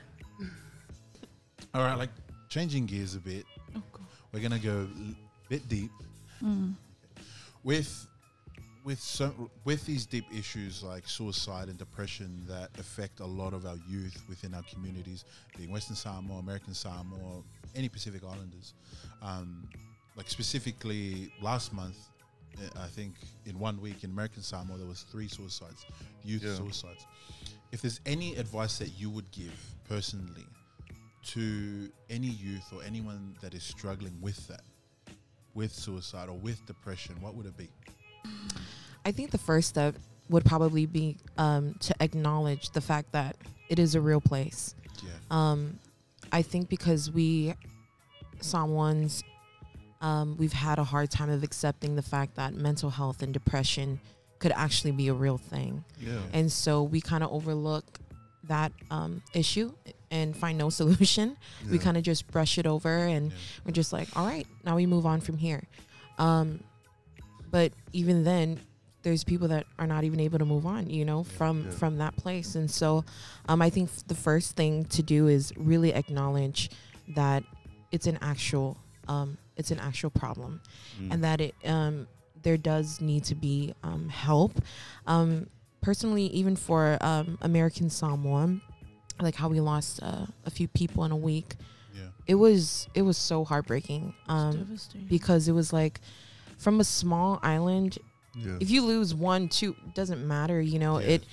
All 1.76 1.82
right, 1.82 1.98
like 1.98 2.08
changing 2.48 2.86
gears 2.86 3.14
a 3.14 3.18
bit. 3.18 3.44
Oh, 3.76 3.82
God. 3.92 4.06
We're 4.32 4.40
gonna 4.40 4.58
go 4.58 4.88
a 4.90 5.48
bit 5.50 5.68
deep 5.68 5.90
Mm. 6.42 6.74
with 7.64 8.08
with 8.84 8.98
so 9.00 9.50
with 9.64 9.84
these 9.84 10.06
deep 10.06 10.24
issues 10.32 10.82
like 10.82 11.06
suicide 11.06 11.68
and 11.68 11.76
depression 11.78 12.42
that 12.48 12.70
affect 12.78 13.20
a 13.20 13.26
lot 13.26 13.52
of 13.52 13.66
our 13.66 13.76
youth 13.86 14.22
within 14.26 14.54
our 14.54 14.62
communities, 14.72 15.24
being 15.58 15.70
Western 15.70 15.96
Samoa, 15.96 16.38
American 16.38 16.72
Samoa, 16.72 17.42
any 17.74 17.90
Pacific 17.90 18.22
Islanders. 18.24 18.72
Um, 19.20 19.68
like 20.16 20.30
specifically 20.30 21.30
last 21.42 21.74
month, 21.74 21.98
uh, 22.58 22.80
I 22.80 22.86
think 22.88 23.16
in 23.44 23.58
one 23.58 23.78
week 23.82 24.02
in 24.02 24.10
American 24.12 24.42
Samoa 24.42 24.78
there 24.78 24.86
was 24.86 25.02
three 25.02 25.28
suicides, 25.28 25.84
youth 26.24 26.42
Yeah. 26.42 26.56
suicides. 26.56 27.04
If 27.72 27.82
there's 27.82 28.00
any 28.06 28.34
advice 28.36 28.78
that 28.78 28.90
you 28.98 29.10
would 29.10 29.30
give 29.30 29.52
personally 29.84 30.46
to 31.28 31.90
any 32.08 32.28
youth 32.28 32.72
or 32.72 32.82
anyone 32.84 33.36
that 33.42 33.54
is 33.54 33.62
struggling 33.62 34.16
with 34.20 34.46
that, 34.48 34.62
with 35.54 35.72
suicide 35.72 36.28
or 36.28 36.36
with 36.36 36.64
depression, 36.66 37.16
what 37.20 37.34
would 37.34 37.46
it 37.46 37.56
be? 37.56 37.68
I 39.04 39.12
think 39.12 39.30
the 39.30 39.38
first 39.38 39.68
step 39.68 39.94
would 40.28 40.44
probably 40.44 40.86
be 40.86 41.16
um, 41.38 41.74
to 41.80 41.94
acknowledge 42.00 42.70
the 42.70 42.80
fact 42.80 43.12
that 43.12 43.36
it 43.68 43.78
is 43.78 43.94
a 43.94 44.00
real 44.00 44.20
place. 44.20 44.74
Yeah. 45.02 45.10
Um, 45.30 45.78
I 46.32 46.42
think 46.42 46.68
because 46.68 47.10
we 47.10 47.54
Samoans, 48.40 49.22
um, 50.00 50.36
we've 50.38 50.52
had 50.52 50.78
a 50.78 50.84
hard 50.84 51.10
time 51.10 51.30
of 51.30 51.42
accepting 51.42 51.96
the 51.96 52.02
fact 52.02 52.36
that 52.36 52.54
mental 52.54 52.90
health 52.90 53.22
and 53.22 53.32
depression 53.32 54.00
could 54.38 54.52
actually 54.52 54.92
be 54.92 55.08
a 55.08 55.14
real 55.14 55.38
thing, 55.38 55.82
yeah. 55.98 56.18
and 56.32 56.52
so 56.52 56.82
we 56.82 57.00
kind 57.00 57.24
of 57.24 57.32
overlook 57.32 57.84
that 58.44 58.70
um, 58.90 59.22
issue 59.32 59.72
and 60.10 60.36
find 60.36 60.56
no 60.58 60.70
solution. 60.80 61.36
We 61.70 61.78
kind 61.78 61.96
of 61.96 62.02
just 62.02 62.26
brush 62.30 62.58
it 62.58 62.66
over 62.66 62.88
and 62.96 63.30
Yeah. 63.30 63.36
we're 63.64 63.72
just 63.72 63.92
like, 63.92 64.08
all 64.16 64.26
right, 64.26 64.46
now 64.64 64.76
we 64.76 64.86
move 64.86 65.06
on 65.06 65.20
from 65.20 65.36
here. 65.38 65.62
Um, 66.18 66.60
but 67.50 67.72
even 67.92 68.24
then, 68.24 68.60
there's 69.02 69.22
people 69.22 69.48
that 69.48 69.66
are 69.78 69.86
not 69.86 70.02
even 70.04 70.18
able 70.18 70.38
to 70.38 70.44
move 70.44 70.66
on, 70.66 70.90
you 70.90 71.04
know, 71.04 71.22
from 71.22 71.64
Yeah. 71.64 71.70
from 71.72 71.98
that 71.98 72.16
place. 72.16 72.56
And 72.56 72.68
so, 72.70 73.04
um, 73.48 73.62
I 73.62 73.70
think 73.70 73.90
the 74.08 74.16
first 74.16 74.56
thing 74.56 74.84
to 74.86 75.02
do 75.02 75.28
is 75.28 75.52
really 75.56 75.92
acknowledge 75.94 76.70
that 77.14 77.44
it's 77.92 78.06
an 78.08 78.18
actual 78.20 78.76
um, 79.08 79.38
it's 79.56 79.70
an 79.70 79.78
actual 79.78 80.10
problem, 80.10 80.60
Mm. 81.00 81.12
and 81.12 81.24
that 81.24 81.40
it 81.40 81.54
um, 81.64 82.08
there 82.42 82.56
does 82.56 83.00
need 83.00 83.22
to 83.24 83.34
be 83.36 83.74
um, 83.84 84.08
help. 84.08 84.60
Um, 85.06 85.46
personally, 85.80 86.26
even 86.26 86.56
for 86.56 86.98
um, 87.00 87.38
American 87.42 87.88
Samoa, 87.88 88.56
like 89.20 89.34
how 89.34 89.48
we 89.48 89.60
lost 89.60 90.00
uh, 90.02 90.26
a 90.44 90.50
few 90.50 90.68
people 90.68 91.04
in 91.04 91.12
a 91.12 91.16
week 91.16 91.54
Yeah. 91.94 92.08
it 92.26 92.34
was 92.34 92.88
it 92.94 93.02
was 93.02 93.16
so 93.16 93.44
heartbreaking 93.44 94.14
um 94.28 94.52
devastating. 94.58 95.06
because 95.08 95.48
it 95.48 95.52
was 95.52 95.72
like 95.72 96.00
from 96.58 96.80
a 96.80 96.84
small 96.84 97.38
island 97.42 97.98
yeah. 98.34 98.56
if 98.60 98.70
you 98.70 98.82
lose 98.82 99.14
one 99.14 99.48
two 99.48 99.74
doesn't 99.94 100.26
matter 100.26 100.60
you 100.60 100.78
know 100.78 100.98
Yeah. 100.98 101.14
it 101.14 101.24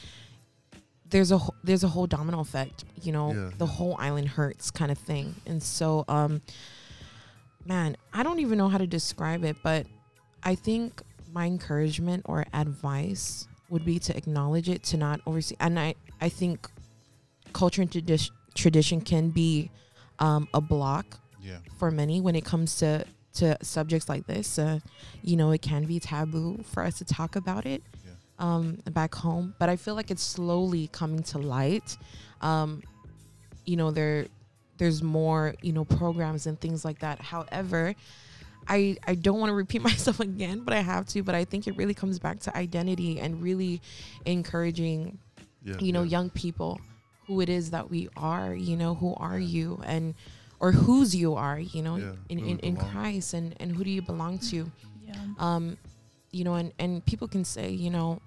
there's 1.09 1.31
a 1.31 1.39
there's 1.63 1.83
a 1.83 1.87
whole 1.89 2.07
domino 2.07 2.39
effect 2.39 2.85
you 3.01 3.11
know 3.11 3.33
Yeah. 3.33 3.49
the 3.57 3.65
whole 3.65 3.95
island 3.99 4.29
hurts 4.29 4.71
kind 4.71 4.91
of 4.91 4.97
thing 4.97 5.35
and 5.45 5.61
so 5.61 6.05
um 6.07 6.41
man 7.65 7.95
i 8.13 8.23
don't 8.23 8.39
even 8.39 8.57
know 8.57 8.69
how 8.69 8.77
to 8.77 8.87
describe 8.87 9.43
it 9.43 9.57
but 9.63 9.85
i 10.43 10.55
think 10.55 11.01
my 11.33 11.45
encouragement 11.45 12.23
or 12.25 12.45
advice 12.53 13.47
would 13.69 13.83
be 13.85 13.97
to 13.99 14.15
acknowledge 14.15 14.69
it 14.69 14.83
to 14.83 14.97
not 14.97 15.19
oversee 15.25 15.55
and 15.59 15.79
i 15.79 15.95
i 16.21 16.29
think 16.29 16.69
culture 17.53 17.81
and 17.81 17.91
tradi- 17.91 18.31
tradition 18.55 19.01
can 19.01 19.29
be 19.29 19.69
um, 20.19 20.47
a 20.53 20.61
block 20.61 21.19
Yeah. 21.41 21.57
for 21.77 21.91
many 21.91 22.21
when 22.21 22.35
it 22.35 22.45
comes 22.45 22.77
to 22.77 23.05
to 23.35 23.57
subjects 23.63 24.07
like 24.09 24.27
this. 24.27 24.59
Uh, 24.59 24.79
you 25.23 25.35
know, 25.35 25.49
it 25.51 25.61
can 25.63 25.85
be 25.85 25.99
taboo 25.99 26.63
for 26.71 26.83
us 26.83 26.99
to 26.99 27.05
talk 27.05 27.35
about 27.35 27.65
it 27.65 27.81
Yeah. 28.05 28.11
um, 28.37 28.77
back 28.91 29.15
home, 29.15 29.55
but 29.57 29.69
I 29.69 29.75
feel 29.75 29.95
like 29.95 30.11
it's 30.11 30.21
slowly 30.21 30.87
coming 30.91 31.23
to 31.23 31.39
light. 31.39 31.97
Um, 32.41 32.83
you 33.65 33.75
know, 33.75 33.89
there 33.91 34.27
there's 34.77 35.01
more 35.01 35.55
you 35.61 35.71
know 35.73 35.85
programs 35.85 36.45
and 36.47 36.59
things 36.59 36.83
like 36.85 36.99
that. 36.99 37.19
However. 37.21 37.95
I, 38.65 38.95
I 39.05 39.15
don't 39.15 39.41
want 39.41 39.49
to 39.49 39.53
repeat 39.55 39.81
myself 39.91 40.21
again, 40.21 40.61
but 40.63 40.73
I 40.73 40.79
have 40.79 41.05
to. 41.07 41.21
But 41.21 41.35
I 41.35 41.43
think 41.43 41.67
it 41.67 41.75
really 41.75 41.93
comes 41.93 42.17
back 42.17 42.39
to 42.41 42.55
identity 42.57 43.19
and 43.19 43.41
really 43.43 43.81
encouraging 44.25 45.17
yeah. 45.65 45.75
you 45.79 45.91
know 45.91 46.03
young 46.03 46.29
people 46.29 46.79
who 47.27 47.41
it 47.41 47.49
is 47.49 47.71
that 47.71 47.89
we 47.89 48.09
are 48.17 48.53
you 48.53 48.75
know 48.75 48.95
who 48.95 49.13
are 49.15 49.39
you 49.39 49.81
and 49.85 50.13
or 50.59 50.71
whose 50.71 51.15
you 51.15 51.35
are 51.35 51.59
you 51.59 51.81
know 51.81 51.97
Yeah, 51.97 52.13
in, 52.29 52.39
in, 52.39 52.59
in 52.59 52.75
christ 52.77 53.33
and 53.33 53.55
and 53.59 53.75
who 53.75 53.83
do 53.83 53.89
you 53.89 54.01
belong 54.01 54.39
to 54.51 54.71
yeah. 55.05 55.15
um 55.39 55.77
you 56.31 56.43
know 56.43 56.55
and 56.55 56.73
and 56.79 57.05
people 57.05 57.27
can 57.27 57.45
say 57.45 57.69
you 57.69 57.89
know 57.89 58.21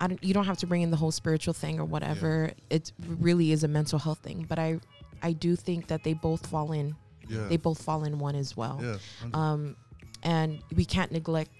I 0.00 0.08
don't, 0.08 0.22
you 0.24 0.34
don't 0.34 0.44
have 0.46 0.58
to 0.58 0.66
bring 0.66 0.82
in 0.82 0.90
the 0.90 0.96
whole 0.96 1.12
spiritual 1.12 1.54
thing 1.54 1.78
or 1.78 1.84
whatever 1.84 2.50
it 2.68 2.92
really 2.98 3.52
is 3.52 3.62
a 3.64 3.68
mental 3.68 3.98
health 3.98 4.18
thing 4.18 4.44
but 4.48 4.58
i 4.58 4.78
i 5.22 5.32
do 5.32 5.54
think 5.56 5.86
that 5.86 6.02
they 6.04 6.12
both 6.14 6.46
fall 6.46 6.72
in 6.72 6.94
yeah. 7.28 7.46
they 7.48 7.56
both 7.56 7.80
fall 7.80 8.04
in 8.04 8.18
one 8.18 8.34
as 8.34 8.56
well 8.56 8.80
yeah. 8.82 8.96
um 9.32 9.76
and 10.24 10.58
we 10.74 10.84
can't 10.84 11.12
neglect 11.12 11.50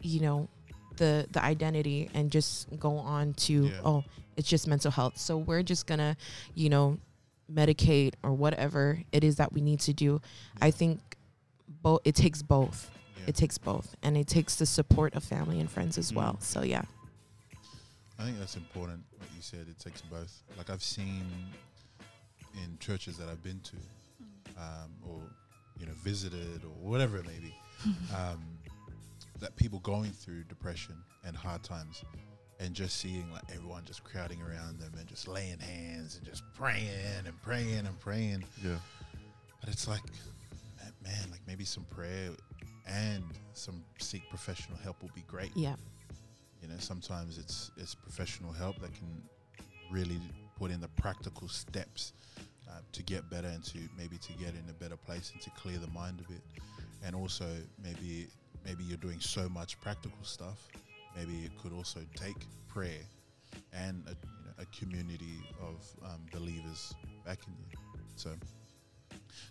you 0.00 0.20
know 0.20 0.48
the 0.96 1.26
the 1.32 1.42
identity 1.42 2.08
and 2.14 2.30
just 2.30 2.68
go 2.78 2.96
on 2.98 3.34
to 3.34 3.66
Yeah. 3.66 3.80
oh 3.84 4.04
it's 4.36 4.48
just 4.48 4.66
mental 4.66 4.90
health 4.90 5.16
so 5.18 5.36
we're 5.36 5.62
just 5.62 5.86
gonna 5.86 6.16
you 6.54 6.68
know 6.70 6.98
medicate 7.52 8.14
or 8.22 8.32
whatever 8.32 8.98
it 9.12 9.22
is 9.24 9.36
that 9.36 9.52
we 9.52 9.60
need 9.60 9.78
to 9.80 9.92
do. 9.92 10.20
I 10.62 10.70
think 10.70 11.00
both 11.82 12.00
it 12.04 12.14
takes 12.14 12.40
both. 12.40 12.90
Yeah. 13.18 13.24
It 13.28 13.36
takes 13.36 13.58
both, 13.58 13.94
and 14.02 14.16
it 14.16 14.26
takes 14.26 14.56
the 14.56 14.64
support 14.64 15.14
of 15.14 15.22
family 15.22 15.60
and 15.60 15.70
friends 15.70 15.98
as 15.98 16.12
Mm. 16.12 16.16
well. 16.16 16.40
So 16.40 16.62
yeah, 16.62 16.82
I 18.18 18.24
think 18.24 18.38
that's 18.38 18.56
important. 18.56 19.04
What 19.18 19.28
you 19.36 19.42
said, 19.42 19.66
it 19.68 19.78
takes 19.78 20.00
both. 20.02 20.42
Like 20.56 20.70
I've 20.70 20.82
seen 20.82 21.24
in 22.54 22.78
churches 22.78 23.18
that 23.18 23.28
I've 23.28 23.42
been 23.42 23.60
to, 23.60 23.76
um, 24.58 24.90
or 25.06 25.20
you 25.78 25.86
know, 25.86 25.92
visited, 26.02 26.62
or 26.64 26.70
whatever 26.90 27.18
it 27.18 27.26
may 27.26 27.38
be, 27.38 27.54
um, 28.16 28.40
that 29.40 29.54
people 29.56 29.80
going 29.80 30.12
through 30.12 30.44
depression 30.44 30.94
and 31.24 31.36
hard 31.36 31.62
times, 31.64 32.02
and 32.62 32.74
just 32.74 32.98
seeing 32.98 33.30
like 33.32 33.42
everyone 33.54 33.82
just 33.84 34.04
crowding 34.04 34.40
around 34.42 34.78
them 34.78 34.92
and 34.98 35.06
just 35.08 35.28
laying 35.28 35.58
hands 35.58 36.16
and 36.16 36.24
just 36.24 36.42
praying 36.54 36.88
and 37.26 37.42
praying 37.42 37.86
and 37.86 37.98
praying. 38.00 38.44
Yeah. 38.64 38.76
But 39.60 39.70
it's 39.70 39.88
like, 39.88 40.02
man, 41.02 41.30
like 41.30 41.40
maybe 41.46 41.64
some 41.64 41.84
prayer 41.84 42.30
and 42.86 43.24
some 43.52 43.82
seek 43.98 44.28
professional 44.28 44.76
help 44.78 45.00
will 45.02 45.10
be 45.14 45.24
great 45.28 45.52
yeah, 45.54 45.74
you 46.60 46.68
know 46.68 46.74
sometimes 46.78 47.38
it's 47.38 47.70
it's 47.76 47.94
professional 47.94 48.52
help 48.52 48.80
that 48.80 48.92
can 48.94 49.22
really 49.90 50.20
put 50.58 50.70
in 50.70 50.80
the 50.80 50.88
practical 50.88 51.48
steps 51.48 52.12
uh, 52.68 52.78
to 52.92 53.02
get 53.02 53.28
better 53.30 53.48
and 53.48 53.62
to 53.62 53.78
maybe 53.96 54.16
to 54.18 54.32
get 54.34 54.48
in 54.48 54.64
a 54.70 54.72
better 54.74 54.96
place 54.96 55.30
and 55.32 55.42
to 55.42 55.50
clear 55.50 55.78
the 55.78 55.88
mind 55.88 56.20
a 56.26 56.32
bit 56.32 56.42
and 57.04 57.14
also 57.14 57.46
maybe 57.82 58.28
maybe 58.64 58.82
you're 58.84 58.96
doing 58.98 59.20
so 59.20 59.48
much 59.48 59.80
practical 59.80 60.22
stuff 60.22 60.68
maybe 61.16 61.44
it 61.44 61.52
could 61.62 61.72
also 61.72 62.00
take 62.14 62.46
prayer 62.68 63.02
and 63.72 64.04
a, 64.06 64.10
you 64.10 64.44
know, 64.46 64.52
a 64.58 64.66
community 64.76 65.38
of 65.60 65.86
um, 66.04 66.20
believers 66.32 66.94
backing 67.24 67.54
you 67.70 67.78
so 68.16 68.30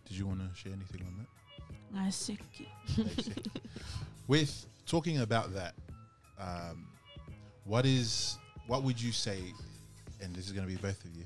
did 0.08 0.18
you 0.18 0.26
want 0.26 0.40
to 0.40 0.56
share 0.56 0.74
anything 0.74 1.02
on 1.06 1.18
that 1.20 1.28
With 4.28 4.66
talking 4.86 5.20
about 5.20 5.54
that, 5.54 5.74
um, 6.40 6.88
what 7.66 7.86
is 7.86 8.38
what 8.68 8.84
would 8.84 9.02
you 9.02 9.12
say? 9.12 9.40
And 10.22 10.36
this 10.36 10.46
is 10.46 10.52
going 10.52 10.68
to 10.68 10.74
be 10.74 10.80
both 10.80 11.04
of 11.04 11.16
you. 11.16 11.26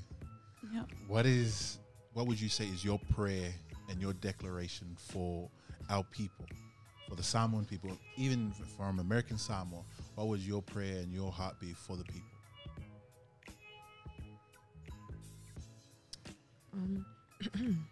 Yep. 0.74 0.86
What 1.06 1.26
is 1.26 1.78
what 2.14 2.26
would 2.26 2.40
you 2.40 2.48
say 2.48 2.64
is 2.66 2.84
your 2.84 2.98
prayer 3.14 3.52
and 3.88 4.00
your 4.00 4.14
declaration 4.14 4.96
for 4.98 5.48
our 5.88 6.02
people, 6.04 6.46
for 7.08 7.14
the 7.14 7.22
Samoan 7.22 7.64
people, 7.64 7.96
even 8.16 8.52
from 8.76 8.98
American 8.98 9.38
Samoa? 9.38 9.84
What 10.16 10.26
was 10.28 10.46
your 10.46 10.62
prayer 10.62 10.96
and 10.96 11.12
your 11.12 11.30
heartbeat 11.30 11.76
for 11.76 11.96
the 11.96 12.04
people? 12.04 12.28
um, 16.72 17.06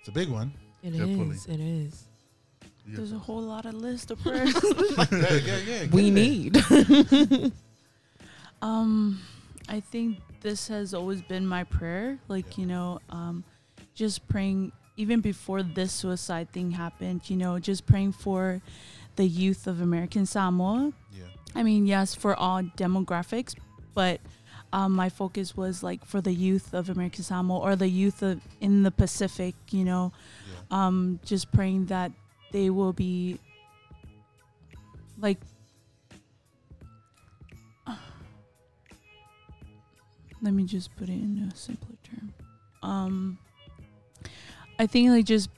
It's 0.00 0.08
a 0.08 0.12
big 0.12 0.28
one. 0.28 0.52
it 0.82 0.92
Yeah, 0.92 1.04
fully. 1.16 1.30
is. 1.36 1.46
It 1.46 1.60
is. 1.60 2.04
Yeah. 2.86 2.96
There's 2.96 3.12
a 3.12 3.18
whole 3.18 3.40
lot 3.40 3.64
of 3.66 3.74
list 3.74 4.10
of 4.10 4.20
prayers. 4.22 4.54
yeah, 5.12 5.30
yeah, 5.36 5.56
yeah. 5.66 5.86
We 5.90 6.10
there. 6.10 6.12
need. 6.12 7.52
Um, 8.62 9.20
I 9.68 9.80
think 9.80 10.18
this 10.40 10.68
has 10.68 10.94
always 10.94 11.20
been 11.20 11.46
my 11.46 11.64
prayer. 11.64 12.18
Like, 12.28 12.56
Yeah. 12.56 12.62
you 12.62 12.66
know, 12.66 12.98
um, 13.10 13.44
just 13.94 14.26
praying, 14.26 14.72
even 14.96 15.20
before 15.20 15.62
this 15.62 15.92
suicide 15.92 16.50
thing 16.50 16.70
happened, 16.70 17.28
you 17.28 17.36
know, 17.36 17.58
just 17.58 17.84
praying 17.84 18.12
for 18.12 18.62
the 19.16 19.26
youth 19.26 19.66
of 19.66 19.80
American 19.80 20.26
Samoa. 20.26 20.92
Yeah, 21.12 21.24
I 21.54 21.62
mean, 21.62 21.86
yes, 21.86 22.14
for 22.14 22.34
all 22.34 22.62
demographics, 22.62 23.54
but 23.94 24.20
um, 24.72 24.92
my 24.92 25.08
focus 25.08 25.56
was 25.56 25.82
like 25.82 26.04
for 26.04 26.20
the 26.20 26.32
youth 26.32 26.74
of 26.74 26.90
American 26.90 27.22
Samoa 27.22 27.60
or 27.60 27.76
the 27.76 27.88
youth 27.88 28.22
of 28.22 28.40
in 28.60 28.82
the 28.82 28.90
Pacific, 28.90 29.54
you 29.70 29.84
know, 29.84 30.12
yeah, 30.70 30.86
um, 30.86 31.20
just 31.24 31.52
praying 31.52 31.86
that 31.86 32.10
they 32.52 32.70
will 32.70 32.92
be 32.92 33.38
like 35.18 35.38
let 40.42 40.52
me 40.52 40.64
just 40.64 40.94
put 40.96 41.08
it 41.08 41.12
in 41.12 41.50
a 41.52 41.56
simpler 41.56 41.96
term. 42.02 42.32
Um 42.82 43.38
i 44.78 44.86
think 44.86 45.08
like 45.08 45.24
just 45.24 45.48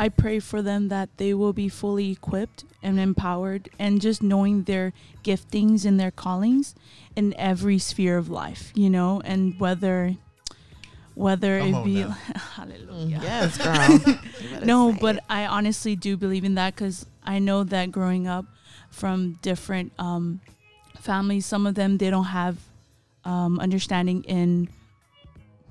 i 0.00 0.08
pray 0.08 0.38
for 0.40 0.60
them 0.62 0.88
that 0.88 1.08
they 1.18 1.32
will 1.34 1.52
be 1.52 1.68
fully 1.68 2.10
equipped 2.10 2.64
and 2.82 2.98
empowered 2.98 3.68
and 3.78 4.00
just 4.00 4.22
knowing 4.22 4.64
their 4.64 4.92
giftings 5.22 5.84
and 5.84 6.00
their 6.00 6.10
callings 6.10 6.74
in 7.14 7.34
every 7.38 7.78
sphere 7.78 8.16
of 8.16 8.28
life 8.28 8.72
you 8.74 8.88
know 8.88 9.20
and 9.24 9.58
whether 9.60 10.16
whether 11.14 11.58
Come 11.58 11.74
it 11.74 11.84
be 11.84 12.04
now. 12.04 12.10
hallelujah 12.56 13.20
yes, 13.22 13.58
girl. 13.58 14.18
No, 14.64 14.96
but 14.98 15.16
it. 15.16 15.22
I 15.28 15.46
honestly 15.46 15.94
do 15.96 16.16
believe 16.16 16.44
in 16.44 16.54
that 16.54 16.74
because 16.74 17.04
I 17.24 17.38
know 17.38 17.64
that 17.64 17.92
growing 17.92 18.26
up 18.26 18.46
from 18.90 19.38
different 19.42 19.92
um, 19.98 20.40
families, 20.98 21.44
some 21.46 21.66
of 21.66 21.74
them 21.74 21.98
they 21.98 22.08
don't 22.10 22.32
have 22.32 22.56
um, 23.24 23.60
understanding 23.60 24.24
in 24.24 24.68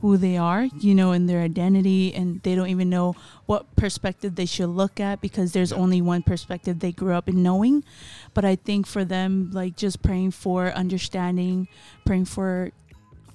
who 0.02 0.16
they 0.16 0.38
are, 0.38 0.64
you 0.80 0.96
know, 0.96 1.12
in 1.12 1.26
their 1.26 1.42
identity, 1.42 2.14
and 2.14 2.42
they 2.44 2.56
don't 2.56 2.70
even 2.70 2.90
know 2.90 3.16
what 3.46 3.76
perspective 3.76 4.36
they 4.36 4.46
should 4.46 4.70
look 4.70 5.00
at 5.00 5.20
because 5.20 5.52
there's 5.52 5.74
only 5.74 6.02
one 6.02 6.24
perspective 6.24 6.80
they 6.80 6.92
grew 6.92 7.14
up 7.14 7.28
in 7.28 7.44
knowing. 7.44 7.84
But 8.34 8.46
I 8.46 8.56
think 8.56 8.88
for 8.88 9.04
them, 9.04 9.52
like 9.52 9.76
just 9.76 10.02
praying 10.02 10.32
for 10.32 10.72
understanding, 10.72 11.68
praying 12.06 12.26
for 12.26 12.72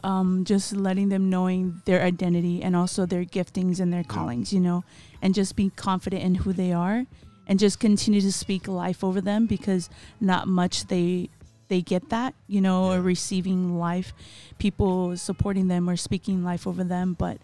um, 0.03 0.45
just 0.45 0.75
letting 0.75 1.09
them 1.09 1.31
knowing 1.31 1.83
their 1.87 2.03
identity 2.03 2.63
and 2.63 2.77
also 2.77 3.07
their 3.07 3.25
giftings 3.25 3.81
and 3.81 3.93
their 3.93 4.05
callings, 4.05 4.53
you 4.53 4.61
know, 4.61 4.85
and 5.23 5.35
just 5.35 5.57
be 5.57 5.71
confident 5.71 6.23
in 6.23 6.35
who 6.37 6.53
they 6.53 6.73
are 6.73 7.07
and 7.47 7.59
just 7.59 7.81
continue 7.81 8.21
to 8.21 8.33
speak 8.33 8.69
life 8.69 9.03
over 9.03 9.21
them 9.21 9.47
because 9.47 9.91
not 10.21 10.47
much 10.47 10.87
they 10.87 11.29
they 11.75 11.83
get 11.83 12.11
that, 12.11 12.33
you 12.55 12.61
know, 12.61 12.81
Yeah. 12.91 12.99
or 12.99 13.03
receiving 13.03 13.61
life, 13.89 14.13
people 14.59 15.17
supporting 15.17 15.67
them 15.69 15.91
or 15.91 15.97
speaking 15.97 16.45
life 16.51 16.67
over 16.71 16.85
them, 16.85 17.15
but 17.25 17.37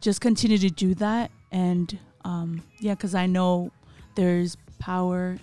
just 0.00 0.18
continue 0.28 0.56
to 0.58 0.70
do 0.70 0.94
that. 1.06 1.30
And 1.52 1.98
um, 2.24 2.62
yeah, 2.80 2.94
because 2.94 3.14
I 3.14 3.26
know 3.26 3.70
there's 4.14 4.56
power, 4.78 5.38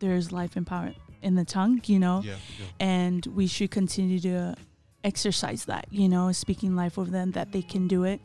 there's 0.00 0.32
life 0.32 0.56
and 0.56 0.66
power 0.66 0.92
in 1.22 1.34
the 1.36 1.44
tongue, 1.44 1.80
you 1.86 1.98
know, 1.98 2.22
yeah, 2.24 2.34
and 2.80 3.24
we 3.26 3.46
should 3.46 3.70
continue 3.70 4.18
to 4.20 4.56
exercise 5.04 5.66
that 5.66 5.86
you 5.92 6.08
know 6.08 6.32
speaking 6.32 6.74
life 6.74 6.98
over 6.98 7.10
them 7.10 7.30
that 7.32 7.52
they 7.52 7.62
can 7.62 7.86
do 7.86 8.02
it. 8.04 8.20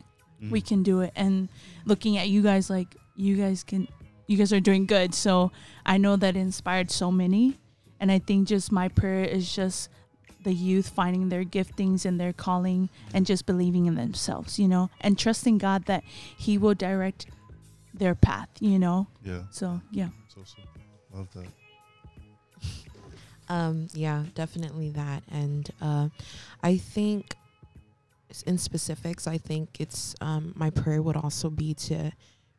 We 0.50 0.60
Mm. 0.60 0.66
can 0.66 0.82
do 0.82 1.00
it. 1.06 1.12
And 1.14 1.48
looking 1.84 2.18
at 2.18 2.28
you 2.28 2.42
guys 2.42 2.68
like 2.68 2.96
you 3.14 3.36
guys 3.36 3.62
can 3.62 3.86
you 4.26 4.36
guys 4.36 4.52
are 4.52 4.60
doing 4.60 4.86
good. 4.86 5.14
So 5.14 5.52
i 5.86 5.96
know 5.98 6.16
that 6.16 6.34
inspired 6.36 6.90
so 6.90 7.10
many 7.12 7.44
and 8.02 8.12
i 8.12 8.18
think 8.18 8.46
just 8.48 8.70
my 8.70 8.88
prayer 8.88 9.24
is 9.24 9.54
just 9.54 9.88
the 10.44 10.52
youth 10.52 10.88
finding 10.88 11.28
their 11.30 11.44
giftings 11.44 12.04
and 12.04 12.18
their 12.20 12.32
calling 12.32 12.88
and 13.14 13.24
just 13.24 13.46
believing 13.46 13.86
in 13.86 13.94
themselves 13.94 14.58
you 14.58 14.66
know 14.68 14.90
and 15.00 15.16
trusting 15.18 15.56
god 15.56 15.84
that 15.86 16.02
he 16.36 16.58
will 16.58 16.74
direct 16.74 17.26
their 17.94 18.14
path 18.14 18.48
you 18.60 18.78
know 18.78 19.06
Yeah. 19.24 19.42
so 19.50 19.80
yeah 19.92 20.08
It's 20.26 20.36
awesome. 20.36 20.64
Love 21.14 21.28
that. 21.34 21.46
Um, 23.48 23.88
yeah, 23.92 24.24
definitely 24.34 24.90
that. 24.90 25.22
And 25.30 25.68
uh, 25.82 26.08
I 26.62 26.78
think, 26.78 27.36
in 28.46 28.56
specifics, 28.56 29.26
I 29.26 29.36
think 29.36 29.78
it's 29.78 30.14
um, 30.22 30.54
my 30.56 30.70
prayer 30.70 31.02
would 31.02 31.16
also 31.18 31.50
be 31.50 31.74
to 31.74 32.12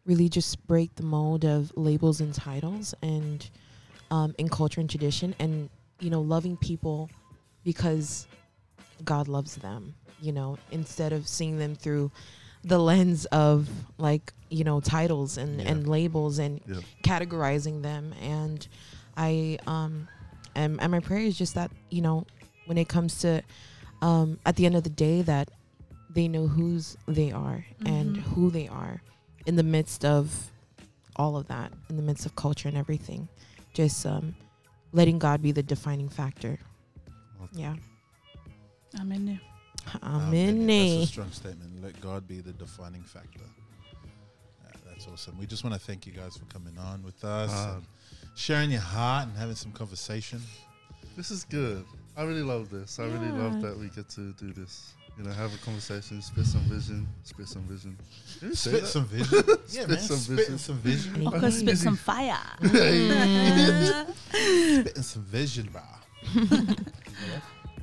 really 0.05 0.29
just 0.29 0.65
break 0.67 0.93
the 0.95 1.03
mold 1.03 1.45
of 1.45 1.71
labels 1.75 2.21
and 2.21 2.31
titles 2.33 2.93
and 3.01 3.49
um, 4.13 4.35
in 4.37 4.47
culture 4.47 4.79
and 4.79 4.89
tradition 4.89 5.33
and, 5.39 5.69
you 5.99 6.09
know, 6.11 6.21
loving 6.21 6.55
people 6.57 7.09
because 7.63 8.27
God 9.03 9.27
loves 9.27 9.55
them, 9.55 9.95
you 10.21 10.31
know, 10.31 10.57
instead 10.71 11.11
of 11.13 11.27
seeing 11.27 11.57
them 11.57 11.73
through 11.73 12.11
the 12.63 12.77
lens 12.77 13.25
of 13.25 13.67
like, 13.97 14.31
you 14.51 14.63
know, 14.63 14.79
titles 14.79 15.37
and, 15.37 15.59
Yeah. 15.59 15.71
and 15.71 15.87
labels 15.87 16.37
and 16.37 16.61
Yeah. 16.67 16.81
categorizing 17.01 17.81
them 17.81 18.13
and 18.21 18.67
i 19.15 19.57
um 19.67 20.07
and, 20.55 20.79
and 20.81 20.91
my 20.91 20.99
prayer 20.99 21.19
is 21.31 21.37
just 21.37 21.53
that 21.53 21.69
you 21.91 22.01
know 22.01 22.25
when 22.65 22.77
it 22.79 22.87
comes 22.89 23.19
to 23.19 23.43
um 24.01 24.39
at 24.45 24.55
the 24.55 24.65
end 24.65 24.75
of 24.75 24.83
the 24.83 24.89
day 24.89 25.21
that 25.21 25.51
they 26.15 26.27
know 26.27 26.47
whose 26.47 26.97
they 27.07 27.31
are 27.31 27.63
and 27.85 28.15
Mhm. 28.15 28.21
who 28.33 28.49
they 28.49 28.67
are 28.67 29.01
in 29.45 29.55
the 29.55 29.61
midst 29.75 30.03
of 30.03 30.49
all 31.15 31.35
of 31.37 31.47
that 31.47 31.71
in 31.91 31.95
the 31.95 32.01
midst 32.09 32.25
of 32.25 32.35
culture 32.35 32.67
and 32.67 32.75
everything 32.77 33.27
just 33.73 34.05
um 34.05 34.35
letting 34.91 35.17
god 35.19 35.41
be 35.41 35.51
the 35.51 35.63
defining 35.63 36.09
factor 36.09 36.57
Love 37.39 37.49
that. 37.53 37.59
yeah 37.59 37.75
i'm 38.99 39.11
in 39.11 39.25
there 39.25 39.39
amen 40.03 40.67
That's 40.67 41.03
a 41.09 41.11
strong 41.11 41.31
statement. 41.31 41.83
Let 41.83 41.99
God 41.99 42.25
be 42.25 42.39
the 42.39 42.53
defining 42.53 43.03
factor. 43.03 43.41
Yeah, 44.63 44.71
that's 44.87 45.05
awesome. 45.07 45.37
We 45.37 45.45
just 45.45 45.65
want 45.65 45.73
to 45.73 45.79
thank 45.79 46.07
you 46.07 46.13
guys 46.13 46.37
for 46.37 46.45
coming 46.45 46.77
on 46.77 47.03
with 47.03 47.21
us, 47.25 47.51
and 47.51 47.83
sharing 48.33 48.71
your 48.71 48.79
heart, 48.79 49.27
and 49.27 49.37
having 49.37 49.55
some 49.55 49.73
conversation. 49.73 50.39
This 51.17 51.31
is 51.31 51.43
good. 51.43 51.83
I 52.15 52.23
really 52.23 52.43
love 52.43 52.69
this. 52.69 52.97
I 52.97 53.03
really 53.07 53.27
love 53.27 53.61
that 53.61 53.77
we 53.77 53.89
get 53.89 54.07
to 54.11 54.31
do 54.33 54.53
this. 54.53 54.93
You 55.17 55.23
know, 55.25 55.31
have 55.31 55.53
a 55.53 55.57
conversation, 55.59 56.21
spit 56.23 56.45
some 56.45 56.61
vision, 56.61 57.07
spit 57.23 57.47
some 57.47 57.61
vision. 57.63 57.95
Did 58.39 58.49
you 58.49 58.55
say 58.55 58.69
Spit 58.71 58.81
that? 58.81 58.87
some 58.87 59.05
vision. 59.05 59.43
yeah, 59.47 59.83
Spit 59.83 59.89
man. 59.89 59.99
some 59.99 60.17
spitting 60.17 60.35
vision. 60.37 60.57
some 60.57 60.77
vision. 60.77 61.27
Okay, 61.27 61.49
spit 61.51 61.77
some 61.77 61.95
fire. 62.09 62.37
spitting 64.33 65.03
some 65.03 65.23
vision, 65.23 65.69
bro. 65.71 65.81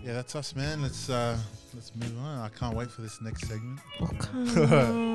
yeah, 0.03 0.12
that's 0.14 0.35
us, 0.35 0.57
man. 0.57 0.83
Let's 0.83 1.09
uh 1.09 1.39
let's 1.75 1.95
move 1.97 2.18
on. 2.21 2.39
I 2.41 2.49
can't 2.49 2.77
wait 2.77 2.91
for 2.91 3.03
this 3.03 3.21
next 3.21 3.47
segment. 3.49 3.81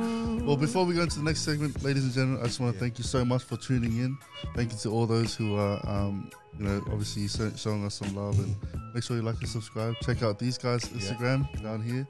Well, 0.46 0.58
before 0.58 0.86
we 0.86 0.94
go 0.94 1.02
into 1.02 1.18
the 1.20 1.24
next 1.26 1.42
segment, 1.42 1.82
ladies 1.84 2.04
and 2.04 2.14
gentlemen, 2.14 2.42
I 2.42 2.46
just 2.46 2.60
want 2.60 2.74
to 2.74 2.78
Yeah. 2.78 2.82
thank 2.82 2.98
you 3.00 3.04
so 3.04 3.24
much 3.26 3.42
for 3.44 3.58
tuning 3.58 3.98
in. 3.98 4.18
Thank 4.56 4.72
you 4.72 4.78
to 4.80 4.90
all 4.92 5.08
those 5.08 5.34
who 5.36 5.56
are, 5.56 5.80
um, 5.88 6.30
you 6.60 6.66
know, 6.66 6.84
obviously 6.92 7.28
showing 7.58 7.84
us 7.86 7.96
some 7.96 8.16
love 8.16 8.38
and 8.40 8.56
make 8.94 9.04
sure 9.04 9.16
you 9.18 9.24
like 9.24 9.40
and 9.40 9.50
subscribe. 9.50 9.96
Check 10.04 10.22
out 10.24 10.38
these 10.38 10.58
guys' 10.58 10.86
Instagram 10.86 11.48
down 11.64 11.82
here. 11.82 12.08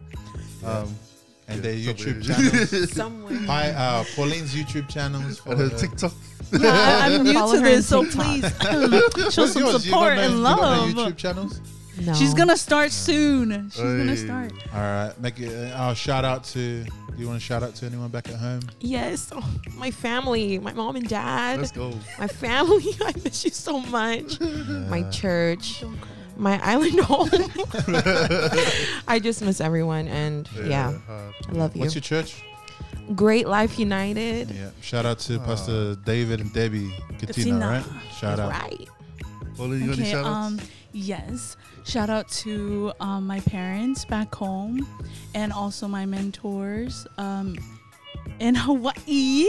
Um, 0.66 0.94
And 1.48 1.64
Yeah, 1.64 1.72
their 1.72 1.76
YouTube 1.76 2.26
somewhere. 2.26 2.66
channels. 2.66 2.92
Somewhere. 2.92 3.38
Hi, 3.46 3.70
uh, 3.70 4.04
Pauline's 4.16 4.54
YouTube 4.56 4.90
channels. 4.90 5.42
and 5.46 5.60
her. 5.60 5.70
TikTok. 5.70 6.12
Yeah, 6.52 6.72
I- 6.72 7.14
I'm 7.14 7.24
new 7.24 7.34
Follow 7.34 7.56
to 7.58 7.62
this, 7.62 7.88
so 7.88 8.04
please 8.04 8.44
show 9.32 9.44
What's 9.44 9.54
some 9.54 9.62
yours? 9.64 9.84
Support 9.84 10.16
got 10.16 10.18
and 10.18 10.34
you 10.38 10.44
got 10.44 10.56
no 10.58 10.62
love. 10.62 10.90
YouTube 10.90 11.18
channels. 11.18 11.62
No. 12.02 12.14
She's 12.14 12.34
gonna 12.34 12.58
start 12.58 12.92
soon. 12.92 13.70
She's 13.70 13.80
gonna 13.82 14.18
start. 14.18 14.52
All 14.74 14.80
right, 14.82 15.14
make 15.20 15.40
it. 15.40 15.52
Uh, 15.54 15.94
shout 15.94 16.26
out 16.26 16.44
to. 16.46 16.84
Do 16.84 17.22
you 17.22 17.28
want 17.28 17.40
to 17.40 17.46
shout 17.46 17.64
out 17.64 17.74
to 17.76 17.86
anyone 17.86 18.10
back 18.10 18.28
at 18.28 18.36
home? 18.36 18.60
Yes. 18.82 19.32
Oh, 19.34 19.50
my 19.78 19.90
family, 19.92 20.60
my 20.60 20.74
mom 20.74 20.98
and 20.98 21.08
dad, 21.08 21.60
Let's 21.60 21.72
go. 21.72 21.94
my 22.20 22.28
family. 22.28 22.84
I 23.06 23.14
miss 23.24 23.46
you 23.46 23.52
so 23.52 23.80
much. 23.80 24.38
My 24.42 25.04
church, 25.12 25.82
my 26.36 26.60
island 26.62 27.00
home. 27.04 27.30
I 29.08 29.20
just 29.24 29.42
miss 29.42 29.62
everyone, 29.62 30.08
and 30.08 30.50
yeah, 30.66 30.98
hard. 31.08 31.34
I 31.48 31.52
love 31.54 31.76
you. 31.76 31.82
What's 31.82 31.96
your 31.96 32.02
church? 32.02 32.44
Great 33.16 33.48
Life 33.48 33.78
United. 33.80 34.50
Yeah. 34.52 34.72
Shout 34.82 35.06
out 35.06 35.20
to 35.20 35.40
Pastor 35.40 35.96
David 35.96 36.42
and 36.42 36.52
Debbie 36.54 36.92
Katina, 37.20 37.26
Katina. 37.28 37.68
right? 37.70 37.86
Shout 38.14 38.40
out. 38.40 38.52
Right. 38.52 38.90
Pauline, 39.56 39.82
you 39.82 39.88
got 39.88 39.94
any 40.00 40.02
Okay, 40.02 40.12
shout 40.12 40.26
outs? 40.26 40.48
um, 40.48 40.60
yes. 40.96 41.58
Shout 41.84 42.10
out 42.10 42.28
to 42.30 42.92
um, 43.00 43.28
my 43.28 43.40
parents 43.42 44.06
back 44.06 44.34
home 44.34 44.88
and 45.36 45.52
also 45.54 45.88
my 45.88 46.06
mentors 46.06 47.06
um, 47.18 47.56
in 48.40 48.56
Hawaii. 48.66 49.46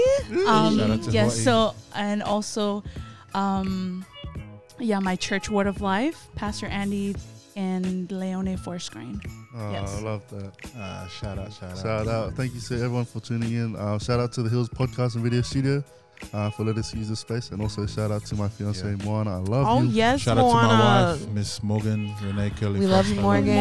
Um, 0.46 0.78
Shout 0.78 0.90
out 0.90 1.02
to 1.04 1.10
yes, 1.10 1.44
Hawaii. 1.44 1.72
so, 1.72 1.74
and 1.94 2.22
also, 2.22 2.84
um, 3.34 4.04
yeah, 4.78 4.98
my 4.98 5.16
church 5.16 5.48
Word 5.48 5.66
of 5.66 5.80
Life, 5.80 6.28
Pastor 6.34 6.66
Andy 6.66 7.16
and 7.54 8.10
Leone 8.12 8.56
Forsgrain. 8.58 9.24
Oh, 9.56 9.72
yes. 9.72 9.96
I 9.96 10.00
love 10.02 10.22
that. 10.28 10.52
Uh, 10.78 11.08
shout 11.08 11.38
out, 11.38 11.52
shout 11.52 11.70
out. 11.70 11.78
Shout 11.78 12.08
out. 12.08 12.32
Thank 12.34 12.54
you 12.54 12.60
to 12.60 12.74
everyone 12.74 13.06
for 13.06 13.20
tuning 13.20 13.54
in. 13.54 13.76
Uh, 13.76 13.98
shout 13.98 14.20
out 14.20 14.32
to 14.32 14.42
the 14.42 14.50
Hills 14.50 14.68
Podcast 14.68 15.14
and 15.14 15.24
Video 15.24 15.40
Studio 15.40 15.82
uh, 16.32 16.50
for 16.50 16.64
letting 16.64 16.80
us 16.80 16.94
use 16.94 17.08
the 17.08 17.16
space. 17.16 17.50
And 17.50 17.60
also 17.62 17.86
shout 17.86 18.10
out 18.10 18.24
to 18.26 18.34
my 18.34 18.48
fiance, 18.48 18.86
Yeah. 18.88 19.04
Moana. 19.04 19.36
I 19.36 19.40
love 19.40 19.66
Oh 19.68 19.82
you. 19.82 19.88
yes, 19.90 20.20
Shout 20.20 20.38
out 20.38 20.48
to 20.48 20.54
my 20.54 21.12
wife, 21.12 21.28
Miss 21.28 21.62
Morgan 21.62 22.12
Renee 22.22 22.50
Kelly. 22.50 22.80
We 22.80 22.86
love 22.86 23.06
you, 23.08 23.14
Foster. 23.16 23.22
Morgan. 23.22 23.54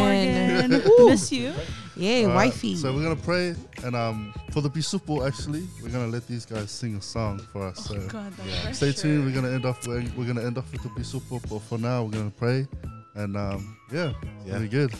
Morgan, 0.70 0.84
miss 1.08 1.32
you. 1.32 1.54
Yay, 1.98 2.24
All 2.26 2.32
right, 2.32 2.36
wifey. 2.48 2.76
So 2.76 2.94
we're 2.94 3.04
gonna 3.04 3.16
pray, 3.16 3.56
and 3.84 3.96
um, 3.96 4.34
for 4.52 4.60
the 4.62 4.70
Bisupo, 4.70 5.26
actually, 5.26 5.64
we're 5.82 5.90
gonna 5.90 6.08
let 6.08 6.28
these 6.28 6.46
guys 6.46 6.70
sing 6.70 6.96
a 6.98 7.02
song 7.02 7.40
for 7.54 7.68
us. 7.68 7.86
So 7.86 8.00
God, 8.08 8.34
Yeah. 8.46 8.72
stay 8.74 8.92
tuned. 8.92 9.26
We're 9.26 9.34
gonna 9.34 9.54
end 9.54 9.66
off. 9.66 9.88
We're, 9.88 10.04
we're 10.18 10.28
gonna 10.28 10.44
end 10.44 10.58
off 10.58 10.70
with 10.74 10.84
the 10.84 10.90
Bisupo, 10.90 11.42
but 11.50 11.60
for 11.60 11.78
now, 11.78 12.04
we're 12.04 12.12
gonna 12.12 12.32
pray, 12.32 12.68
and 13.16 13.38
um, 13.38 13.78
yeah, 13.94 14.12
Yeah. 14.46 14.54
really 14.56 14.68
good. 14.68 14.92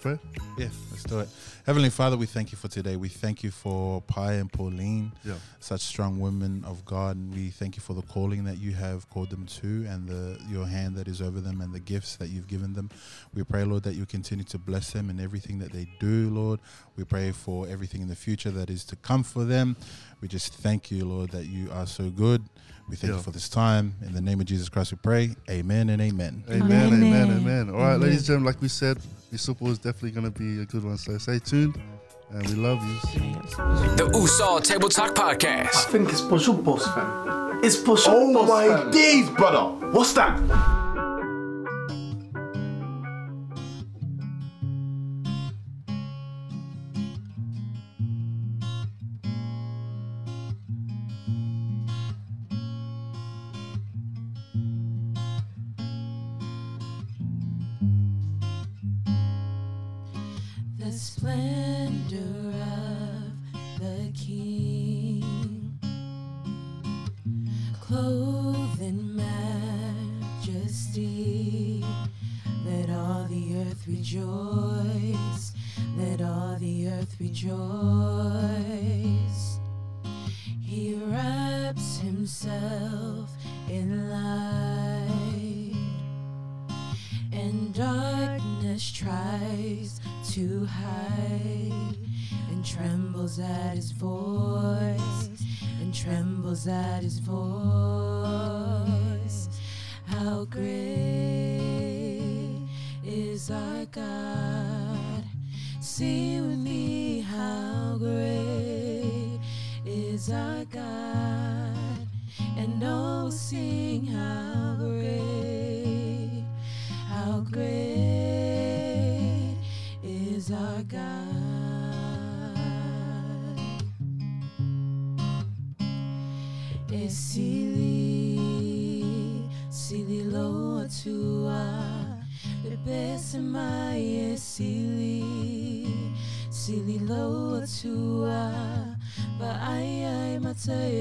Pray? 0.00 0.18
Yeah, 0.56 0.68
let's 0.92 1.02
do 1.02 1.18
it. 1.18 1.28
Heavenly 1.66 1.90
Father, 1.90 2.16
we 2.16 2.26
thank 2.26 2.52
you 2.52 2.58
for 2.58 2.68
today. 2.68 2.94
We 2.94 3.08
thank 3.08 3.42
you 3.42 3.50
for 3.50 4.00
Pae 4.02 4.38
and 4.38 4.50
Pauline, 4.52 5.10
Yeah. 5.24 5.34
such 5.58 5.80
strong 5.80 6.20
women 6.20 6.64
of 6.64 6.84
God, 6.84 7.16
and 7.16 7.34
we 7.34 7.50
thank 7.50 7.74
you 7.76 7.82
for 7.82 7.94
the 7.94 8.02
calling 8.02 8.44
that 8.44 8.58
you 8.58 8.72
have 8.74 9.10
called 9.10 9.30
them 9.30 9.44
to, 9.60 9.86
and 9.88 10.08
the 10.08 10.38
your 10.48 10.66
hand 10.66 10.94
that 10.96 11.08
is 11.08 11.20
over 11.20 11.40
them, 11.40 11.60
and 11.60 11.74
the 11.74 11.80
gifts 11.80 12.14
that 12.16 12.28
you've 12.28 12.46
given 12.46 12.74
them. 12.74 12.90
We 13.34 13.42
pray, 13.42 13.64
Lord, 13.64 13.82
that 13.84 13.94
you 13.96 14.06
continue 14.06 14.44
to 14.44 14.58
bless 14.58 14.92
them 14.92 15.10
in 15.10 15.18
everything 15.18 15.58
that 15.58 15.72
they 15.72 15.88
do, 15.98 16.30
Lord. 16.30 16.60
We 16.96 17.02
pray 17.04 17.32
for 17.32 17.66
everything 17.66 18.00
in 18.02 18.08
the 18.08 18.16
future 18.16 18.52
that 18.52 18.70
is 18.70 18.84
to 18.86 18.96
come 18.96 19.24
for 19.24 19.44
them. 19.44 19.76
We 20.20 20.28
just 20.28 20.54
thank 20.54 20.92
you, 20.92 21.04
Lord, 21.04 21.30
that 21.32 21.46
you 21.46 21.70
are 21.72 21.86
so 21.86 22.08
good. 22.08 22.44
We 22.88 22.96
thank 22.96 23.10
Yeah. 23.10 23.16
you 23.18 23.22
for 23.22 23.30
this 23.30 23.48
time. 23.48 23.94
In 24.06 24.14
the 24.14 24.20
name 24.20 24.40
of 24.40 24.46
Jesus 24.46 24.68
Christ, 24.68 24.92
we 24.92 24.98
pray. 25.02 25.34
Amen 25.50 25.90
and 25.90 26.00
amen. 26.00 26.42
Amen, 26.48 26.62
amen, 26.70 26.92
Amen. 27.02 27.30
amen. 27.38 27.68
All 27.70 27.76
right, 27.76 27.88
Amen. 27.94 28.00
ladies 28.00 28.18
and 28.18 28.26
gentlemen, 28.26 28.46
like 28.46 28.62
we 28.62 28.68
said, 28.68 28.98
Bisupo 29.32 29.68
is 29.68 29.78
definitely 29.78 30.12
gonna 30.12 30.30
be 30.30 30.62
a 30.62 30.64
good 30.64 30.84
one. 30.84 30.96
So 30.96 31.16
stay 31.18 31.38
tuned, 31.38 31.78
and 32.30 32.46
we 32.48 32.54
love 32.54 32.82
you. 32.82 32.96
The 33.96 34.10
Uso 34.14 34.58
Table 34.60 34.88
Talk 34.88 35.14
Podcast. 35.14 35.74
I 35.76 35.90
think 35.92 36.08
it's 36.08 36.22
Push 36.22 36.48
Up 36.48 36.64
Boss, 36.64 36.86
fam. 36.86 37.60
It's 37.62 37.76
Push 37.76 38.06
Up 38.06 38.14
Oh 38.16 38.32
Boss, 38.32 38.48
my 38.48 38.68
fam. 38.68 38.90
days, 38.90 39.28
brother. 39.30 39.86
What's 39.92 40.14
that? 40.14 40.38
Splendor 61.18 62.54
of 62.62 63.32
the 63.80 64.12
King, 64.14 65.76
clothed 67.80 68.80
in 68.80 69.16
majesty. 70.46 71.84
Let 72.64 72.90
all 72.90 73.26
the 73.28 73.56
earth 73.62 73.84
rejoice. 73.88 74.47
His 93.78 93.92
voice 93.92 95.30
and 95.80 95.94
trembles 95.94 96.66
at 96.66 97.00
his 97.00 97.20
voice 97.20 97.77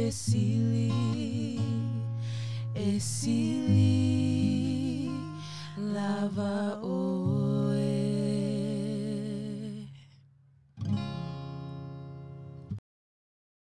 mata 0.08 0.47